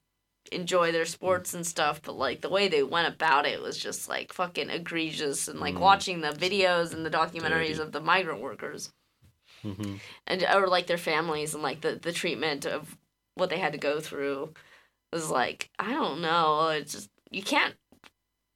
enjoy 0.52 0.92
their 0.92 1.06
sports 1.06 1.54
and 1.54 1.66
stuff 1.66 2.02
but 2.04 2.16
like 2.16 2.42
the 2.42 2.50
way 2.50 2.68
they 2.68 2.84
went 2.84 3.08
about 3.08 3.46
it 3.46 3.62
was 3.62 3.78
just 3.78 4.10
like 4.10 4.32
fucking 4.34 4.70
egregious 4.70 5.48
and 5.48 5.60
like 5.60 5.76
Mm. 5.76 5.80
watching 5.80 6.22
the 6.22 6.30
videos 6.30 6.94
and 6.94 7.06
the 7.06 7.10
documentaries 7.10 7.78
Dirty. 7.78 7.82
of 7.82 7.92
the 7.94 8.02
migrant 8.02 8.42
workers 8.42 8.92
Mhm. 9.64 10.00
and 10.28 10.44
or 10.44 10.68
like 10.68 10.88
their 10.88 10.98
families 10.98 11.54
and 11.54 11.64
like 11.64 11.82
the 11.82 11.96
the 11.96 12.12
treatment 12.14 12.66
of 12.66 12.98
what 13.36 13.50
they 13.50 13.60
had 13.60 13.74
to 13.74 13.80
go 13.80 14.00
through 14.00 14.54
was 15.12 15.30
like 15.32 15.70
I 15.80 15.92
don't 15.94 16.22
know 16.22 16.70
it's 16.70 16.94
just 16.94 17.10
you 17.32 17.44
can't 17.44 17.76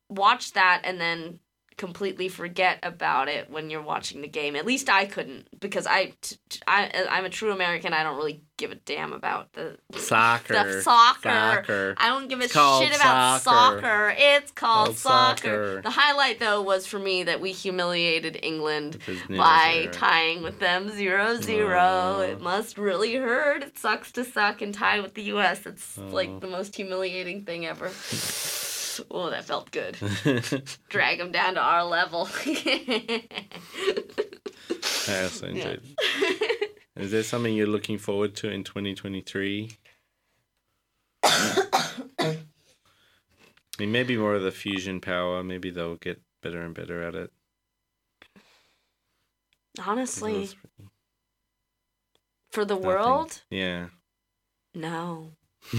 watch 0.09 0.53
that 0.53 0.81
and 0.83 0.99
then 1.01 1.39
completely 1.77 2.27
forget 2.27 2.79
about 2.83 3.27
it 3.29 3.49
when 3.51 3.69
you're 3.69 3.81
watching 3.83 4.21
the 4.21 4.27
game 4.27 4.55
at 4.55 4.65
least 4.65 4.89
I 4.89 5.05
couldn't 5.05 5.47
because 5.59 5.85
I 5.85 6.13
t- 6.21 6.37
t- 6.49 6.59
I 6.67 7.05
I'm 7.09 7.23
a 7.25 7.29
true 7.29 7.51
American 7.51 7.93
I 7.93 8.01
don't 8.03 8.17
really 8.17 8.41
give 8.57 8.71
a 8.71 8.75
damn 8.75 9.13
about 9.13 9.53
the 9.53 9.77
soccer, 9.95 10.53
stuff 10.81 10.81
soccer 10.81 11.29
soccer. 11.29 11.95
I 11.97 12.09
don't 12.09 12.27
give 12.27 12.39
a 12.39 12.47
shit 12.47 12.55
about 12.95 13.41
soccer. 13.41 13.79
soccer. 13.81 14.13
It's 14.17 14.51
called, 14.51 14.87
Called 14.87 14.97
soccer. 14.97 15.35
soccer. 15.37 15.81
The 15.83 15.91
highlight 15.91 16.39
though 16.39 16.63
was 16.63 16.87
for 16.87 16.97
me 16.97 17.21
that 17.23 17.39
we 17.39 17.51
humiliated 17.51 18.39
England 18.41 18.97
by 19.29 19.81
zero. 19.83 19.91
tying 19.93 20.41
with 20.41 20.59
them 20.59 20.89
0 20.89 21.39
0. 21.39 21.77
Oh. 21.79 22.21
It 22.21 22.41
must 22.41 22.79
really 22.79 23.15
hurt. 23.15 23.61
It 23.61 23.77
sucks 23.77 24.11
to 24.13 24.23
suck 24.23 24.63
and 24.63 24.73
tie 24.73 24.99
with 24.99 25.13
the 25.13 25.23
US. 25.33 25.65
It's 25.67 25.95
like 25.99 26.39
the 26.39 26.47
most 26.47 26.75
humiliating 26.75 27.43
thing 27.45 27.67
ever. 27.67 27.91
oh, 29.11 29.29
that 29.29 29.45
felt 29.45 29.71
good. 29.71 29.97
Drag 30.89 31.17
them 31.19 31.31
down 31.31 31.55
to 31.55 31.61
our 31.61 31.83
level. 31.83 32.27
I 35.09 35.23
also 35.23 35.47
enjoyed 35.47 35.81
it. 35.99 36.71
Is 36.95 37.11
there 37.11 37.23
something 37.23 37.53
you're 37.53 37.67
looking 37.67 37.97
forward 37.97 38.35
to 38.37 38.49
in 38.49 38.63
2023? 38.63 39.71
I 41.23 42.37
mean, 43.79 43.91
maybe 43.91 44.17
more 44.17 44.35
of 44.35 44.41
the 44.43 44.51
fusion 44.51 44.99
power. 44.99 45.43
Maybe 45.43 45.69
they'll 45.69 45.95
get 45.97 46.21
better 46.41 46.61
and 46.61 46.73
better 46.73 47.03
at 47.03 47.15
it. 47.15 47.31
Honestly, 49.85 50.49
for 52.51 52.65
the 52.65 52.73
Nothing. 52.73 52.87
world, 52.87 53.41
Yeah. 53.51 53.87
no. 54.73 55.33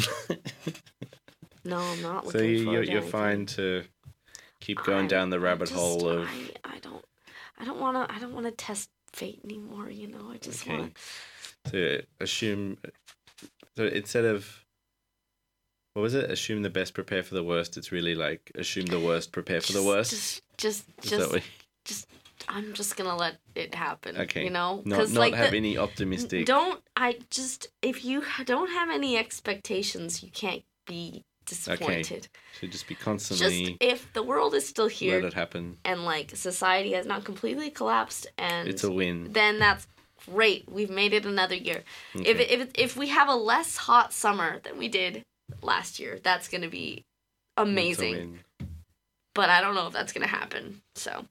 No, 1.68 1.78
I'm 1.78 2.02
not 2.02 2.24
so 2.24 2.38
looking 2.38 2.50
you, 2.50 2.64
forward 2.64 2.72
you're, 2.74 2.84
to 2.84 2.90
you're 2.90 3.00
anything. 3.02 3.10
fine 3.12 3.46
to 3.46 3.84
keep 4.60 4.78
going 4.84 5.04
I- 5.04 5.08
down 5.08 5.30
the 5.30 5.40
rabbit 5.40 5.68
just- 5.68 5.78
hole 5.78 6.08
of. 6.08 6.28
I, 6.28 6.50
I 6.74 6.78
don't 6.80 7.04
I 7.60 7.64
don't 7.64 7.80
want 7.80 7.96
to 8.08 8.14
I 8.14 8.18
don't 8.18 8.32
want 8.34 8.46
to 8.46 8.52
test 8.52 8.90
fate 9.12 9.40
anymore, 9.44 9.90
you 9.90 10.06
know. 10.08 10.30
I 10.32 10.36
just 10.38 10.62
Okay. 10.66 10.78
want 10.78 10.96
to 11.70 12.02
assume 12.20 12.78
so 13.76 13.84
instead 13.86 14.24
of 14.24 14.64
what 15.94 16.02
was 16.02 16.14
it 16.14 16.30
assume 16.30 16.62
the 16.62 16.70
best 16.70 16.94
prepare 16.94 17.22
for 17.22 17.34
the 17.34 17.42
worst 17.42 17.76
it's 17.76 17.90
really 17.90 18.14
like 18.14 18.52
assume 18.54 18.86
the 18.86 19.00
worst 19.00 19.32
prepare 19.32 19.60
for 19.60 19.72
the 19.72 19.82
worst 19.82 20.10
Just 20.10 20.42
just 20.56 20.84
Is 21.02 21.10
just, 21.10 21.38
just 21.84 22.06
I'm 22.48 22.72
just 22.72 22.96
going 22.96 23.10
to 23.10 23.16
let 23.16 23.38
it 23.56 23.74
happen, 23.74 24.16
Okay. 24.16 24.44
you 24.44 24.50
know? 24.50 24.80
not, 24.84 24.98
not 25.08 25.10
like 25.14 25.34
have 25.34 25.50
the, 25.50 25.56
any 25.56 25.76
optimistic 25.76 26.46
don't 26.46 26.80
I 26.96 27.18
just 27.30 27.66
if 27.82 28.04
you 28.04 28.22
don't 28.44 28.70
have 28.70 28.90
any 28.90 29.16
expectations, 29.16 30.22
you 30.22 30.30
can't 30.30 30.62
be 30.86 31.24
disappointed. 31.48 32.28
should 32.58 32.72
just 32.72 32.86
be 32.86 32.94
constantly. 32.94 33.64
Just 33.64 33.76
if 33.80 34.12
the 34.12 34.22
world 34.22 34.54
is 34.54 34.68
still 34.68 34.86
let 34.86 34.94
here 34.94 35.18
it 35.20 35.34
happen 35.34 35.78
and 35.84 36.04
like 36.04 36.36
society 36.36 36.92
has 36.92 37.06
not 37.06 37.24
completely 37.24 37.70
collapsed 37.70 38.26
and 38.36 38.68
it's 38.68 38.84
a 38.84 38.90
win 38.90 39.32
then 39.32 39.58
that's 39.58 39.86
great. 40.26 40.68
We've 40.70 40.90
made 40.90 41.12
it 41.12 41.24
another 41.24 41.54
year. 41.54 41.82
If 42.14 42.20
Okay. 42.20 42.42
it, 42.42 42.60
if 42.60 42.70
if 42.74 42.96
we 42.96 43.08
have 43.08 43.28
a 43.28 43.34
less 43.34 43.76
hot 43.76 44.12
summer 44.12 44.60
than 44.60 44.78
we 44.78 44.88
did 44.88 45.24
last 45.62 45.98
year, 45.98 46.18
that's 46.22 46.48
gonna 46.48 46.68
be 46.68 47.04
amazing. 47.56 48.40
But 49.34 49.50
I 49.50 49.60
don't 49.60 49.74
know 49.74 49.86
if 49.86 49.92
that's 49.92 50.12
gonna 50.12 50.26
happen. 50.26 50.82
So, 50.94 51.26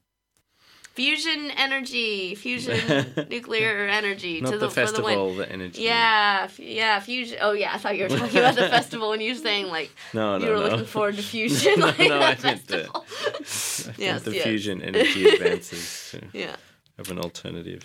fusion 0.98 1.52
energy, 1.52 2.34
fusion 2.36 3.06
nuclear 3.30 3.88
energy 3.88 4.42
not 4.42 4.52
to 4.52 4.58
the, 4.58 4.68
the, 4.68 4.72
for 4.72 4.76
the 4.88 5.04
win. 5.04 5.14
festival 5.16 5.36
the, 5.36 5.52
energy 5.52 5.82
Yeah, 5.84 6.42
f- 6.46 6.60
yeah, 6.60 7.00
fusion. 7.00 7.38
Oh 7.40 7.52
yeah, 7.54 7.72
I 7.74 7.78
thought 7.78 7.96
you 7.98 8.04
were 8.04 8.10
talking 8.10 8.40
about 8.40 8.56
the 8.56 8.68
festival 8.78 9.14
and 9.14 9.22
you 9.22 9.34
were 9.34 9.40
saying 9.40 9.68
like 9.68 9.92
no 10.14 10.38
no 10.40 10.44
you 10.46 10.52
were 10.52 10.58
no 10.58 10.64
looking 10.70 10.86
forward 10.86 11.16
to 11.16 11.22
fusion. 11.34 11.80
No, 11.80 11.86
like, 11.86 12.00
no, 12.00 12.18
I 12.18 12.20
meant 12.20 12.40
the- 12.68 12.80
festival. 12.80 13.06
I 13.10 13.44
think 13.44 13.98
Yes, 14.00 14.24
the 14.24 14.34
yes. 14.36 14.44
fusion 14.44 14.82
energy 14.82 15.30
advances 15.30 16.16
yeah. 16.34 16.56
have 16.98 17.10
an 17.12 17.20
alternative 17.20 17.84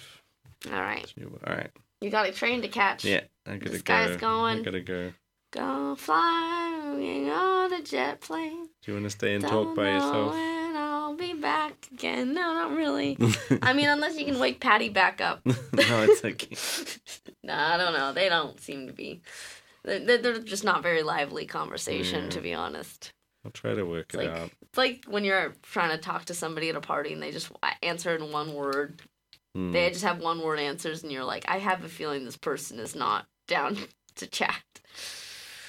All 0.72 0.80
right, 0.80 1.12
all 1.46 1.54
right 1.54 1.70
you 2.00 2.08
got 2.10 2.26
a 2.28 2.32
train 2.32 2.62
to 2.62 2.68
catch. 2.68 3.04
yeah 3.04 3.20
i 3.46 3.56
gotta 3.58 3.70
This 3.72 3.82
go 3.82 3.92
guy's 3.94 4.16
i 4.16 4.20
going. 4.20 4.62
gotta 4.62 4.80
go 4.80 5.12
Go 5.52 5.94
flying 5.96 7.28
on 7.30 7.72
a 7.74 7.82
jet 7.82 8.20
plane. 8.22 8.68
do 8.82 8.84
you 8.90 8.94
want 8.94 9.04
to 9.04 9.10
stay 9.10 9.34
and 9.34 9.42
Don't 9.44 9.50
talk 9.66 9.76
by 9.76 9.92
yourself 9.92 10.34
be 11.22 11.34
back 11.40 11.88
again. 11.92 12.34
No, 12.34 12.40
not 12.54 12.72
really. 12.76 13.16
I 13.62 13.72
mean, 13.72 13.88
unless 13.88 14.18
you 14.18 14.24
can 14.24 14.38
wake 14.38 14.60
Patty 14.60 14.88
back 14.88 15.20
up. 15.20 15.40
no 15.46 15.54
it's 15.72 16.24
okay 16.24 16.56
No, 17.44 17.54
I 17.54 17.76
don't 17.76 17.92
know. 17.92 18.12
They 18.12 18.28
don't 18.28 18.58
seem 18.60 18.86
to 18.86 18.92
be. 18.92 19.22
They're, 19.84 20.18
they're 20.18 20.38
just 20.38 20.62
not 20.64 20.82
very 20.82 21.02
lively 21.02 21.44
conversation, 21.46 22.24
Yeah. 22.24 22.30
to 22.30 22.40
be 22.40 22.54
honest. 22.54 23.12
I'll 23.44 23.50
try 23.50 23.74
to 23.74 23.82
work 23.84 24.06
It's 24.10 24.14
it 24.14 24.18
like 24.28 24.28
out. 24.38 24.50
it's 24.62 24.78
like 24.78 25.04
when 25.08 25.24
you're 25.24 25.54
trying 25.62 25.90
to 25.90 25.98
talk 25.98 26.26
to 26.26 26.34
somebody 26.34 26.68
at 26.68 26.76
a 26.76 26.80
party 26.80 27.12
and 27.12 27.20
they 27.20 27.32
just 27.32 27.50
answer 27.82 28.14
in 28.14 28.30
one 28.30 28.54
word. 28.54 29.02
Hmm. 29.56 29.72
They 29.72 29.90
just 29.90 30.04
have 30.04 30.20
one 30.20 30.40
word 30.40 30.60
answers, 30.60 31.02
and 31.02 31.10
you're 31.10 31.24
like, 31.24 31.44
I 31.48 31.58
have 31.58 31.82
a 31.84 31.88
feeling 31.88 32.24
this 32.24 32.36
person 32.36 32.78
is 32.78 32.94
not 32.94 33.26
down 33.48 33.76
to 34.16 34.26
chat. 34.28 34.62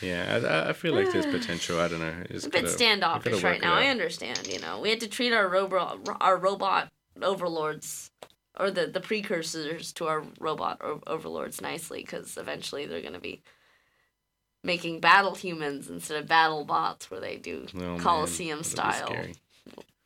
Yeah, 0.04 0.66
I- 0.66 0.70
I, 0.70 0.74
feel 0.74 0.94
like 0.94 1.12
there's 1.12 1.26
potential. 1.26 1.80
I 1.80 1.88
don't 1.88 2.00
know. 2.02 2.24
It's 2.30 2.46
a 2.46 2.50
bit 2.50 2.64
gotta- 2.64 2.74
standoffish 2.74 3.42
right 3.44 3.62
now. 3.62 3.74
I 3.74 3.88
understand. 3.88 4.48
You 4.48 4.60
know, 4.60 4.80
we 4.82 4.90
had 4.90 5.00
to 5.02 5.08
treat 5.08 5.34
our 5.34 5.48
robot 5.48 6.00
our 6.22 6.38
robot 6.38 6.92
overlords 7.22 8.12
or 8.60 8.70
the 8.72 8.88
the 8.88 9.00
precursors 9.00 9.94
to 9.94 10.08
our 10.08 10.24
robot 10.40 10.82
overlords 11.08 11.62
nicely 11.62 12.02
because 12.02 12.38
eventually 12.38 12.86
they're 12.86 13.02
gonna 13.02 13.20
be 13.20 13.42
making 14.64 15.00
battle 15.00 15.36
humans 15.36 15.90
instead 15.90 16.18
of 16.22 16.28
battle 16.28 16.64
bots 16.66 17.12
where 17.12 17.20
they 17.20 17.38
do 17.38 17.66
Oh, 17.76 17.78
man, 17.78 17.98
that'd 17.98 18.58
be 18.60 18.64
style. 18.64 19.26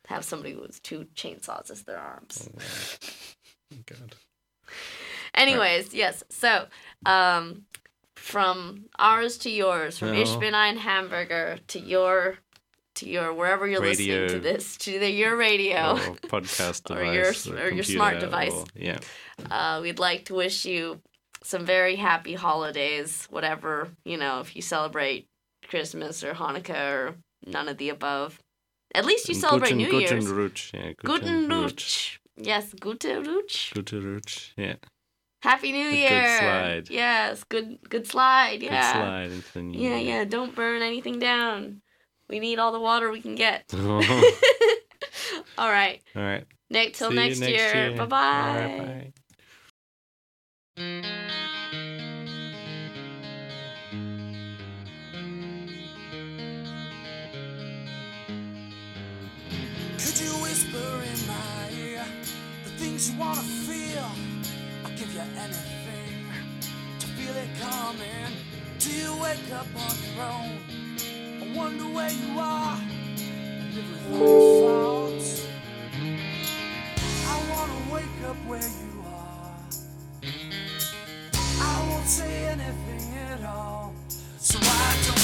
have 0.06 0.24
somebody 0.24 0.54
with 0.54 0.82
two 0.82 1.06
chainsaws 1.14 1.70
as 1.70 1.82
their 1.82 1.98
arms. 1.98 2.48
Oh. 2.56 3.76
God. 3.86 4.14
Anyways, 5.34 5.94
yes. 5.94 6.24
So, 6.30 6.66
um, 7.06 7.66
from 8.18 8.86
ours 8.98 9.38
to 9.38 9.50
yours, 9.50 9.98
from 9.98 10.12
No. 10.12 10.20
Ich 10.20 10.38
bin 10.38 10.54
ein 10.54 10.76
Hamburger 10.76 11.58
to 11.68 11.78
your, 11.78 12.38
to 12.96 13.08
your 13.08 13.32
wherever 13.34 13.66
you're 13.66 13.80
listening 13.80 14.28
to 14.28 14.38
this, 14.40 14.76
to 14.78 14.98
the, 14.98 15.10
your 15.10 15.36
radio. 15.36 15.92
Or 15.92 15.98
podcast 16.28 16.90
Or 16.90 17.02
your- 17.04 17.64
or 17.64 17.70
your 17.70 17.84
smart 17.84 18.20
device. 18.20 18.52
or- 18.52 18.64
yeah. 18.74 18.98
Uh, 19.50 19.80
we'd 19.82 19.98
like 19.98 20.24
to 20.26 20.34
wish 20.34 20.64
you 20.64 21.00
some 21.42 21.64
very 21.64 21.96
happy 21.96 22.34
holidays, 22.34 23.26
whatever 23.30 23.88
you 24.04 24.16
know, 24.16 24.40
if 24.40 24.54
you 24.56 24.62
celebrate 24.62 25.26
Christmas 25.68 26.24
or 26.24 26.34
Hanukkah 26.34 26.92
or 26.92 27.14
none 27.46 27.68
of 27.68 27.78
the 27.78 27.88
above. 27.90 28.38
At 28.94 29.04
least 29.04 29.28
you 29.28 29.34
And 29.34 29.40
celebrate 29.42 29.68
Guten, 29.70 29.78
New 29.78 29.90
Guten 29.90 30.22
Year's. 30.22 30.32
Rutsch. 30.32 30.72
Yeah, 30.74 30.92
Guten 31.04 31.48
Rutsch. 31.48 31.72
Rutsch. 31.72 32.18
Yes, 32.36 32.72
Gute 32.74 33.22
Rutsch. 33.24 33.72
Guten 33.74 34.02
Rutsch. 34.02 34.52
Yeah. 34.56 34.76
Happy 35.40 35.72
New 35.72 35.88
Year. 35.88 36.08
Good 36.08 36.38
slide. 36.40 36.90
Yes, 36.90 37.44
good 37.44 37.78
good 37.88 38.06
slide. 38.06 38.62
Yeah. 38.62 39.28
Good 39.28 39.44
slide 39.44 39.74
Yeah, 39.74 39.96
year. 39.96 39.98
yeah. 39.98 40.24
Don't 40.24 40.54
burn 40.54 40.82
anything 40.82 41.18
down. 41.18 41.80
We 42.28 42.40
need 42.40 42.58
all 42.58 42.72
the 42.72 42.80
water 42.80 43.10
we 43.10 43.22
can 43.22 43.34
get. 43.36 43.64
All 45.58 45.70
right. 45.70 46.02
All 46.14 46.22
right. 46.22 46.44
Nick, 46.70 46.94
till 46.94 47.10
next, 47.10 47.38
next 47.40 47.50
year. 47.50 47.88
year. 47.90 47.96
Bye 47.96 48.04
bye. 48.06 49.12
Could 59.98 60.20
you 60.20 60.30
whisper 60.42 61.02
in 61.02 61.26
my 61.26 61.70
ear 61.78 62.04
the 62.64 62.70
things 62.70 63.10
you 63.10 63.18
wanna 63.18 63.42
you 65.18 65.24
anything 65.42 66.26
to 67.00 67.06
feel 67.08 67.34
it 67.34 67.48
coming? 67.60 68.32
Do 68.78 68.90
you 68.90 69.12
wake 69.20 69.52
up 69.52 69.66
on 69.74 69.94
your 70.04 70.24
own? 70.24 70.58
I 71.42 71.56
wonder 71.56 71.84
where 71.84 72.10
you 72.10 72.38
are 72.38 72.78
and 72.80 73.78
everything 73.78 74.18
falls. 74.18 75.46
I 77.26 77.36
wanna 77.50 77.92
wake 77.92 78.18
up 78.28 78.36
where 78.46 78.60
you 78.62 79.04
are. 79.06 79.58
I 81.62 81.88
won't 81.90 82.06
say 82.06 82.44
anything 82.44 83.18
at 83.32 83.44
all, 83.44 83.94
so 84.38 84.58
I 84.62 84.96
don't. 85.04 85.17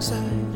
Inside. 0.00 0.49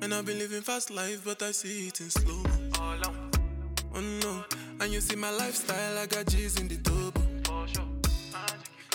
And 0.00 0.12
I've 0.14 0.26
been 0.26 0.38
living 0.38 0.62
fast 0.62 0.90
life, 0.90 1.22
but 1.24 1.42
I 1.42 1.50
see 1.52 1.88
it 1.88 2.00
in 2.00 2.10
slow. 2.10 2.42
Oh 3.96 4.00
no, 4.00 4.44
and 4.80 4.92
you 4.92 5.00
see 5.00 5.16
my 5.16 5.30
lifestyle, 5.30 5.98
I 5.98 6.06
got 6.06 6.26
G's 6.26 6.58
in 6.60 6.68
the 6.68 6.76
turbo. 6.76 7.20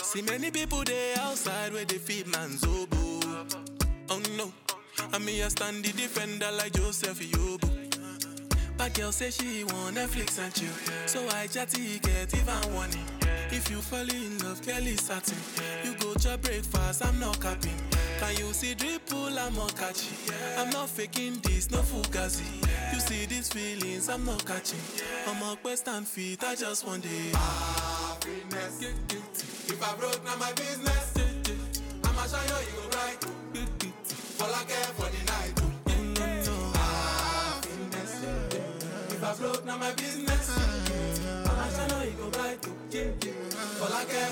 See 0.02 0.22
many 0.22 0.50
people 0.50 0.82
there 0.84 1.18
outside 1.20 1.72
where 1.72 1.84
they 1.84 1.98
feed 1.98 2.26
man's 2.26 2.64
oboe. 2.64 3.46
Oh 4.10 4.20
no, 4.36 4.52
and 5.12 5.24
me 5.24 5.42
I 5.42 5.48
stand 5.48 5.84
the 5.84 5.92
defender 5.92 6.50
like 6.52 6.72
Joseph 6.72 7.20
Yobo. 7.20 7.68
But 8.76 8.94
girl 8.94 9.12
say 9.12 9.30
she 9.30 9.64
want 9.64 9.96
Netflix 9.96 10.38
and 10.38 10.52
chill, 10.54 10.72
so 11.06 11.26
I 11.36 11.46
chatty 11.46 11.98
get 12.00 12.34
even 12.34 12.74
one 12.74 12.90
If 13.52 13.68
you 13.68 13.78
fall 13.78 14.08
in 14.08 14.38
love, 14.38 14.62
Kelly 14.62 14.96
satin. 14.96 15.36
You 15.84 15.94
go 15.96 16.14
to 16.14 16.38
breakfast, 16.38 17.04
I'm 17.04 17.18
not 17.18 17.40
capping. 17.40 17.74
Can 18.20 18.36
you 18.36 18.52
see 18.52 18.74
dripple, 18.74 19.36
I'm 19.36 19.54
not 19.54 19.74
catching. 19.76 20.16
I'm 20.56 20.70
not 20.70 20.88
faking 20.88 21.40
this, 21.42 21.70
no 21.70 21.78
fugazi. 21.78 22.44
You 22.94 23.00
see 23.00 23.26
these 23.26 23.48
feelings, 23.52 24.08
I'm 24.08 24.24
not 24.24 24.44
catching. 24.46 24.78
I'm 25.26 25.42
a 25.42 25.56
quest 25.56 25.88
and 25.88 26.06
feet, 26.06 26.44
I 26.44 26.54
just 26.54 26.86
want 26.86 27.04
it. 27.04 27.34
happiness. 27.34 28.82
If 28.82 29.82
I 29.82 29.96
broke, 29.96 30.24
now 30.24 30.36
my 30.36 30.52
business. 30.52 31.14
I'ma 32.04 32.22
show 32.26 32.38
you, 32.46 32.60
you 32.66 32.74
go 32.76 32.98
right. 32.98 33.18
All 34.42 34.54
I 34.54 34.64
care 34.64 34.92
for 34.94 35.10
the 35.10 35.22
night. 35.26 35.54
Happiness. 36.76 38.14
If 39.10 39.24
I 39.24 39.34
broke, 39.34 39.64
now 39.64 39.76
my 39.76 39.92
business. 39.92 40.56
I'ma 41.46 41.68
show 41.68 42.02
you, 42.04 42.10
you 42.10 42.16
go 42.16 42.38
right. 42.38 43.39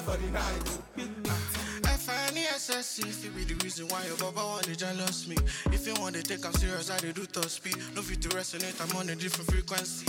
All 0.09 0.14
I 0.14 0.16
care 0.16 0.24
for 0.24 0.24
the 0.24 0.30
night. 0.32 1.84
F-I-N-E-S-S-E 1.84 3.02
If 3.02 3.24
it 3.26 3.36
be 3.36 3.44
the 3.44 3.62
reason 3.62 3.88
why 3.88 4.06
your 4.06 4.16
baba 4.16 4.40
want 4.40 4.64
to 4.64 4.76
jealous 4.76 5.28
me. 5.28 5.36
If 5.66 5.86
you 5.86 5.94
want 6.00 6.14
to 6.14 6.22
take 6.22 6.46
I'm 6.46 6.52
serious, 6.54 6.90
I 6.90 6.98
do 6.98 7.26
top 7.26 7.44
speed. 7.46 7.76
No 7.94 8.00
fit 8.00 8.22
to 8.22 8.28
resonate, 8.30 8.80
I'm 8.80 8.96
on 8.96 9.11
a 9.11 9.16
different 9.16 9.50
frequency. 9.50 10.06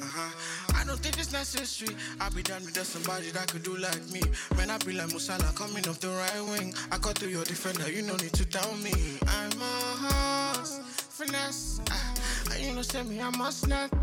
Uh-huh. 0.00 0.74
I 0.74 0.84
don't 0.84 0.98
think 0.98 1.18
it's 1.18 1.32
necessary. 1.32 1.94
I 2.20 2.30
be 2.30 2.42
done 2.42 2.64
with 2.64 2.82
somebody 2.82 3.30
that 3.32 3.52
could 3.52 3.62
do 3.62 3.76
like 3.76 4.08
me. 4.10 4.22
Man, 4.56 4.70
I 4.70 4.78
be 4.78 4.92
like 4.92 5.08
Musiala 5.08 5.54
coming 5.54 5.86
off 5.86 6.00
the 6.00 6.08
right 6.08 6.44
wing. 6.48 6.74
I 6.90 6.96
cut 6.96 7.16
to 7.16 7.28
your 7.28 7.44
defender, 7.44 7.90
you 7.92 8.02
no 8.02 8.16
need 8.16 8.32
to 8.32 8.46
tell 8.46 8.72
me. 8.76 8.92
I'm 9.28 9.52
a 9.52 9.74
horse, 10.00 10.80
finesse. 11.10 11.80
Uh, 11.90 12.54
you 12.58 12.72
know 12.74 12.82
say 12.82 13.02
me, 13.02 13.20
I 13.20 13.28
must 13.36 13.68
not 13.68 13.92
uh, 13.92 13.96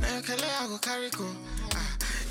Now 0.00 0.16
you 0.16 0.22
can 0.22 0.38
let 0.38 0.60
I 0.60 0.66
go 0.66 0.78
carry 0.78 1.10
go 1.10 1.30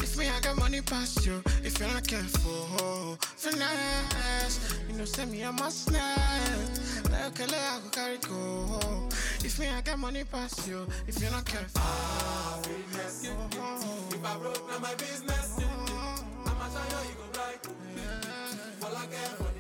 if 0.04 0.18
me, 0.18 0.28
I 0.30 0.40
got 0.42 0.58
money 0.58 0.82
past 0.82 1.26
you. 1.26 1.42
If 1.64 1.80
you're 1.80 1.90
not 1.90 2.08
careful, 2.08 3.18
finesse. 3.38 4.80
You 4.90 4.98
know, 4.98 5.06
send 5.06 5.32
me 5.32 5.42
a 5.42 5.52
must 5.52 5.92
not. 5.92 6.00
Like 7.12 7.40
a 7.40 7.44
I 7.44 7.80
go 7.84 7.90
carry 7.92 8.18
go. 8.18 9.10
If 9.44 9.60
me, 9.60 9.68
I 9.68 9.82
got 9.82 10.00
money 10.00 10.24
past 10.24 10.68
you. 10.68 10.86
If 11.08 11.22
you're 11.22 11.32
not 11.32 11.46
careful, 11.46 11.82
Happiness. 11.82 13.26
If 13.26 14.26
I 14.26 14.38
broke, 14.38 14.70
now 14.70 14.80
my 14.80 14.96
business. 14.96 15.60
I'ma 16.46 16.68
show 16.70 17.02
you, 17.02 17.10
you 17.10 17.16
go 17.16 17.40
right. 17.40 17.60
All 18.84 18.96
I 18.96 19.06
care 19.08 19.36
for 19.38 19.55